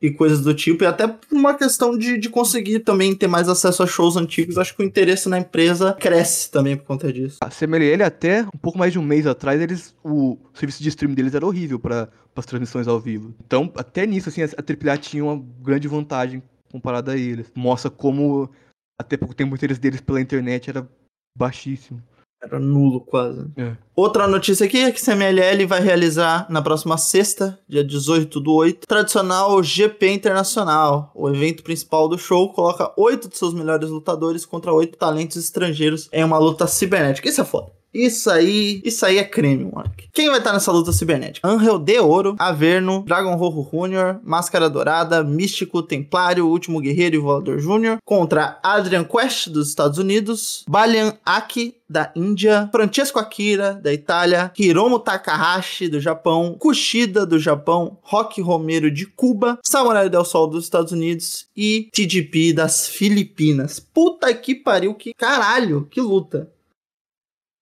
e, 0.00 0.10
coisas 0.10 0.40
do 0.42 0.54
tipo, 0.54 0.84
e 0.84 0.86
até 0.86 1.06
por 1.06 1.26
uma 1.32 1.54
questão 1.54 1.96
de, 1.96 2.18
de 2.18 2.28
conseguir 2.28 2.80
também 2.80 3.14
ter 3.14 3.26
mais 3.26 3.48
acesso 3.48 3.82
a 3.82 3.86
shows 3.86 4.16
antigos. 4.16 4.58
Acho 4.58 4.74
que 4.76 4.82
o 4.82 4.86
interesse 4.86 5.28
na 5.28 5.38
empresa 5.38 5.94
cresce 5.94 6.50
também 6.50 6.76
por 6.76 6.84
conta 6.84 7.12
disso. 7.12 7.38
A 7.40 7.48
CMLL 7.48 8.02
até 8.02 8.42
um 8.42 8.58
pouco 8.58 8.78
mais 8.78 8.92
de 8.92 8.98
um 8.98 9.02
mês 9.02 9.26
atrás, 9.26 9.60
eles 9.60 9.94
o 10.04 10.38
serviço 10.54 10.82
de 10.82 10.88
streaming 10.88 11.14
deles 11.14 11.34
era 11.34 11.46
horrível 11.46 11.78
para 11.78 12.08
as 12.34 12.46
transmissões 12.46 12.86
ao 12.86 13.00
vivo. 13.00 13.34
Então, 13.44 13.72
até 13.76 14.06
nisso 14.06 14.28
assim, 14.28 14.42
a 14.42 14.46
a 14.46 14.90
AAA 14.90 14.98
tinha 14.98 15.24
uma 15.24 15.42
grande 15.62 15.88
vantagem 15.88 16.42
comparada 16.70 17.12
a 17.12 17.16
eles. 17.16 17.50
Mostra 17.54 17.90
como 17.90 18.50
até 19.00 19.16
pouco 19.16 19.34
tempo 19.34 19.52
o 19.52 19.56
interesse 19.56 19.80
deles 19.80 20.00
pela 20.00 20.20
internet 20.20 20.70
era 20.70 20.88
baixíssimo. 21.36 22.02
Era 22.42 22.58
nulo 22.60 23.00
quase. 23.00 23.46
É. 23.56 23.76
Outra 23.94 24.28
notícia 24.28 24.66
aqui 24.66 24.78
é 24.78 24.92
que 24.92 25.00
a 25.00 25.04
CMLL 25.04 25.66
vai 25.66 25.80
realizar 25.80 26.46
na 26.50 26.60
próxima 26.60 26.98
sexta, 26.98 27.58
dia 27.68 27.82
18 27.82 28.38
do 28.40 28.52
8, 28.52 28.86
tradicional 28.86 29.62
GP 29.62 30.12
Internacional. 30.12 31.10
O 31.14 31.28
evento 31.28 31.62
principal 31.62 32.08
do 32.08 32.18
show 32.18 32.52
coloca 32.52 32.92
oito 32.96 33.28
de 33.28 33.36
seus 33.36 33.54
melhores 33.54 33.88
lutadores 33.88 34.44
contra 34.44 34.72
oito 34.72 34.98
talentos 34.98 35.36
estrangeiros 35.36 36.08
em 36.12 36.22
uma 36.22 36.38
luta 36.38 36.66
cibernética. 36.66 37.28
Isso 37.28 37.40
é 37.40 37.44
foda. 37.44 37.72
Isso 37.96 38.30
aí, 38.30 38.82
isso 38.84 39.06
aí 39.06 39.16
é 39.16 39.24
creme, 39.24 39.64
moleque. 39.64 40.08
Quem 40.12 40.28
vai 40.28 40.38
estar 40.38 40.52
nessa 40.52 40.70
luta 40.70 40.92
cibernética? 40.92 41.48
Angel 41.48 41.78
de 41.78 41.98
Ouro, 41.98 42.36
Averno, 42.38 43.02
Dragon 43.06 43.34
Rojo 43.36 43.66
Jr., 43.70 44.20
Máscara 44.22 44.68
Dourada, 44.68 45.24
Místico, 45.24 45.82
Templário, 45.82 46.46
Último 46.46 46.80
Guerreiro 46.80 47.16
e 47.16 47.18
Voador 47.18 47.58
Jr. 47.58 47.98
contra 48.04 48.58
Adrian 48.62 49.04
Quest 49.04 49.48
dos 49.48 49.68
Estados 49.68 49.98
Unidos, 49.98 50.64
Balian 50.68 51.14
Aki 51.24 51.74
da 51.88 52.12
Índia, 52.16 52.68
Francesco 52.72 53.18
Akira 53.18 53.74
da 53.74 53.92
Itália, 53.92 54.52
Hiromu 54.58 54.98
Takahashi 54.98 55.88
do 55.88 56.00
Japão, 56.00 56.56
Kushida 56.58 57.24
do 57.24 57.38
Japão, 57.38 57.98
Rock 58.02 58.40
Romero 58.40 58.90
de 58.90 59.06
Cuba, 59.06 59.58
Samurai 59.64 60.10
Del 60.10 60.24
Sol 60.24 60.48
dos 60.48 60.64
Estados 60.64 60.92
Unidos 60.92 61.46
e 61.56 61.88
TGP 61.92 62.52
das 62.52 62.88
Filipinas. 62.88 63.78
Puta 63.80 64.34
que 64.34 64.54
pariu, 64.54 64.94
que 64.94 65.14
caralho, 65.14 65.86
que 65.90 66.00
luta. 66.00 66.50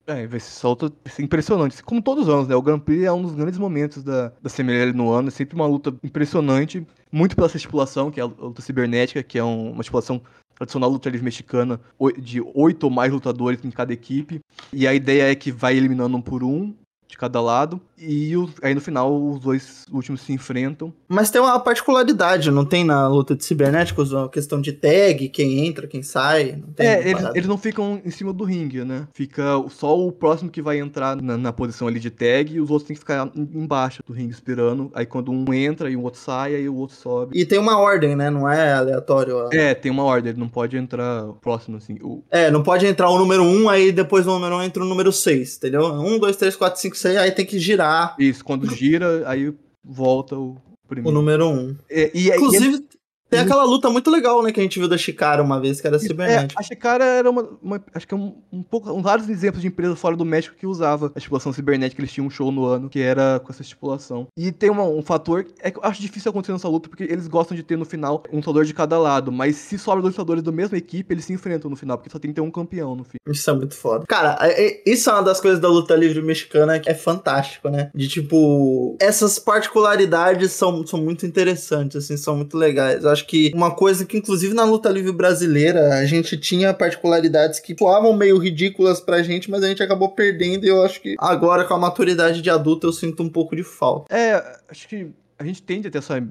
É, 0.07 0.27
vai 0.27 0.39
ser 0.39 0.51
solta 0.51 0.93
impressionante. 1.19 1.83
Como 1.83 2.03
todos 2.03 2.29
os 2.29 2.35
anos, 2.35 2.49
né? 2.49 2.55
O 2.55 2.61
Grand 2.61 2.79
Prix 2.79 3.05
é 3.05 3.13
um 3.13 3.23
dos 3.23 3.35
grandes 3.35 3.59
momentos 3.59 4.03
da, 4.03 4.33
da 4.43 4.51
CMLL 4.51 4.93
no 4.93 5.11
ano. 5.11 5.29
É 5.29 5.31
sempre 5.31 5.55
uma 5.55 5.67
luta 5.67 5.95
impressionante. 6.03 6.87
Muito 7.11 7.35
pela 7.35 7.47
essa 7.47 7.57
estipulação, 7.57 8.11
que 8.11 8.21
é 8.21 8.23
a 8.23 8.27
luta 8.27 8.61
cibernética, 8.61 9.23
que 9.23 9.39
é 9.39 9.45
um, 9.45 9.73
uma 9.73 9.81
estipulação 9.81 10.21
tradicional 10.57 10.91
luta 10.91 11.09
livre 11.09 11.25
mexicana 11.25 11.81
de 12.19 12.41
oito 12.55 12.85
ou 12.85 12.91
mais 12.91 13.13
lutadores 13.13 13.65
em 13.65 13.71
cada 13.71 13.93
equipe. 13.93 14.41
E 14.73 14.87
a 14.87 14.95
ideia 14.95 15.31
é 15.31 15.35
que 15.35 15.51
vai 15.51 15.77
eliminando 15.77 16.17
um 16.17 16.23
por 16.23 16.45
um 16.45 16.75
de 17.09 17.17
cada 17.17 17.41
lado. 17.41 17.81
E 17.99 18.37
o, 18.37 18.49
aí 18.63 18.75
no 18.75 18.81
final 18.81 19.15
os 19.15 19.41
dois 19.41 19.87
últimos 19.93 20.21
se 20.23 20.33
enfrentam. 20.33 20.93
Mas 21.09 21.31
tem 21.31 21.41
uma 21.41 21.59
particularidade, 21.61 22.51
não 22.51 22.65
tem 22.65 22.85
na 22.85 23.07
luta 23.09 23.35
de 23.35 23.45
cibernéticos 23.45 24.13
a 24.13 24.29
questão 24.29 24.61
de 24.61 24.73
tag, 24.73 25.29
quem 25.29 25.67
entra, 25.67 25.87
quem 25.87 26.03
sai. 26.03 26.63
É, 26.77 27.09
eles, 27.09 27.25
eles, 27.35 27.47
não 27.47 27.57
ficam 27.57 28.01
em 28.05 28.11
cima 28.11 28.33
do 28.33 28.45
ringue, 28.45 28.85
né? 28.85 29.07
Fica 29.15 29.45
só 29.71 29.99
o 29.99 30.11
próximo 30.11 30.51
que 30.51 30.61
vai 30.61 30.79
entrar 30.79 31.17
na, 31.17 31.37
na 31.37 31.53
posição 31.53 31.89
ali 31.89 32.01
de 32.01 32.11
tag 32.11 32.53
e 32.53 32.61
os 32.61 32.71
outros 32.71 32.87
têm 32.87 32.95
que 32.95 33.01
ficar 33.01 33.31
embaixo 33.35 34.03
do 34.07 34.13
ringue 34.13 34.33
esperando. 34.33 34.91
Aí 34.95 35.07
quando 35.07 35.31
um 35.31 35.55
entra 35.55 35.89
e 35.89 35.97
o 35.97 36.03
outro 36.03 36.21
sai, 36.21 36.55
aí 36.55 36.69
o 36.69 36.77
outro 36.77 36.97
sobe. 36.97 37.39
E 37.39 37.47
tem 37.47 37.59
uma 37.59 37.79
ordem, 37.79 38.17
né? 38.17 38.29
Não 38.29 38.49
é 38.49 38.73
aleatório. 38.73 39.37
Ó. 39.37 39.49
É, 39.53 39.75
tem 39.75 39.91
uma 39.91 40.05
ordem, 40.05 40.31
ele 40.31 40.41
não 40.41 40.49
pode 40.49 40.77
entrar 40.77 41.25
próximo 41.41 41.77
assim. 41.77 41.97
O... 42.03 42.23
É, 42.31 42.51
não 42.51 42.63
pode 42.63 42.87
entrar 42.87 43.09
o 43.09 43.19
número 43.19 43.43
1, 43.43 43.63
um, 43.63 43.69
aí 43.69 43.93
depois 43.93 44.25
do 44.25 44.33
número 44.33 44.57
1 44.57 44.59
um 44.59 44.63
entra 44.63 44.83
o 44.83 44.87
número 44.87 45.13
6, 45.13 45.57
entendeu? 45.57 45.85
1, 45.85 46.19
2, 46.19 46.37
3, 46.37 46.57
4, 46.57 46.81
5, 46.81 46.94
6, 46.99 47.17
aí 47.17 47.33
tem 47.33 47.47
que 47.47 47.59
girar. 47.59 48.15
Isso, 48.19 48.45
quando 48.45 48.73
gira, 48.75 49.29
aí 49.29 49.53
volta 49.83 50.37
o 50.37 50.57
primeiro. 50.89 51.11
O 51.11 51.13
número 51.13 51.49
1. 51.49 51.53
Um. 51.53 51.77
É, 51.91 52.11
e, 52.15 52.29
Inclusive, 52.29 52.77
e, 52.77 52.99
tem 53.35 53.45
aquela 53.45 53.65
luta 53.65 53.91
muito 53.91 54.11
legal, 54.11 54.43
né, 54.43 54.53
que 54.53 54.61
a 54.61 54.63
gente 54.63 54.79
viu 54.79 54.89
da 54.89 54.97
Chikara 54.97 55.43
uma 55.43 55.61
vez, 55.61 55.81
que 55.81 55.87
era 55.87 55.99
cibernética. 55.99 56.61
É, 56.61 56.63
a 56.63 56.67
Chikara 56.67 57.05
era 57.05 57.31
uma, 57.31 57.49
uma 57.63 57.85
acho 57.95 58.07
que 58.07 58.15
é 58.15 58.17
um, 58.17 58.35
um 58.53 58.63
pouco, 58.63 58.93
um 58.93 59.03
vários 59.03 59.29
exemplos 59.29 59.63
de 59.63 59.69
empresas 59.69 59.99
fora 59.99 60.17
do 60.17 60.25
México 60.25 60.57
que 60.57 60.67
usava 60.67 61.13
a 61.15 61.19
estipulação 61.19 61.53
cibernética, 61.53 62.01
eles 62.01 62.13
tinham 62.13 62.27
um 62.27 62.31
show 62.31 62.51
no 62.51 62.65
ano 62.65 62.89
que 62.89 63.01
era 63.01 63.41
com 63.41 63.53
essa 63.53 63.63
estipulação. 63.63 64.27
E 64.37 64.53
tem 64.53 64.71
uma, 64.71 64.85
um 64.85 65.03
fator, 65.03 65.47
é 65.61 65.71
que 65.71 65.79
eu 65.79 65.85
acho 65.85 66.01
difícil 66.01 66.31
acontecer 66.31 66.53
nessa 66.53 66.69
luta, 66.69 66.89
porque 66.89 67.05
eles 67.05 67.27
gostam 67.27 67.57
de 67.57 67.63
ter 67.63 67.77
no 67.77 67.85
final 67.85 68.23
um 68.33 68.37
lutador 68.37 68.65
de 68.65 68.75
cada 68.75 68.99
lado, 68.99 69.31
mas 69.33 69.57
se 69.57 69.79
sobra 69.79 70.03
dois 70.03 70.15
lutadores 70.15 70.43
da 70.43 70.53
mesma 70.53 70.77
equipe, 70.77 71.13
eles 71.13 71.25
se 71.25 71.33
enfrentam 71.33 71.71
no 71.71 71.77
final, 71.77 71.99
porque 71.99 72.11
só 72.11 72.19
tem 72.19 72.31
que 72.31 72.35
ter 72.35 72.41
um 72.41 72.51
campeão 72.51 72.95
no 72.95 73.05
fim. 73.05 73.19
Isso 73.27 73.49
é 73.51 73.53
muito 73.53 73.75
foda. 73.75 74.05
Cara, 74.07 74.39
é, 74.41 74.67
é, 74.67 74.83
isso 74.87 75.09
é 75.11 75.13
uma 75.13 75.23
das 75.23 75.41
coisas 75.41 75.61
da 75.61 75.69
luta 75.69 75.95
livre 75.95 76.23
mexicana 76.23 76.79
que 76.79 76.89
é 76.89 76.95
fantástico, 76.95 77.69
né? 77.69 77.91
De 77.95 78.09
tipo, 78.09 78.97
essas 79.01 79.39
particularidades 79.39 80.53
são, 80.53 80.87
são 80.87 81.01
muito 81.01 81.27
interessantes, 81.27 81.97
assim, 81.97 82.17
são 82.17 82.37
muito 82.37 82.57
legais. 82.57 83.05
Eu 83.05 83.11
acho 83.11 83.24
que 83.27 83.53
uma 83.55 83.71
coisa 83.71 84.05
que, 84.05 84.17
inclusive, 84.17 84.55
na 84.55 84.65
luta 84.65 84.89
livre 84.89 85.13
brasileira, 85.13 85.95
a 85.95 86.07
gente 86.07 86.37
tinha 86.37 86.73
particularidades 86.73 87.61
que 87.61 87.77
soavam 87.79 88.17
meio 88.17 88.39
ridículas 88.39 89.01
pra 89.01 89.23
gente, 89.23 89.51
mas 89.51 89.63
a 89.63 89.69
gente 89.69 89.83
acabou 89.83 90.11
perdendo. 90.11 90.65
E 90.65 90.69
eu 90.69 90.83
acho 90.85 91.01
que 91.01 91.15
agora, 91.19 91.65
com 91.65 91.75
a 91.75 91.79
maturidade 91.79 92.41
de 92.41 92.51
adulto, 92.51 92.87
eu 92.87 92.93
sinto 92.93 93.23
um 93.23 93.29
pouco 93.29 93.55
de 93.57 93.63
falta. 93.63 94.15
É, 94.15 94.61
acho 94.69 94.89
que 94.89 95.09
a 95.39 95.45
gente 95.45 95.63
tende 95.63 95.89
a 95.89 95.91
ter 95.91 95.99
essa. 95.99 96.23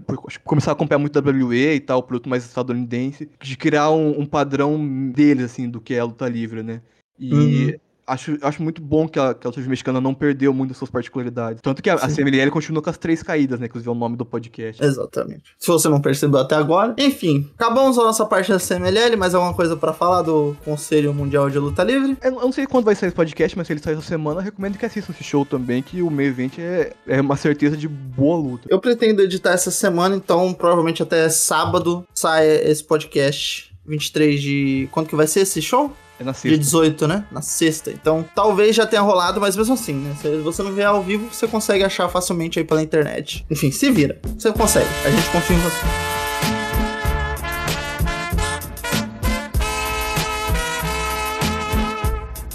começar 0.44 0.72
a 0.72 0.74
acompanhar 0.74 1.00
muito 1.00 1.20
WWE 1.20 1.74
e 1.76 1.80
tal, 1.80 2.04
produto 2.04 2.30
mais 2.30 2.46
estadunidense, 2.46 3.30
de 3.42 3.58
criar 3.58 3.92
um, 3.92 4.22
um, 4.22 4.26
padrão 4.26 5.12
deles, 5.12 5.46
assim, 5.46 5.70
do 5.70 5.82
que 5.82 5.94
é 5.94 6.00
a 6.00 6.06
luta 6.06 6.28
livre, 6.28 6.64
né? 6.64 6.82
E. 7.20 7.34
Uhum 7.34 7.83
acho, 8.06 8.38
acho 8.42 8.62
muito 8.62 8.82
bom 8.82 9.08
que 9.08 9.20
a, 9.20 9.34
que 9.34 9.46
a 9.46 9.50
luta 9.50 9.62
mexicana 9.62 10.00
não 10.00 10.14
perdeu 10.14 10.54
muito 10.54 10.74
suas 10.74 10.90
particularidades. 10.90 11.62
Tanto 11.62 11.82
que 11.82 11.90
a, 11.90 11.96
a 11.96 12.08
CMLL 12.08 12.52
continua 12.52 12.82
com 12.82 12.90
as 12.90 12.98
três 12.98 13.24
caídas, 13.24 13.60
né? 13.60 13.66
Inclusive 13.66 13.90
é 13.90 13.92
o 13.92 13.96
nome 13.96 14.16
do 14.16 14.26
podcast. 14.26 14.84
Exatamente. 14.84 15.44
Se 15.58 15.68
você 15.68 15.90
não 15.90 16.02
percebeu 16.02 16.40
até 16.40 16.56
agora. 16.56 16.96
Enfim, 16.98 17.50
acabamos 17.56 17.98
a 17.98 18.04
nossa 18.04 18.26
parte 18.26 18.52
da 18.52 18.60
CMLL, 18.60 19.16
mas 19.18 19.34
alguma 19.34 19.54
coisa 19.54 19.76
para 19.76 19.94
falar 19.94 20.22
do 20.22 20.56
Conselho 20.64 21.14
Mundial 21.14 21.50
de 21.50 21.60
Luta 21.60 21.84
Livre? 21.84 22.18
Eu, 22.22 22.32
não 22.32 22.52
sei 22.52 22.66
quando 22.66 22.86
vai 22.86 22.96
sair 22.96 23.08
esse 23.08 23.16
podcast, 23.16 23.58
mas 23.58 23.68
se 23.68 23.74
ele 23.74 23.80
sair 23.80 23.94
essa 23.94 24.02
semana, 24.02 24.42
recomendo 24.42 24.78
que 24.78 24.86
assistam 24.86 25.14
esse 25.14 25.24
show 25.24 25.46
também, 25.46 25.82
que 25.82 26.02
o 26.02 26.10
meio 26.10 26.30
evento 26.30 26.60
é, 26.60 26.92
é 27.08 27.22
uma 27.22 27.36
certeza 27.36 27.78
de 27.78 27.88
boa 27.88 28.38
luta. 28.38 28.68
Eu 28.70 28.80
pretendo 28.80 29.22
editar 29.22 29.52
essa 29.52 29.72
semana, 29.72 30.16
então 30.16 30.54
provavelmente 30.54 31.02
até 31.02 31.30
sábado 31.30 32.06
sai 32.14 32.48
esse 32.48 32.84
podcast. 32.84 33.74
23 33.86 34.42
de. 34.42 34.90
Quando 34.92 35.08
que 35.08 35.16
vai 35.16 35.28
ser 35.28 35.42
esse 35.42 35.62
show? 35.62 35.92
É 36.20 36.24
na 36.24 36.34
sexta. 36.34 36.50
Dia 36.50 36.58
18, 36.58 37.08
né? 37.08 37.26
Na 37.32 37.42
sexta. 37.42 37.90
Então, 37.92 38.24
talvez 38.36 38.76
já 38.76 38.86
tenha 38.86 39.02
rolado, 39.02 39.42
mas 39.42 39.58
mesmo 39.58 39.74
assim, 39.74 39.96
né? 39.96 40.16
Se 40.22 40.38
você 40.38 40.62
não 40.62 40.72
vier 40.72 40.88
ao 40.88 41.02
vivo, 41.02 41.28
você 41.32 41.48
consegue 41.48 41.84
achar 41.84 42.08
facilmente 42.08 42.60
aí 42.60 42.66
pela 42.66 42.84
internet. 42.84 43.46
Enfim, 43.50 43.72
se 43.72 43.90
vira. 43.90 44.20
Você 44.38 44.52
consegue. 44.52 44.90
A 45.06 45.10
gente 45.10 45.28
confia 45.30 45.56
em 45.56 45.60
você. 45.60 45.78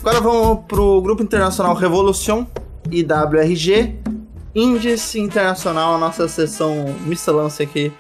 Agora 0.01 0.21
vamos 0.21 0.65
pro 0.67 1.03
Grupo 1.03 1.23
Internacional 1.23 1.75
Revolution, 1.75 2.47
IWRG, 2.91 3.99
Índice 4.55 5.21
Internacional, 5.21 5.97
a 5.97 5.99
nossa 5.99 6.27
sessão 6.29 6.95
miscelância 7.05 7.65
aqui 7.65 7.93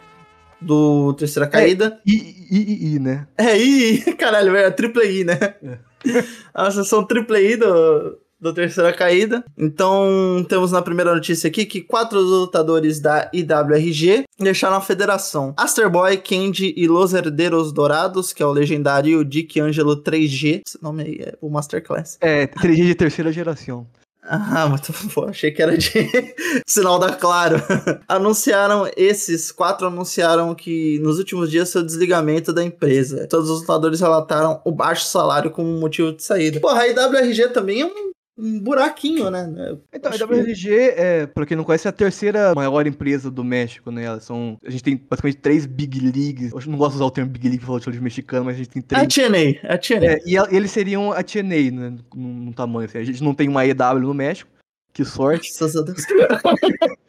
do 0.60 1.12
Terceira 1.14 1.46
é, 1.46 1.50
Caída. 1.50 2.00
É, 2.06 2.10
I, 2.10 2.46
I, 2.50 2.94
I, 2.94 2.98
né? 2.98 3.26
É, 3.36 3.56
I, 3.56 4.00
caralho, 4.16 4.56
é 4.56 4.70
triple 4.70 5.20
I, 5.20 5.24
né? 5.24 5.38
É. 5.62 5.78
A 6.54 6.70
sessão 6.70 7.04
triple 7.04 7.38
I 7.38 7.56
do, 7.56 8.18
do 8.40 8.52
Terceira 8.52 8.92
Caída. 8.92 9.44
Então, 9.56 10.44
temos 10.48 10.72
na 10.72 10.82
primeira 10.82 11.14
notícia 11.14 11.48
aqui 11.48 11.66
que 11.66 11.80
quatro 11.80 12.20
lutadores 12.20 13.00
da 13.00 13.30
IWRG 13.32 14.24
deixaram 14.38 14.76
a 14.76 14.80
federação. 14.80 15.54
Asterboy, 15.56 16.16
Candy 16.18 16.74
e 16.76 16.86
Los 16.86 17.14
Herdeiros 17.14 17.72
Dourados, 17.72 18.32
que 18.32 18.42
é 18.42 18.46
o 18.46 18.52
legendário 18.52 19.24
Dick 19.24 19.60
Angelo 19.60 20.02
3G. 20.02 20.62
Esse 20.66 20.82
nome 20.82 21.02
aí 21.02 21.18
é 21.20 21.34
o 21.40 21.50
Masterclass. 21.50 22.18
É, 22.20 22.46
3G 22.46 22.86
de 22.86 22.94
terceira 22.94 23.32
geração. 23.32 23.86
Ah, 24.30 24.68
mas 24.68 24.82
pô, 25.14 25.24
achei 25.24 25.50
que 25.50 25.62
era 25.62 25.76
de 25.76 25.90
sinal 26.66 26.98
da 26.98 27.14
Claro. 27.14 27.56
anunciaram, 28.06 28.88
esses 28.96 29.50
quatro 29.50 29.86
anunciaram 29.86 30.54
que 30.54 30.98
nos 31.00 31.18
últimos 31.18 31.50
dias 31.50 31.70
seu 31.70 31.82
desligamento 31.82 32.52
da 32.52 32.62
empresa. 32.62 33.26
Todos 33.26 33.48
os 33.48 33.60
lutadores 33.60 34.00
relataram 34.00 34.60
o 34.64 34.70
baixo 34.70 35.06
salário 35.06 35.50
como 35.50 35.68
motivo 35.80 36.12
de 36.12 36.22
saída. 36.22 36.60
Porra, 36.60 36.82
a 36.82 36.88
IWRG 36.88 37.48
também 37.48 37.80
é 37.80 37.86
um 37.86 38.08
um 38.38 38.60
buraquinho, 38.60 39.30
né? 39.30 39.76
Então, 39.92 40.12
a 40.12 40.14
WRG, 40.14 40.70
é, 40.70 41.26
pra 41.26 41.44
quem 41.44 41.56
não 41.56 41.64
conhece, 41.64 41.88
é 41.88 41.90
a 41.90 41.92
terceira 41.92 42.54
maior 42.54 42.86
empresa 42.86 43.30
do 43.30 43.42
México, 43.42 43.90
né? 43.90 44.04
Elas 44.04 44.24
são, 44.24 44.56
a 44.64 44.70
gente 44.70 44.84
tem 44.84 44.96
basicamente 44.96 45.38
três 45.38 45.66
Big 45.66 45.98
Leagues. 45.98 46.52
Eu 46.52 46.60
não 46.70 46.78
gosto 46.78 46.92
de 46.92 46.96
usar 46.98 47.06
o 47.06 47.10
termo 47.10 47.30
Big 47.30 47.48
League 47.48 47.64
pra 47.64 47.80
falar 47.80 47.92
de 47.92 48.00
mexicano, 48.00 48.44
mas 48.44 48.54
a 48.54 48.58
gente 48.58 48.70
tem 48.70 48.80
três. 48.80 49.02
A 49.02 49.06
TNA, 49.06 49.74
a 49.74 49.76
TNA. 49.76 50.06
É, 50.06 50.20
e, 50.24 50.36
eles 50.54 50.70
seriam 50.70 51.10
a 51.10 51.22
TNA, 51.22 51.70
né? 51.72 51.98
No, 52.14 52.54
tamanho, 52.54 52.86
assim. 52.88 52.98
A 52.98 53.04
gente 53.04 53.22
não 53.22 53.34
tem 53.34 53.48
uma 53.48 53.66
EW 53.66 54.00
no 54.00 54.14
México, 54.14 54.48
que 54.92 55.04
sorte. 55.04 55.50
A 55.60 55.66
Deus. 55.82 56.06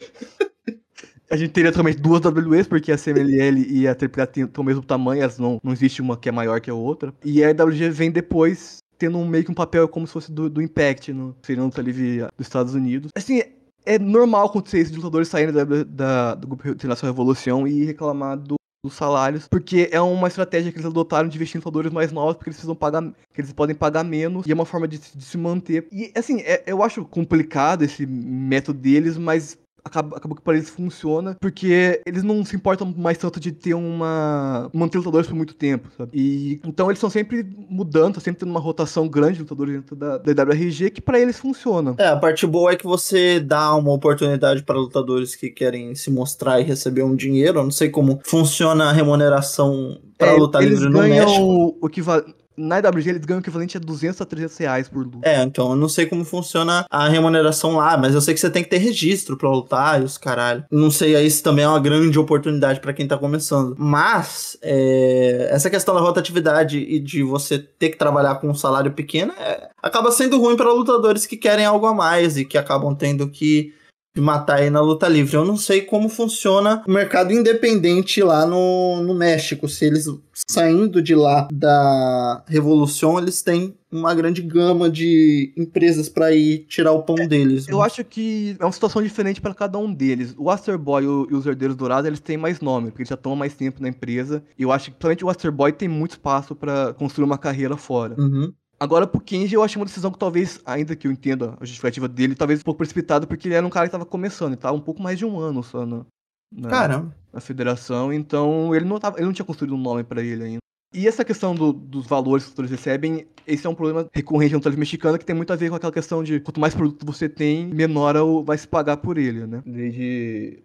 A 1.32 1.38
gente 1.38 1.52
teria 1.52 1.72
também 1.72 1.94
duas 1.94 2.22
WWEs, 2.22 2.66
porque 2.66 2.92
a 2.92 2.98
CMLL 2.98 3.64
e 3.70 3.88
a 3.88 3.92
AAA 3.92 4.26
têm 4.26 4.50
o 4.58 4.64
mesmo 4.64 4.82
tamanho, 4.82 5.22
elas 5.22 5.38
não, 5.38 5.60
não 5.64 5.72
existe 5.72 6.02
uma 6.02 6.18
que 6.18 6.28
é 6.28 6.32
maior 6.32 6.60
que 6.60 6.72
a 6.72 6.74
outra. 6.74 7.14
E 7.24 7.44
a 7.44 7.52
EWG 7.52 7.92
vem 7.92 8.10
depois 8.10 8.80
tendo 9.00 9.18
um, 9.18 9.26
meio 9.26 9.44
que 9.44 9.52
um 9.52 9.56
papel 9.56 9.88
como 9.88 10.06
se 10.06 10.14
fosse 10.14 10.32
do, 10.32 10.50
do 10.50 10.62
Impact, 10.62 11.14
no 11.14 11.36
seriam 11.42 11.66
luta 11.66 11.82
livre 11.82 12.20
dos 12.38 12.46
Estados 12.46 12.76
Unidos. 12.76 13.10
Assim, 13.16 13.42
é 13.86 13.98
normal 13.98 14.48
acontecer 14.48 14.84
de 14.84 14.96
lutadores 14.98 15.30
saindo 15.30 15.54
da, 15.54 15.84
da, 15.84 16.36
do 16.36 16.48
Grupo 16.48 16.68
Internacional 16.68 17.14
Revolução 17.14 17.68
e 17.68 17.86
reclamar 17.86 18.38
do, 18.38 18.56
dos 18.84 18.94
salários, 18.94 19.48
porque 19.48 19.90
é 19.92 20.02
uma 20.02 20.28
estratégia 20.28 20.72
que 20.72 20.78
eles 20.78 20.86
adotaram 20.86 21.30
de 21.30 21.38
investir 21.38 21.58
em 21.58 21.60
lutadores 21.60 21.92
mais 21.92 22.12
novos, 22.12 22.36
porque 22.36 22.50
eles 22.50 22.58
precisam 22.58 22.76
pagar, 22.76 23.02
que 23.34 23.42
eles 23.42 23.54
podem 23.54 23.76
pagar 23.76 24.04
menos, 24.04 24.46
e 24.46 24.52
é 24.52 24.54
uma 24.54 24.66
forma 24.66 24.88
de, 24.88 25.00
de 25.00 25.24
se 25.24 25.38
manter. 25.38 25.88
E 25.92 26.12
assim, 26.14 26.42
é, 26.42 26.64
eu 26.68 26.84
acho 26.84 27.06
complicado 27.06 27.84
esse 27.84 28.06
método 28.06 28.80
deles, 28.80 29.18
mas 29.18 29.58
acaba, 29.84 30.18
acabou 30.18 30.36
que 30.36 30.42
para 30.42 30.56
eles 30.56 30.70
funciona, 30.70 31.36
porque 31.40 32.02
eles 32.06 32.24
não 32.24 32.44
se 32.44 32.56
importam 32.56 32.94
mais 32.98 33.18
tanto 33.18 33.40
de 33.40 33.52
ter 33.52 33.74
uma. 33.74 34.70
manter 34.74 34.98
lutadores 34.98 35.28
por 35.28 35.36
muito 35.36 35.54
tempo, 35.54 35.90
sabe? 35.98 36.12
E 36.14 36.60
então 36.66 36.88
eles 36.88 36.98
estão 36.98 37.10
sempre 37.10 37.46
mudando, 37.70 38.16
tá 38.16 38.22
sempre 38.22 38.40
tendo 38.40 38.50
uma 38.50 38.60
rotação 38.60 39.08
grande 39.08 39.36
de 39.36 39.42
lutadores 39.42 39.76
dentro 39.76 39.96
da, 39.96 40.18
da 40.18 40.44
WRG 40.44 40.92
que 40.92 41.02
para 41.02 41.20
eles 41.20 41.38
funciona. 41.38 41.96
É, 41.98 42.08
a 42.08 42.18
parte 42.18 42.46
boa 42.46 42.72
é 42.72 42.76
que 42.76 42.86
você 42.86 43.40
dá 43.40 43.76
uma 43.76 43.92
oportunidade 43.92 44.64
para 44.64 44.78
lutadores 44.78 45.36
que 45.36 45.50
querem 45.50 45.96
se 45.96 46.12
mostrar 46.12 46.60
e 46.60 46.64
receber 46.64 47.04
um 47.04 47.16
dinheiro. 47.16 47.60
Eu 47.60 47.64
não 47.64 47.72
sei 47.72 47.90
como 47.90 48.20
funciona 48.24 48.90
a 48.90 48.92
remuneração 48.92 50.00
para 50.18 50.32
é, 50.32 50.36
lutar 50.36 50.64
livre 50.64 50.90
no 50.90 51.00
México. 51.00 51.78
O, 51.82 51.88
equivalente 51.88 52.40
na 52.60 52.80
IWG 52.80 53.10
eles 53.10 53.26
ganham 53.26 53.40
o 53.40 53.42
equivalente 53.42 53.78
a 53.78 53.80
200 53.80 54.20
a 54.20 54.26
300 54.26 54.58
reais 54.58 54.90
por 54.90 55.06
luta. 55.06 55.28
É, 55.28 55.42
então 55.42 55.72
eu 55.72 55.76
não 55.76 55.88
sei 55.88 56.06
como 56.06 56.26
funciona 56.26 56.86
a 56.90 57.08
remuneração 57.08 57.78
lá, 57.78 57.98
mas 57.98 58.14
eu 58.14 58.22
sei 58.22 58.34
que 58.34 58.40
você 58.40 58.50
tem 58.50 58.64
que 58.64 58.70
ter 58.70 58.78
registro 58.78 59.38
pra 59.38 59.50
lutar 59.50 60.02
e 60.02 60.04
os 60.04 60.18
caralho. 60.18 60.66
Não 60.70 60.92
sei 60.92 61.16
aí 61.16 61.30
se 61.32 61.42
também 61.42 61.64
é 61.64 61.68
uma 61.68 61.80
grande 61.80 62.20
oportunidade 62.20 62.80
pra 62.80 62.94
quem 62.94 63.08
tá 63.08 63.18
começando. 63.18 63.76
Mas, 63.78 64.58
é, 64.62 65.50
essa 65.52 65.70
questão 65.70 65.96
da 65.96 66.02
rotatividade 66.02 66.80
e 66.80 67.00
de 67.00 67.24
você 67.24 67.58
ter 67.58 67.90
que 67.90 67.98
trabalhar 67.98 68.36
com 68.36 68.50
um 68.50 68.56
salário 68.56 68.92
pequeno 68.92 69.34
é, 69.40 69.70
acaba 69.82 70.12
sendo 70.12 70.40
ruim 70.40 70.58
pra 70.58 70.74
lutadores 70.74 71.26
que 71.26 71.38
querem 71.38 71.66
algo 71.66 71.86
a 71.86 71.94
mais 71.94 72.38
e 72.38 72.44
que 72.44 72.58
acabam 72.58 72.94
tendo 72.94 73.30
que 73.30 73.74
matar 74.18 74.60
aí 74.60 74.70
na 74.70 74.82
luta 74.82 75.08
livre. 75.08 75.36
Eu 75.36 75.46
não 75.46 75.58
sei 75.58 75.82
como 75.82 76.10
funciona 76.10 76.84
o 76.88 76.92
mercado 76.92 77.32
independente 77.32 78.22
lá 78.22 78.46
no, 78.46 79.02
no 79.02 79.14
México. 79.14 79.68
Se 79.70 79.86
eles 79.86 80.08
saindo 80.50 81.00
de 81.00 81.14
lá 81.14 81.48
da 81.54 82.44
Revolução, 82.48 83.20
eles 83.20 83.44
têm 83.44 83.76
uma 83.92 84.16
grande 84.16 84.42
gama 84.42 84.90
de 84.90 85.54
empresas 85.56 86.10
pra 86.10 86.32
ir 86.32 86.66
tirar 86.68 86.92
o 86.92 87.04
pão 87.04 87.16
deles. 87.16 87.68
Eu 87.68 87.82
acho 87.82 88.04
que 88.04 88.56
é 88.60 88.66
uma 88.66 88.72
situação 88.72 89.02
diferente 89.02 89.40
pra 89.40 89.54
cada 89.54 89.78
um 89.78 89.94
deles. 89.94 90.34
O 90.38 90.50
Asterboy 90.50 91.04
e 91.04 91.10
e 91.32 91.36
os 91.36 91.46
Herdeiros 91.46 91.76
Dourados, 91.76 92.08
eles 92.08 92.20
têm 92.20 92.38
mais 92.38 92.62
nome, 92.62 92.88
porque 92.88 93.04
eles 93.04 93.10
já 93.10 93.16
estão 93.16 93.34
há 93.34 93.36
mais 93.36 93.54
tempo 93.54 93.82
na 93.82 93.90
empresa. 93.90 94.44
E 94.58 94.64
eu 94.64 94.72
acho 94.72 94.86
que, 94.86 94.92
principalmente, 94.92 95.26
o 95.26 95.30
Asterboy 95.30 95.72
tem 95.72 95.88
muito 95.88 96.12
espaço 96.12 96.56
pra 96.56 96.94
construir 96.94 97.26
uma 97.26 97.38
carreira 97.38 97.78
fora. 97.78 98.16
Uhum. 98.20 98.52
Agora, 98.80 99.06
pro 99.06 99.22
Kenji, 99.22 99.54
eu 99.54 99.62
achei 99.62 99.80
uma 99.80 99.86
decisão 99.86 100.10
que 100.10 100.18
talvez, 100.18 100.62
ainda 100.66 100.96
que 100.96 101.06
eu 101.06 101.12
entenda 101.12 101.56
a 101.60 101.66
justificativa 101.66 102.08
dele, 102.08 102.34
talvez 102.34 102.62
um 102.62 102.64
pouco 102.64 102.78
precipitada, 102.80 103.28
porque 103.28 103.48
ele 103.48 103.56
era 103.56 103.66
um 103.66 103.70
cara 103.70 103.88
que 103.88 103.92
tava 103.92 104.06
começando, 104.06 104.54
ele 104.54 104.62
tava 104.62 104.78
um 104.78 104.82
pouco 104.82 105.02
mais 105.04 105.18
de 105.18 105.26
um 105.26 105.38
ano 105.38 105.62
só 105.62 105.86
na, 105.86 106.06
na, 106.52 106.70
Caramba. 106.70 107.16
na 107.34 107.40
federação, 107.40 108.12
então 108.14 108.74
ele 108.76 108.86
não, 108.86 109.00
tava, 109.00 109.18
ele 109.18 109.26
não 109.26 109.34
tinha 109.34 109.46
construído 109.46 109.76
um 109.76 109.82
nome 109.82 110.04
pra 110.04 110.22
ele 110.22 110.44
ainda. 110.44 110.58
E 110.92 111.08
essa 111.08 111.24
questão 111.24 111.54
do- 111.54 111.72
dos 111.72 112.08
valores 112.08 112.44
que 112.44 112.48
os 112.48 112.52
lutadores 112.58 112.72
recebem, 112.72 113.28
esse 113.46 113.68
é 113.68 113.70
um 113.70 113.76
problema 113.76 114.08
recorrente 114.12 114.54
no 114.54 114.58
luta 114.58 114.72
mexicana 114.72 115.20
que 115.20 115.26
tem 115.26 115.36
muito 115.36 115.54
a 115.54 115.56
ver 115.56 115.70
com 115.70 115.76
aquela 115.76 115.92
questão 115.94 116.24
de 116.24 116.40
quanto 116.40 116.60
mais 116.60 116.74
produto 116.74 117.06
você 117.06 117.30
tem, 117.30 117.68
menor 117.68 118.16
é 118.16 118.22
o- 118.22 118.44
vai 118.44 118.58
se 118.58 118.68
pagar 118.68 118.98
por 118.98 119.20
ele, 119.20 119.46
né? 119.46 119.62
Desde. 119.64 120.64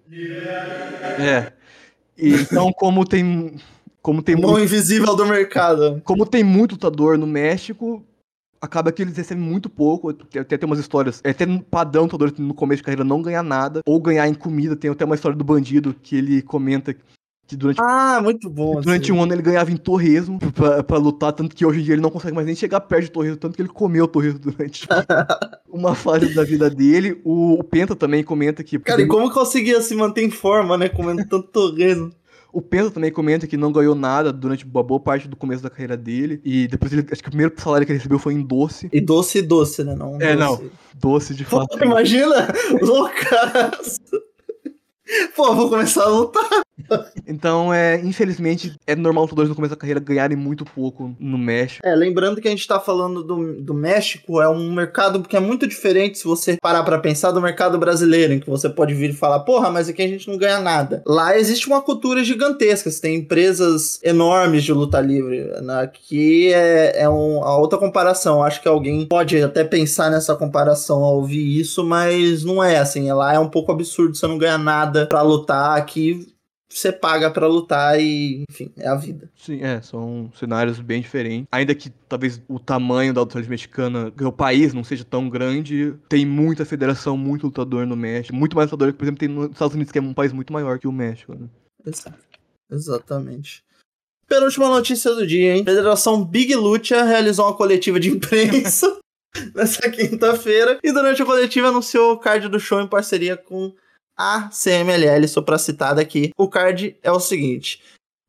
É. 1.18 1.52
E, 2.16 2.32
então, 2.34 2.72
como 2.72 3.04
tem. 3.04 3.56
Como 4.00 4.22
tem 4.22 4.36
Mão 4.36 4.52
muito 4.52 4.64
invisível 4.64 5.14
do 5.16 5.26
mercado. 5.26 6.00
como 6.04 6.26
tem 6.26 6.44
muito 6.44 6.72
lutador 6.72 7.16
no 7.18 7.26
México, 7.26 8.04
acaba 8.64 8.90
que 8.92 9.02
eles 9.02 9.16
recebem 9.16 9.42
muito 9.42 9.68
pouco. 9.68 10.12
Tem 10.12 10.40
até 10.42 10.56
tem 10.56 10.66
umas 10.66 10.78
histórias. 10.78 11.20
É 11.22 11.30
até 11.30 11.46
padrão 11.70 12.04
lutador 12.04 12.32
no 12.38 12.54
começo 12.54 12.78
de 12.78 12.84
carreira 12.84 13.04
não 13.04 13.22
ganhar 13.22 13.42
nada, 13.42 13.80
ou 13.86 14.00
ganhar 14.00 14.28
em 14.28 14.34
comida. 14.34 14.74
Tem 14.76 14.90
até 14.90 15.04
uma 15.04 15.14
história 15.14 15.36
do 15.36 15.44
bandido 15.44 15.94
que 16.02 16.16
ele 16.16 16.42
comenta 16.42 16.94
que 17.46 17.56
durante, 17.56 17.78
Ah, 17.78 18.20
muito 18.22 18.48
bom. 18.48 18.80
durante 18.80 19.10
assim. 19.10 19.12
um 19.12 19.22
ano 19.22 19.34
ele 19.34 19.42
ganhava 19.42 19.70
em 19.70 19.76
torresmo 19.76 20.38
pra, 20.54 20.82
pra 20.82 20.96
lutar, 20.96 21.30
tanto 21.30 21.54
que 21.54 21.66
hoje 21.66 21.80
em 21.80 21.82
dia 21.82 21.94
ele 21.94 22.00
não 22.00 22.08
consegue 22.10 22.34
mais 22.34 22.46
nem 22.46 22.56
chegar 22.56 22.80
perto 22.80 23.04
de 23.04 23.10
torresmo, 23.10 23.36
tanto 23.36 23.54
que 23.54 23.60
ele 23.60 23.68
comeu 23.68 24.08
torresmo 24.08 24.38
durante 24.38 24.88
uma 25.70 25.94
fase 25.94 26.34
da 26.34 26.42
vida 26.42 26.70
dele. 26.70 27.20
O, 27.22 27.60
o 27.60 27.62
Penta 27.64 27.94
também 27.94 28.24
comenta 28.24 28.64
que. 28.64 28.78
Cara, 28.78 29.02
e 29.02 29.06
como 29.06 29.30
conseguia 29.30 29.80
se 29.82 29.94
manter 29.94 30.22
em 30.22 30.30
forma, 30.30 30.78
né? 30.78 30.88
Comendo 30.88 31.22
tanto 31.28 31.48
torresmo. 31.48 32.10
O 32.54 32.62
Penta 32.62 32.90
também 32.90 33.10
comenta 33.10 33.48
que 33.48 33.56
não 33.56 33.72
ganhou 33.72 33.96
nada 33.96 34.32
durante 34.32 34.64
uma 34.64 34.82
boa 34.82 35.00
parte 35.00 35.26
do 35.26 35.34
começo 35.36 35.60
da 35.62 35.68
carreira 35.68 35.96
dele. 35.96 36.40
E 36.44 36.68
depois 36.68 36.92
ele. 36.92 37.04
Acho 37.10 37.20
que 37.20 37.28
o 37.28 37.32
primeiro 37.32 37.52
salário 37.56 37.84
que 37.84 37.90
ele 37.90 37.98
recebeu 37.98 38.18
foi 38.18 38.32
em 38.34 38.42
doce. 38.42 38.88
E 38.92 39.00
doce, 39.00 39.42
doce, 39.42 39.82
né? 39.82 39.94
Não, 39.96 40.20
É, 40.20 40.36
doce. 40.36 40.70
Doce 40.94 41.34
de 41.34 41.44
fato. 41.44 41.76
Imagina! 41.84 42.46
Loucaço! 42.80 44.00
Pô, 45.36 45.54
vou 45.54 45.68
começar 45.68 46.04
a 46.04 46.08
lutar. 46.08 46.64
Então, 47.26 47.72
é, 47.72 48.00
infelizmente, 48.00 48.74
é 48.86 48.94
normal 48.96 49.24
os 49.24 49.30
lutadores 49.30 49.48
no 49.48 49.54
começo 49.54 49.74
da 49.74 49.80
carreira 49.80 50.00
ganharem 50.00 50.36
muito 50.36 50.64
pouco 50.64 51.14
no 51.18 51.38
México. 51.38 51.86
É, 51.86 51.94
lembrando 51.94 52.40
que 52.40 52.48
a 52.48 52.50
gente 52.50 52.66
tá 52.66 52.80
falando 52.80 53.22
do, 53.22 53.60
do 53.62 53.74
México, 53.74 54.40
é 54.40 54.48
um 54.48 54.72
mercado 54.72 55.22
que 55.22 55.36
é 55.36 55.40
muito 55.40 55.66
diferente 55.66 56.18
se 56.18 56.24
você 56.24 56.56
parar 56.60 56.82
pra 56.82 56.98
pensar 56.98 57.30
do 57.30 57.40
mercado 57.40 57.78
brasileiro, 57.78 58.32
em 58.32 58.40
que 58.40 58.48
você 58.50 58.68
pode 58.68 58.94
vir 58.94 59.10
e 59.10 59.14
falar, 59.14 59.40
porra, 59.40 59.70
mas 59.70 59.88
aqui 59.88 60.02
a 60.02 60.08
gente 60.08 60.28
não 60.28 60.36
ganha 60.36 60.60
nada. 60.60 61.02
Lá 61.06 61.36
existe 61.36 61.66
uma 61.66 61.80
cultura 61.80 62.24
gigantesca, 62.24 62.90
você 62.90 63.00
tem 63.00 63.16
empresas 63.16 64.00
enormes 64.02 64.64
de 64.64 64.72
luta 64.72 65.00
livre. 65.00 65.44
né? 65.62 65.82
Aqui 65.82 66.52
é, 66.52 67.02
é 67.02 67.08
um, 67.08 67.42
a 67.42 67.56
outra 67.56 67.78
comparação. 67.78 68.42
Acho 68.42 68.60
que 68.60 68.68
alguém 68.68 69.06
pode 69.06 69.40
até 69.42 69.64
pensar 69.64 70.10
nessa 70.10 70.34
comparação 70.34 71.02
ao 71.02 71.16
ouvir 71.16 71.60
isso, 71.60 71.84
mas 71.84 72.44
não 72.44 72.62
é 72.62 72.78
assim. 72.78 73.10
Lá 73.12 73.34
é 73.34 73.38
um 73.38 73.48
pouco 73.48 73.72
absurdo 73.72 74.14
você 74.14 74.26
não 74.26 74.38
ganhar 74.38 74.58
nada 74.58 74.93
pra 75.06 75.22
lutar. 75.22 75.78
Aqui 75.78 76.34
você 76.68 76.90
paga 76.90 77.30
pra 77.30 77.46
lutar 77.46 78.00
e, 78.00 78.44
enfim, 78.50 78.72
é 78.76 78.88
a 78.88 78.96
vida. 78.96 79.30
Sim, 79.36 79.62
é, 79.62 79.80
são 79.80 80.30
cenários 80.34 80.80
bem 80.80 81.00
diferentes. 81.00 81.46
Ainda 81.52 81.74
que 81.74 81.90
talvez 82.08 82.40
o 82.48 82.58
tamanho 82.58 83.14
da 83.14 83.20
luta 83.20 83.38
livre 83.38 83.50
mexicana, 83.50 84.12
o 84.20 84.32
país 84.32 84.74
não 84.74 84.82
seja 84.82 85.04
tão 85.04 85.28
grande, 85.28 85.94
tem 86.08 86.26
muita 86.26 86.64
federação, 86.64 87.16
muito 87.16 87.46
lutador 87.46 87.86
no 87.86 87.96
México. 87.96 88.34
Muito 88.34 88.56
mais 88.56 88.70
lutador 88.70 88.92
que, 88.92 88.98
por 88.98 89.04
exemplo, 89.04 89.20
tem 89.20 89.28
nos 89.28 89.50
Estados 89.50 89.74
Unidos, 89.74 89.92
que 89.92 89.98
é 89.98 90.02
um 90.02 90.14
país 90.14 90.32
muito 90.32 90.52
maior 90.52 90.78
que 90.78 90.88
o 90.88 90.92
México. 90.92 91.34
Né? 91.34 91.48
Exato. 91.86 92.18
Exatamente. 92.70 93.62
Penúltima 94.26 94.68
notícia 94.68 95.14
do 95.14 95.26
dia, 95.26 95.56
hein? 95.56 95.64
Federação 95.64 96.24
Big 96.24 96.54
Lucha 96.56 97.04
realizou 97.04 97.46
uma 97.46 97.54
coletiva 97.54 98.00
de 98.00 98.10
imprensa 98.10 98.98
nessa 99.54 99.88
quinta-feira 99.90 100.78
e 100.82 100.92
durante 100.92 101.22
a 101.22 101.26
coletiva 101.26 101.68
anunciou 101.68 102.12
o 102.12 102.18
card 102.18 102.48
do 102.48 102.58
show 102.58 102.80
em 102.80 102.88
parceria 102.88 103.36
com 103.36 103.72
a 104.16 104.48
CMLL, 104.50 105.26
só 105.28 105.42
pra 105.42 105.58
citar 105.58 105.94
daqui. 105.94 106.30
O 106.36 106.48
card 106.48 106.96
é 107.02 107.10
o 107.10 107.20
seguinte: 107.20 107.80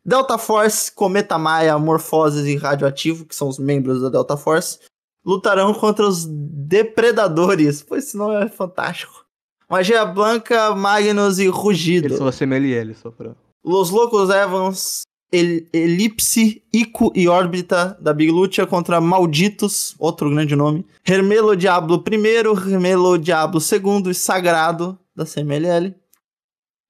Delta 0.03 0.37
Force, 0.37 0.91
Cometa 0.91 1.37
Maia, 1.37 1.77
Morfoses 1.77 2.45
e 2.45 2.55
Radioativo, 2.55 3.25
que 3.25 3.35
são 3.35 3.47
os 3.47 3.57
membros 3.59 4.01
da 4.01 4.09
Delta 4.09 4.35
Force, 4.37 4.79
lutarão 5.25 5.73
contra 5.73 6.07
os 6.07 6.25
Depredadores. 6.25 7.81
Pô, 7.81 7.95
esse 7.95 8.15
nome 8.17 8.35
é 8.43 8.47
fantástico. 8.49 9.25
Magia 9.69 10.05
Blanca, 10.05 10.75
Magnus 10.75 11.39
e 11.39 11.47
Rugido. 11.47 12.07
Eles 12.07 12.17
são 12.17 12.27
a 12.27 12.31
CMLL, 12.31 12.93
só 12.93 13.09
pra. 13.09 13.35
Los 13.63 13.89
Locos 13.89 14.29
Evans, 14.29 15.01
El- 15.31 15.65
Elipse, 15.73 16.61
Ico 16.71 17.11
e 17.15 17.27
Órbita 17.27 17.97
da 17.99 18.13
Big 18.13 18.29
Lucha 18.31 18.67
contra 18.67 19.01
Malditos, 19.01 19.95
outro 19.97 20.29
grande 20.29 20.55
nome. 20.55 20.85
Hermelo 21.03 21.55
Diablo 21.57 22.03
I, 22.07 22.71
Hermelo 22.71 23.17
Diablo 23.17 23.59
II 23.59 24.11
e 24.11 24.13
Sagrado 24.13 24.99
da 25.15 25.25
CMLL. 25.25 25.95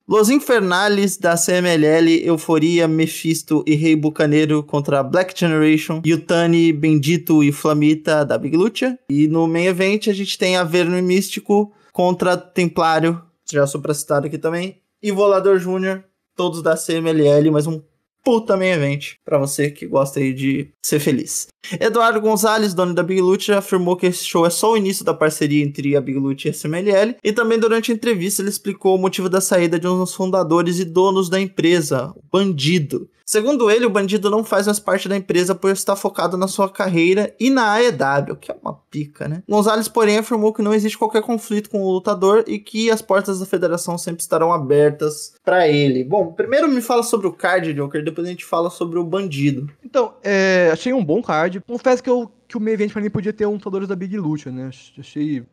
Los 0.08 0.30
Infernales 0.30 1.18
da 1.18 1.36
CMLL, 1.36 2.28
Euforia, 2.28 2.88
Mephisto 2.88 3.64
e 3.66 3.74
Rei 3.74 3.96
Bucaneiro 3.96 4.62
contra 4.62 5.02
Black 5.02 5.34
Generation, 5.36 6.02
Yutani, 6.06 6.72
Bendito 6.72 7.44
e 7.44 7.52
Flamita 7.52 8.24
da 8.24 8.38
Big 8.38 8.56
Lucha. 8.56 9.00
E 9.10 9.28
no 9.28 9.48
main 9.48 9.66
event 9.66 10.08
a 10.08 10.14
gente 10.14 10.38
tem 10.38 10.58
Averno 10.58 10.96
e 10.96 11.02
Místico 11.02 11.74
contra 11.92 12.38
Templário, 12.38 13.20
já 13.52 13.66
sou 13.66 13.82
citar 13.96 14.24
aqui 14.24 14.38
também, 14.38 14.80
e 15.02 15.12
Volador 15.12 15.58
Júnior, 15.58 16.04
todos 16.36 16.62
da 16.62 16.76
CMLL, 16.76 17.50
mas 17.52 17.66
um 17.66 17.82
puta 18.24 18.58
main 18.58 18.72
event 18.72 19.14
pra 19.24 19.40
você 19.40 19.72
que 19.72 19.88
gosta 19.88 20.20
aí 20.20 20.34
de 20.34 20.72
ser 20.84 21.00
feliz. 21.00 21.48
Eduardo 21.80 22.22
Gonzalez, 22.22 22.74
dono 22.74 22.94
da 22.94 23.04
Big 23.04 23.22
Lucha, 23.22 23.58
afirmou 23.58 23.96
que 23.96 24.06
esse 24.06 24.26
show 24.26 24.46
é 24.46 24.50
só 24.50 24.74
o 24.74 24.78
início 24.78 25.04
da 25.04 25.14
parceria 25.14 25.64
entre 25.64 25.96
a 25.96 26.02
Big 26.02 26.18
Lucha 26.18 26.48
e 26.48 26.52
a 26.52 26.54
CMLL, 26.54 27.16
e 27.24 27.32
também 27.32 27.60
durante 27.60 27.92
a 27.92 27.96
entrevista 27.96 28.42
ele 28.42 28.50
explicou 28.50 28.96
o 28.96 29.00
motivo 29.00 29.30
da 29.30 29.42
saída 29.42 29.80
de 29.80 29.88
um 29.88 29.98
dos 29.98 30.14
fundadores 30.14 30.80
e 30.80 30.86
donos 30.86 31.30
da 31.30 31.40
empresa, 31.40 32.14
o 32.16 32.22
Bandido. 32.32 33.10
Segundo 33.26 33.72
ele, 33.72 33.88
o 33.88 33.90
Bandido 33.90 34.30
não 34.30 34.44
faz 34.44 34.68
mais 34.68 34.80
parte 34.80 35.10
da 35.10 35.18
empresa 35.18 35.56
por 35.56 35.72
estar 35.72 35.96
focado 35.96 36.38
na 36.38 36.48
sua 36.48 36.70
carreira 36.70 37.34
e 37.40 37.50
na 37.50 37.74
AEW, 37.74 38.36
que 38.36 38.52
é 38.52 38.56
uma 38.62 38.76
pica, 38.92 39.28
né? 39.28 39.42
Gonzalez, 39.50 39.88
porém, 39.88 40.20
afirmou 40.20 40.54
que 40.54 40.62
não 40.62 40.76
existe 40.76 40.96
qualquer 40.96 41.24
conflito 41.24 41.72
com 41.72 41.82
o 41.82 41.92
lutador 41.92 42.44
e 42.46 42.60
que 42.60 42.92
as 42.92 43.02
portas 43.02 43.40
da 43.40 43.46
federação 43.48 43.98
sempre 43.98 44.22
estarão 44.22 44.54
abertas 44.54 45.34
pra 45.44 45.68
ele. 45.68 46.04
Bom, 46.04 46.34
primeiro 46.34 46.68
me 46.68 46.82
fala 46.82 47.02
sobre 47.02 47.26
o 47.26 47.34
card, 47.34 47.74
Joker, 47.74 48.04
depois 48.04 48.28
a 48.28 48.30
gente 48.30 48.46
fala 48.46 48.70
sobre 48.70 49.00
o 49.00 49.04
Bandido. 49.04 49.72
Então, 49.84 50.14
é, 50.24 50.70
achei 50.72 50.94
um 50.94 51.04
bom 51.04 51.20
card. 51.24 51.55
Confesso 51.62 52.04
que, 52.04 52.10
eu, 52.10 52.32
que 52.48 52.58
o 52.58 52.60
main 52.60 52.74
event 52.74 52.92
pra 52.92 53.02
mim 53.02 53.10
podia 53.10 53.34
ter 53.34 53.46
um 53.46 53.54
lutadores 53.54 53.88
da 53.88 53.96
Big 53.96 54.18
Lucha, 54.18 54.52
né? 54.52 54.68
Ach- 54.68 54.94
Achei 55.00 55.44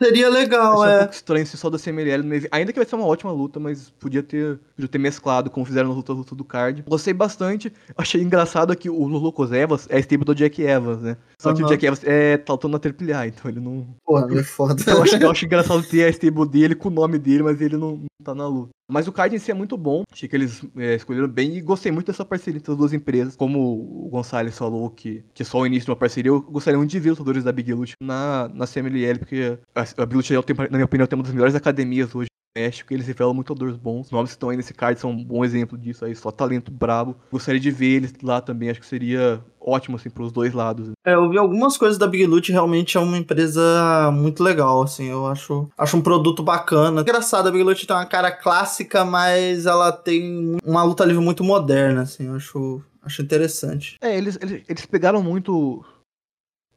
Seria 0.00 0.28
legal, 0.28 0.80
Achei 0.80 0.94
um 0.94 0.96
é. 0.96 0.98
pouco 1.00 1.14
estranho 1.14 1.44
só 1.44 1.68
da 1.68 1.76
CMLL 1.76 2.22
no 2.22 2.32
evento. 2.32 2.50
Ainda 2.52 2.72
que 2.72 2.78
vai 2.78 2.86
ser 2.86 2.94
uma 2.94 3.04
ótima 3.04 3.32
luta, 3.32 3.58
mas 3.58 3.90
podia 3.90 4.22
ter, 4.22 4.60
podia 4.76 4.88
ter 4.88 4.98
mesclado, 4.98 5.50
como 5.50 5.66
fizeram 5.66 5.88
na 5.88 5.94
luta, 5.96 6.12
luta 6.12 6.36
do 6.36 6.44
card. 6.44 6.84
Gostei 6.86 7.12
bastante. 7.12 7.72
Achei 7.96 8.22
engraçado 8.22 8.76
que 8.76 8.88
o 8.88 9.04
Lulocos 9.08 9.50
Evans 9.50 9.88
é 9.90 9.96
a 9.96 9.98
stable 9.98 10.24
do 10.24 10.36
Jack 10.36 10.62
Evans, 10.62 11.02
né? 11.02 11.16
Só 11.40 11.52
que 11.52 11.64
o. 11.64 11.66
Jack 11.66 11.84
Evans 11.84 12.04
é, 12.04 12.36
tá 12.36 12.52
lutando 12.52 12.72
na 12.74 12.78
Triple 12.78 13.12
A, 13.12 13.26
então 13.26 13.50
ele 13.50 13.58
não. 13.58 13.88
Porra, 14.04 14.38
é 14.38 14.44
foda. 14.44 14.80
Eu 14.86 15.02
acho, 15.02 15.16
eu 15.16 15.30
acho 15.32 15.44
engraçado 15.44 15.82
ter 15.82 16.04
a 16.04 16.08
stable 16.10 16.46
dele 16.48 16.76
com 16.76 16.88
o 16.90 16.92
nome 16.92 17.18
dele, 17.18 17.42
mas 17.42 17.60
ele 17.60 17.76
não, 17.76 17.96
não 17.96 18.06
tá 18.22 18.36
na 18.36 18.46
luta. 18.46 18.70
Mas 18.90 19.06
o 19.06 19.12
card 19.12 19.36
em 19.36 19.38
si 19.38 19.50
é 19.50 19.54
muito 19.54 19.76
bom. 19.76 20.02
Achei 20.10 20.28
que 20.28 20.34
eles 20.34 20.62
é, 20.76 20.94
escolheram 20.94 21.28
bem 21.28 21.56
e 21.56 21.60
gostei 21.60 21.92
muito 21.92 22.06
dessa 22.06 22.24
parceria 22.24 22.58
entre 22.58 22.72
as 22.72 22.78
duas 22.78 22.92
empresas. 22.92 23.36
Como 23.36 23.58
o 24.06 24.08
Gonçalves 24.08 24.56
falou 24.56 24.90
que, 24.90 25.22
que 25.34 25.42
é 25.42 25.44
só 25.46 25.58
o 25.60 25.66
início 25.66 25.84
de 25.84 25.90
uma 25.90 25.96
parceria, 25.96 26.30
eu 26.30 26.40
gostaria 26.40 26.78
muito 26.78 26.90
de 26.90 26.98
ver 26.98 27.10
os 27.10 27.18
lutadores 27.18 27.44
da 27.44 27.52
Big 27.52 27.72
Lucha 27.74 27.94
na, 28.00 28.48
na 28.48 28.66
CMLL, 28.66 29.18
porque 29.18 29.58
a, 29.74 29.82
a 30.02 30.06
Big 30.06 30.22
tem- 30.42 30.56
na 30.56 30.68
minha 30.78 30.84
opinião, 30.86 31.06
tem 31.06 31.18
uma 31.18 31.22
das 31.24 31.32
melhores 31.34 31.54
academias 31.54 32.14
hoje 32.14 32.28
México, 32.58 32.92
eles 32.92 33.06
revelam 33.06 33.32
muito 33.32 33.50
lutadores 33.50 33.76
bons. 33.76 34.06
Os 34.06 34.10
nomes 34.10 34.30
que 34.30 34.36
estão 34.36 34.48
aí 34.50 34.56
nesse 34.56 34.74
card 34.74 34.98
são 34.98 35.10
um 35.10 35.24
bom 35.24 35.44
exemplo 35.44 35.78
disso 35.78 36.04
aí, 36.04 36.14
só 36.14 36.30
talento 36.32 36.70
brabo. 36.72 37.14
Gostaria 37.30 37.60
de 37.60 37.70
ver 37.70 37.86
eles 37.96 38.12
lá 38.22 38.40
também, 38.40 38.68
acho 38.70 38.80
que 38.80 38.86
seria 38.86 39.40
ótimo, 39.60 39.96
assim, 39.96 40.10
pros 40.10 40.32
dois 40.32 40.52
lados. 40.52 40.90
É, 41.06 41.14
eu 41.14 41.28
vi 41.30 41.38
algumas 41.38 41.76
coisas 41.76 41.96
da 41.98 42.06
Big 42.06 42.26
Loot, 42.26 42.50
realmente 42.50 42.96
é 42.96 43.00
uma 43.00 43.16
empresa 43.18 44.10
muito 44.12 44.42
legal, 44.42 44.82
assim, 44.82 45.06
eu 45.06 45.26
acho, 45.26 45.68
acho 45.78 45.96
um 45.96 46.00
produto 46.02 46.42
bacana. 46.42 47.02
Engraçado, 47.02 47.48
a 47.48 47.52
Big 47.52 47.62
Loot 47.62 47.86
tem 47.86 47.94
uma 47.94 48.06
cara 48.06 48.32
clássica, 48.32 49.04
mas 49.04 49.66
ela 49.66 49.92
tem 49.92 50.56
uma 50.64 50.82
luta 50.82 51.04
livre 51.04 51.22
muito 51.22 51.44
moderna, 51.44 52.02
assim, 52.02 52.26
eu 52.26 52.34
acho, 52.34 52.82
acho 53.02 53.22
interessante. 53.22 53.96
É, 54.02 54.16
eles, 54.16 54.38
eles, 54.42 54.64
eles 54.68 54.86
pegaram 54.86 55.22
muito 55.22 55.84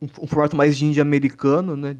um, 0.02 0.08
um 0.22 0.28
formato 0.28 0.56
mais 0.56 0.78
de 0.78 0.86
indie 0.86 1.02
americano, 1.02 1.76
né? 1.76 1.98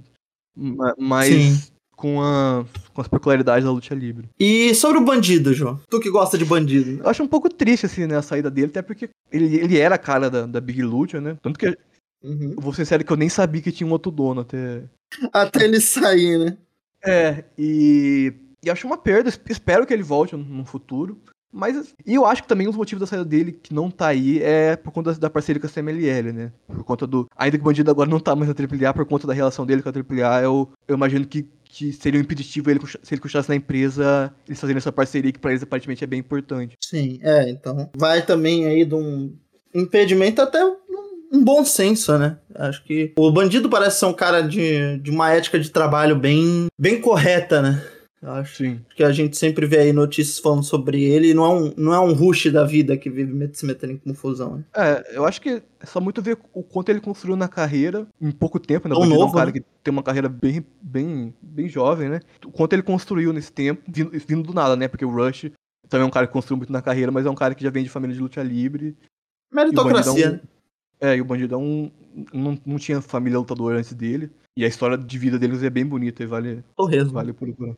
Ma- 0.56 0.94
Mas 0.98 1.28
Sim. 1.28 1.62
Com, 2.02 2.20
a, 2.22 2.66
com 2.94 3.00
as 3.02 3.08
peculiaridades 3.08 3.64
da 3.64 3.72
luta 3.72 3.94
livre. 3.94 4.28
E 4.40 4.74
sobre 4.74 4.98
o 4.98 5.06
bandido, 5.06 5.54
João? 5.54 5.80
Tu 5.90 6.00
que 6.00 6.10
gosta 6.10 6.36
de 6.38 6.44
bandido. 6.44 7.00
Eu 7.04 7.08
acho 7.10 7.22
um 7.22 7.28
pouco 7.28 7.48
triste, 7.48 7.86
assim, 7.86 8.08
né, 8.08 8.18
a 8.18 8.22
saída 8.24 8.50
dele, 8.50 8.68
até 8.68 8.82
porque 8.82 9.10
ele, 9.32 9.56
ele 9.58 9.78
era 9.78 9.96
a 9.96 10.00
cara 10.00 10.30
da, 10.30 10.46
da 10.48 10.60
Big 10.60 10.82
Lucha, 10.82 11.22
né? 11.22 11.38
Tanto 11.42 11.60
que 11.60 11.68
eu 11.68 11.76
Uhum. 12.24 12.54
vou 12.56 12.72
ser 12.72 12.86
sincero 12.86 13.04
que 13.04 13.12
eu 13.12 13.18
nem 13.18 13.30
sabia 13.30 13.62
que 13.64 13.72
tinha 13.72 13.88
um 13.88 13.92
outro 13.92 14.12
dono 14.12 14.42
até. 14.42 14.84
Até 15.34 15.64
ele 15.64 15.80
sair, 15.82 16.38
né? 16.38 16.56
É, 17.04 17.44
e, 17.58 18.32
e 18.64 18.70
acho 18.70 18.86
uma 18.86 18.98
perda. 18.98 19.28
es- 19.28 19.42
Espero 19.50 19.88
que 19.88 19.94
ele 19.94 20.04
volte 20.04 20.36
no 20.36 20.64
futuro. 20.64 21.18
Mas, 21.52 21.94
e 22.06 22.16
eu 22.16 22.26
acho 22.26 22.44
que 22.44 22.48
também 22.48 22.68
os 22.68 22.76
motivos 22.76 23.02
da 23.02 23.08
saída 23.08 23.26
dele 23.26 23.52
que 23.52 23.74
não 23.74 23.92
tá 23.92 24.08
aí 24.08 24.42
é 24.42 24.76
por 24.76 24.92
conta 24.92 25.14
da 25.14 25.30
parceria 25.30 25.60
com 25.60 25.68
a 25.68 25.70
CMLL, 25.70 26.32
né? 26.32 26.52
Por 26.66 26.84
conta 26.84 27.06
do. 27.06 27.28
Ainda 27.36 27.58
que 27.58 27.62
o 27.62 27.66
bandido 27.66 27.92
agora 27.92 28.10
não 28.10 28.20
tá 28.20 28.36
mais 28.36 28.50
na 28.50 28.56
AAA, 28.56 28.94
por 28.94 29.06
conta 29.06 29.28
da 29.28 29.34
relação 29.34 29.66
dele 29.66 29.82
com 29.82 29.90
a 29.90 29.92
AAA, 29.92 30.44
eu, 30.44 30.70
eu 30.88 30.96
imagino 30.96 31.26
que, 31.26 31.46
que 31.66 31.92
seria 31.92 32.20
um 32.20 32.24
impeditivo 32.24 32.72
ele, 32.72 32.80
se 33.04 33.14
ele 33.14 33.22
continuasse 33.22 33.50
na 33.50 33.56
empresa, 33.56 34.34
eles 34.48 34.60
fazerem 34.60 34.78
essa 34.78 34.92
parceria 34.92 35.32
que 35.32 35.40
pra 35.40 35.52
eles 35.52 35.64
aparentemente 35.64 36.04
é 36.04 36.08
bem 36.08 36.20
importante. 36.20 36.78
Sim, 36.80 37.20
é, 37.22 37.50
então. 37.50 37.90
Vai 37.98 38.26
também 38.26 38.66
aí 38.66 38.86
de 38.86 38.96
um 38.96 39.34
impedimento 39.76 40.42
até 40.42 40.64
um, 40.64 40.78
um 41.34 41.44
bom 41.44 41.66
senso, 41.66 42.18
né? 42.18 42.38
Acho 42.56 42.84
que 42.86 43.12
o 43.18 43.30
bandido 43.30 43.70
parece 43.70 44.00
ser 44.00 44.06
um 44.06 44.14
cara 44.14 44.42
de, 44.42 44.98
de 45.00 45.12
uma 45.12 45.32
ética 45.32 45.60
de 45.60 45.70
trabalho 45.70 46.16
bem, 46.16 46.68
bem 46.80 47.02
correta, 47.02 47.62
né? 47.62 47.84
Acho 48.24 48.58
Sim. 48.58 48.82
que 48.96 49.04
a 49.04 49.12
gente 49.12 49.36
sempre 49.36 49.66
vê 49.66 49.80
aí 49.80 49.92
notícias 49.92 50.38
falando 50.38 50.64
sobre 50.64 51.04
ele 51.04 51.30
e 51.30 51.34
não 51.34 51.44
é 51.44 51.50
um, 51.50 51.74
não 51.76 51.94
é 51.94 52.00
um 52.00 52.14
rush 52.14 52.52
da 52.52 52.64
vida 52.64 52.96
que 52.96 53.10
vive 53.10 53.50
se 53.54 53.66
metendo 53.66 53.94
em 53.94 53.98
confusão, 53.98 54.58
né? 54.58 54.64
É, 54.76 55.18
eu 55.18 55.26
acho 55.26 55.42
que 55.42 55.50
é 55.50 55.86
só 55.86 56.00
muito 56.00 56.22
ver 56.22 56.38
o 56.54 56.62
quanto 56.62 56.90
ele 56.90 57.02
construiu 57.02 57.36
na 57.36 57.48
carreira 57.48 58.08
em 58.22 58.30
pouco 58.30 58.60
tempo, 58.60 58.88
né? 58.88 58.94
O 58.94 59.00
Tão 59.00 59.02
Bandido 59.08 59.16
é 59.16 59.18
um 59.18 59.26
novo, 59.26 59.38
cara 59.38 59.48
né? 59.48 59.54
que 59.54 59.66
tem 59.84 59.92
uma 59.92 60.04
carreira 60.04 60.30
bem, 60.30 60.64
bem, 60.80 61.34
bem 61.42 61.68
jovem, 61.68 62.10
né? 62.10 62.20
O 62.46 62.52
quanto 62.52 62.74
ele 62.74 62.84
construiu 62.84 63.34
nesse 63.34 63.52
tempo, 63.52 63.82
vindo, 63.88 64.12
vindo 64.12 64.44
do 64.44 64.54
nada, 64.54 64.76
né? 64.76 64.88
Porque 64.88 65.04
o 65.04 65.10
Rush 65.10 65.52
também 65.90 66.06
é 66.06 66.08
um 66.08 66.12
cara 66.12 66.28
que 66.28 66.34
construiu 66.34 66.58
muito 66.58 66.72
na 66.72 66.82
carreira, 66.82 67.12
mas 67.12 67.26
é 67.26 67.30
um 67.30 67.36
cara 67.36 67.56
que 67.56 67.64
já 67.64 67.72
vem 67.72 67.84
de 67.84 67.90
família 67.90 68.16
de 68.16 68.22
luta 68.22 68.44
livre. 68.44 68.96
Meritocracia, 69.52 70.14
Bandidão- 70.14 70.32
né? 70.34 70.42
É, 71.02 71.16
e 71.18 71.22
o 71.22 71.26
Bandidão 71.26 71.92
não, 72.32 72.60
não 72.64 72.78
tinha 72.78 73.02
família 73.02 73.40
lutadora 73.40 73.80
antes 73.80 73.94
dele. 73.94 74.30
E 74.56 74.64
a 74.64 74.68
história 74.68 74.96
de 74.96 75.18
vida 75.18 75.40
deles 75.40 75.64
é 75.64 75.70
bem 75.72 75.86
bonita 75.86 76.22
e 76.22 76.28
vale, 76.28 76.64
Torresmo. 76.78 77.14
vale 77.14 77.34
por. 77.34 77.76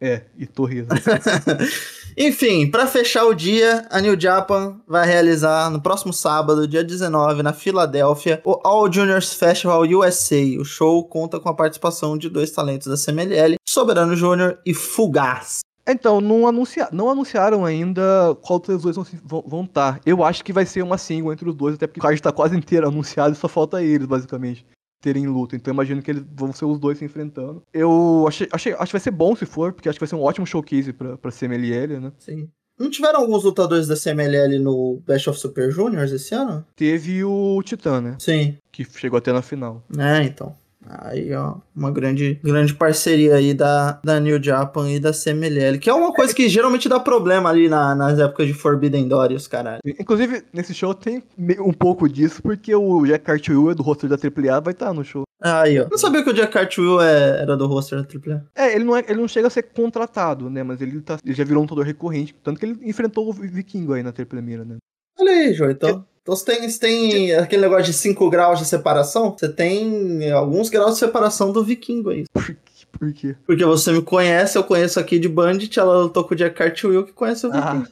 É, 0.00 0.22
e 0.36 0.46
Torres. 0.46 0.86
Enfim, 2.16 2.68
pra 2.68 2.86
fechar 2.86 3.24
o 3.26 3.34
dia, 3.34 3.86
a 3.90 4.00
New 4.00 4.18
Japan 4.18 4.80
vai 4.86 5.06
realizar 5.06 5.70
no 5.70 5.80
próximo 5.80 6.12
sábado, 6.12 6.66
dia 6.66 6.82
19, 6.82 7.42
na 7.42 7.52
Filadélfia, 7.52 8.40
o 8.44 8.60
All 8.64 8.92
Juniors 8.92 9.32
Festival 9.34 9.82
USA. 9.82 10.58
O 10.58 10.64
show 10.64 11.04
conta 11.04 11.38
com 11.38 11.48
a 11.48 11.54
participação 11.54 12.18
de 12.18 12.28
dois 12.28 12.50
talentos 12.50 12.88
da 12.88 12.96
CMLL, 12.96 13.54
Soberano 13.68 14.16
Júnior 14.16 14.58
e 14.66 14.74
Fugaz. 14.74 15.60
Então, 15.86 16.20
não, 16.20 16.46
anuncia, 16.46 16.88
não 16.92 17.08
anunciaram 17.08 17.64
ainda 17.64 18.36
qual 18.42 18.58
dos 18.58 18.82
dois 18.82 18.96
vão 19.24 19.64
estar. 19.64 20.00
Eu 20.04 20.22
acho 20.22 20.44
que 20.44 20.52
vai 20.52 20.66
ser 20.66 20.82
uma 20.82 20.98
single 20.98 21.32
entre 21.32 21.48
os 21.48 21.54
dois, 21.54 21.76
até 21.76 21.86
porque 21.86 22.00
o 22.00 22.02
card 22.02 22.20
tá 22.20 22.30
quase 22.30 22.56
inteiro 22.56 22.86
anunciado 22.86 23.32
e 23.32 23.38
só 23.38 23.48
falta 23.48 23.82
eles, 23.82 24.06
basicamente, 24.06 24.66
terem 25.00 25.26
luta. 25.26 25.56
Então, 25.56 25.70
eu 25.70 25.74
imagino 25.74 26.02
que 26.02 26.10
eles 26.10 26.24
vão 26.34 26.52
ser 26.52 26.64
os 26.64 26.78
dois 26.78 26.98
se 26.98 27.04
enfrentando. 27.04 27.62
Eu 27.72 28.24
achei, 28.26 28.48
achei, 28.52 28.72
acho 28.72 28.86
que 28.86 28.92
vai 28.92 29.00
ser 29.00 29.10
bom 29.10 29.34
se 29.34 29.46
for, 29.46 29.72
porque 29.72 29.88
acho 29.88 29.98
que 29.98 30.04
vai 30.04 30.08
ser 30.08 30.16
um 30.16 30.22
ótimo 30.22 30.46
showcase 30.46 30.92
pra, 30.92 31.16
pra 31.16 31.32
CMLL, 31.32 32.00
né? 32.00 32.12
Sim. 32.18 32.48
Não 32.78 32.90
tiveram 32.90 33.20
alguns 33.20 33.42
lutadores 33.42 33.88
da 33.88 33.96
CMLL 33.96 34.60
no 34.60 35.02
Best 35.04 35.28
of 35.28 35.38
Super 35.38 35.70
Juniors 35.72 36.12
esse 36.12 36.32
ano? 36.32 36.64
Teve 36.76 37.24
o 37.24 37.60
Titã, 37.64 38.00
né? 38.00 38.16
Sim. 38.20 38.56
Que 38.70 38.84
chegou 38.84 39.18
até 39.18 39.32
na 39.32 39.42
final. 39.42 39.82
É, 39.98 40.22
então. 40.22 40.54
Aí, 40.90 41.32
ó, 41.34 41.56
uma 41.76 41.90
grande, 41.90 42.40
grande 42.42 42.72
parceria 42.74 43.34
aí 43.34 43.52
da, 43.52 44.00
da 44.02 44.18
New 44.18 44.42
Japan 44.42 44.90
e 44.90 44.98
da 44.98 45.12
CMLL, 45.12 45.78
que 45.78 45.90
é 45.90 45.92
uma 45.92 46.12
coisa 46.14 46.34
que 46.34 46.48
geralmente 46.48 46.88
dá 46.88 46.98
problema 46.98 47.50
ali 47.50 47.68
na- 47.68 47.94
nas 47.94 48.18
épocas 48.18 48.46
de 48.46 48.54
Forbidden 48.54 49.06
Door 49.06 49.32
e 49.32 49.34
os 49.34 49.46
caralho. 49.46 49.80
Inclusive, 49.84 50.42
nesse 50.52 50.72
show 50.72 50.94
tem 50.94 51.22
um 51.60 51.72
pouco 51.72 52.08
disso, 52.08 52.42
porque 52.42 52.74
o 52.74 53.04
Jack 53.04 53.24
Cartwheel, 53.24 53.74
do 53.74 53.82
roster 53.82 54.08
da 54.08 54.16
AAA, 54.16 54.60
vai 54.60 54.72
estar 54.72 54.92
no 54.94 55.04
show. 55.04 55.24
Aí, 55.42 55.78
ó. 55.78 55.86
Não 55.90 55.98
sabia 55.98 56.22
que 56.24 56.30
o 56.30 56.34
Jack 56.34 56.52
Cartwheel 56.52 57.00
é- 57.00 57.42
era 57.42 57.56
do 57.56 57.66
roster 57.66 57.98
da 58.00 58.04
AAA. 58.08 58.44
É, 58.56 58.74
ele 58.74 58.84
não, 58.84 58.96
é, 58.96 59.04
ele 59.08 59.20
não 59.20 59.28
chega 59.28 59.46
a 59.46 59.50
ser 59.50 59.64
contratado, 59.64 60.48
né? 60.48 60.62
Mas 60.62 60.80
ele, 60.80 61.00
tá, 61.00 61.18
ele 61.24 61.34
já 61.34 61.44
virou 61.44 61.60
um 61.60 61.64
lutador 61.64 61.84
recorrente. 61.84 62.34
Tanto 62.42 62.58
que 62.58 62.66
ele 62.66 62.78
enfrentou 62.82 63.28
o 63.28 63.32
Vikingo 63.32 63.92
aí 63.92 64.02
na 64.02 64.12
primeira, 64.12 64.64
né? 64.64 64.76
Olha 65.20 65.32
aí, 65.32 65.52
João, 65.52 65.70
então. 65.70 66.04
Então 66.28 66.36
você 66.36 66.44
tem, 66.44 66.68
você 66.68 66.78
tem 66.78 67.34
aquele 67.36 67.62
negócio 67.62 67.84
de 67.84 67.94
5 67.94 68.28
graus 68.28 68.58
de 68.58 68.66
separação? 68.66 69.34
Você 69.34 69.48
tem 69.48 70.30
alguns 70.30 70.68
graus 70.68 70.92
de 70.92 70.98
separação 70.98 71.50
do 71.52 71.64
vikingo 71.64 72.10
aí. 72.10 72.26
Por, 72.30 72.44
quê? 72.44 72.56
por 72.92 73.12
quê? 73.14 73.36
Porque 73.46 73.64
você 73.64 73.90
me 73.92 74.02
conhece, 74.02 74.58
eu 74.58 74.62
conheço 74.62 75.00
aqui 75.00 75.18
de 75.18 75.26
Bandit, 75.26 75.80
ela 75.80 76.02
lutou 76.02 76.22
com 76.24 76.34
o 76.34 76.36
Jack 76.36 76.54
Cartwheel 76.54 77.06
que 77.06 77.14
conhece 77.14 77.46
o 77.46 77.50
Ah. 77.50 77.72
vikingo. 77.72 77.88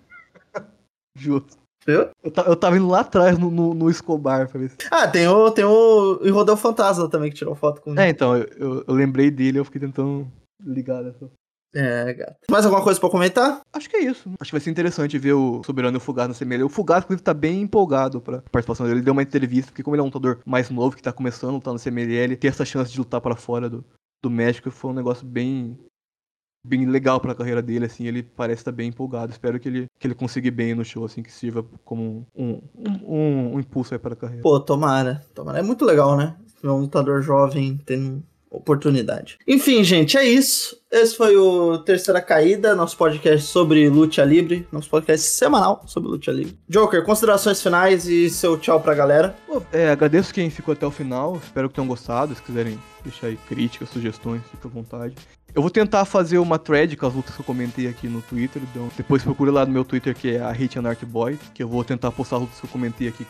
Justo. 1.17 1.57
Viu? 1.87 2.11
Eu, 2.23 2.33
eu 2.47 2.57
tava 2.57 2.77
indo 2.77 2.89
lá 2.89 3.01
atrás 3.01 3.39
no, 3.39 3.51
no, 3.51 3.73
no 3.73 3.89
Escobar 3.89 4.51
pra 4.51 4.61
ver 4.61 4.69
se... 4.69 4.77
Ah, 4.91 5.09
tem 5.09 5.27
o, 5.27 5.51
tem 5.51 5.65
o 5.65 6.19
e 6.23 6.29
Rodel 6.29 6.59
Fantasma 6.59 7.09
também 7.09 7.31
que 7.31 7.37
tirou 7.37 7.55
foto 7.55 7.81
com 7.81 7.99
É, 7.99 8.11
então, 8.11 8.37
eu, 8.37 8.47
eu, 8.59 8.85
eu 8.87 8.95
lembrei 8.95 9.31
dele 9.31 9.61
eu 9.61 9.65
fiquei 9.65 9.81
tentando 9.81 10.31
ligar 10.63 11.03
essa. 11.07 11.31
É, 11.79 12.15
gato. 12.15 12.37
Mais 12.51 12.65
alguma 12.65 12.83
coisa 12.83 12.99
pra 12.99 13.11
comentar? 13.11 13.61
Acho 13.71 13.91
que 13.91 13.97
é 13.97 14.05
isso. 14.05 14.31
Acho 14.41 14.51
que 14.51 14.55
vai 14.55 14.61
ser 14.63 14.71
interessante 14.71 15.19
ver 15.19 15.35
o 15.35 15.63
Soberano 15.63 15.97
e 15.97 15.99
o 15.99 16.01
Fugaz 16.01 16.27
na 16.27 16.35
CML. 16.35 16.65
O 16.65 16.71
Fugaz, 16.71 17.05
inclusive, 17.05 17.23
tá 17.23 17.35
bem 17.35 17.61
empolgado 17.61 18.19
pra 18.19 18.43
participação 18.51 18.87
dele. 18.87 18.99
Ele 18.99 19.05
deu 19.05 19.13
uma 19.13 19.23
entrevista, 19.23 19.71
porque 19.71 19.83
como 19.83 19.95
ele 19.95 20.01
é 20.01 20.03
um 20.03 20.07
lutador 20.07 20.41
mais 20.47 20.71
novo, 20.71 20.97
que 20.97 21.03
tá 21.03 21.13
começando 21.13 21.51
a 21.51 21.55
lutar 21.55 21.75
na 21.75 21.79
CMLL, 21.79 22.35
ter 22.37 22.49
essa 22.49 22.65
chance 22.65 22.91
de 22.91 22.99
lutar 22.99 23.21
pra 23.21 23.37
fora 23.37 23.69
do, 23.69 23.85
do 24.25 24.31
México 24.31 24.71
foi 24.71 24.91
um 24.91 24.95
negócio 24.95 25.27
bem 25.27 25.79
bem 26.65 26.85
legal 26.87 27.21
pra 27.21 27.35
carreira 27.35 27.63
dele, 27.63 27.85
assim, 27.85 28.07
ele 28.07 28.25
parece 28.25 28.63
estar 28.63 28.73
bem 28.73 28.89
empolgado. 28.89 29.31
Espero 29.31 29.61
que 29.61 29.69
ele, 29.69 29.87
que 30.01 30.07
ele 30.07 30.17
consiga 30.17 30.51
bem 30.51 30.75
no 30.75 30.85
show, 30.85 31.05
assim, 31.05 31.23
que 31.23 31.31
sirva 31.31 31.65
como 31.85 32.27
um, 32.35 32.61
um, 32.75 32.91
um, 33.05 33.55
um 33.55 33.61
impulso 33.61 33.95
aí 33.95 34.01
para 34.01 34.15
a 34.15 34.17
carreira. 34.17 34.43
Pô, 34.43 34.59
tomara. 34.59 35.25
Tomara. 35.33 35.61
É 35.61 35.63
muito 35.63 35.85
legal, 35.85 36.17
né? 36.17 36.37
Um 36.65 36.81
lutador 36.81 37.23
jovem 37.23 37.77
tendo 37.87 38.25
oportunidade. 38.57 39.39
Enfim, 39.47 39.85
gente, 39.85 40.17
é 40.17 40.25
isso. 40.25 40.77
Esse 40.91 41.17
foi 41.17 41.37
o 41.37 41.79
Terceira 41.79 42.21
Caída, 42.23 42.75
nosso 42.75 42.97
podcast 42.97 43.47
sobre 43.47 43.89
luta 43.89 44.25
livre, 44.25 44.67
nosso 44.73 44.89
podcast 44.89 45.27
semanal 45.27 45.83
sobre 45.87 46.09
luta 46.09 46.31
livre. 46.31 46.57
Joker, 46.69 47.05
considerações 47.05 47.63
finais 47.63 48.07
e 48.07 48.31
seu 48.31 48.57
tchau 48.57 48.81
pra 48.81 48.95
galera. 48.95 49.37
É, 49.73 49.91
agradeço 49.91 50.33
quem 50.33 50.49
ficou 50.49 50.73
até 50.73 50.87
o 50.87 50.91
final, 50.91 51.39
espero 51.43 51.69
que 51.69 51.75
tenham 51.75 51.89
gostado, 51.89 52.35
se 52.35 52.43
quiserem 52.43 52.79
deixar 53.05 53.27
aí 53.27 53.39
críticas, 53.49 53.91
sugestões, 53.91 54.43
fica 54.51 54.69
à 54.69 54.71
vontade. 54.71 55.15
Eu 55.55 55.63
vou 55.63 55.71
tentar 55.71 56.05
fazer 56.05 56.39
uma 56.39 56.59
thread 56.59 56.97
com 56.97 57.07
as 57.07 57.15
lutas 57.15 57.35
que 57.35 57.41
eu 57.41 57.45
comentei 57.45 57.89
aqui 57.89 58.09
no 58.09 58.21
Twitter, 58.23 58.63
então 58.71 58.91
depois 58.97 59.23
procure 59.23 59.51
lá 59.51 59.65
no 59.65 59.73
meu 59.73 59.85
Twitter 59.85 60.15
que 60.15 60.37
é 60.37 60.41
a 60.41 60.51
Hate 60.51 60.79
que 61.55 61.63
eu 61.63 61.69
vou 61.69 61.83
tentar 61.83 62.11
postar 62.13 62.37
as 62.37 62.43
lutas 62.43 62.61
que 62.61 62.67
eu 62.67 62.71
comentei 62.71 63.09
aqui, 63.09 63.27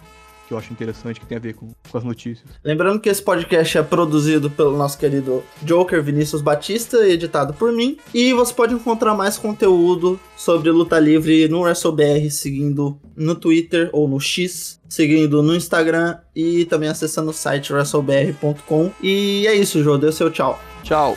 que 0.46 0.54
eu 0.54 0.58
acho 0.58 0.72
interessante, 0.72 1.20
que 1.20 1.26
tem 1.26 1.38
a 1.38 1.40
ver 1.40 1.54
com, 1.54 1.72
com 1.90 1.98
as 1.98 2.04
notícias. 2.04 2.48
Lembrando 2.64 3.00
que 3.00 3.08
esse 3.08 3.22
podcast 3.22 3.78
é 3.78 3.82
produzido 3.82 4.50
pelo 4.50 4.76
nosso 4.76 4.98
querido 4.98 5.42
Joker 5.62 6.02
Vinícius 6.02 6.40
Batista 6.40 7.06
e 7.06 7.12
editado 7.12 7.52
por 7.54 7.72
mim. 7.72 7.96
E 8.14 8.32
você 8.32 8.52
pode 8.52 8.74
encontrar 8.74 9.14
mais 9.14 9.36
conteúdo 9.36 10.18
sobre 10.36 10.70
luta 10.70 10.98
livre 10.98 11.48
no 11.48 11.60
WrestleBR 11.60 12.30
seguindo 12.30 12.98
no 13.16 13.34
Twitter 13.34 13.90
ou 13.92 14.06
no 14.06 14.20
X, 14.20 14.80
seguindo 14.88 15.42
no 15.42 15.54
Instagram 15.54 16.18
e 16.34 16.64
também 16.66 16.88
acessando 16.88 17.30
o 17.30 17.34
site 17.34 17.72
wrestlebr.com. 17.72 18.90
E 19.02 19.46
é 19.46 19.54
isso, 19.54 19.82
Jô. 19.82 19.98
Deu 19.98 20.12
seu 20.12 20.30
tchau. 20.30 20.60
Tchau! 20.82 21.16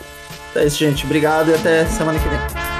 É 0.54 0.66
isso, 0.66 0.78
gente. 0.78 1.04
Obrigado 1.04 1.50
e 1.50 1.54
até 1.54 1.86
semana 1.86 2.18
que 2.18 2.28
vem. 2.28 2.79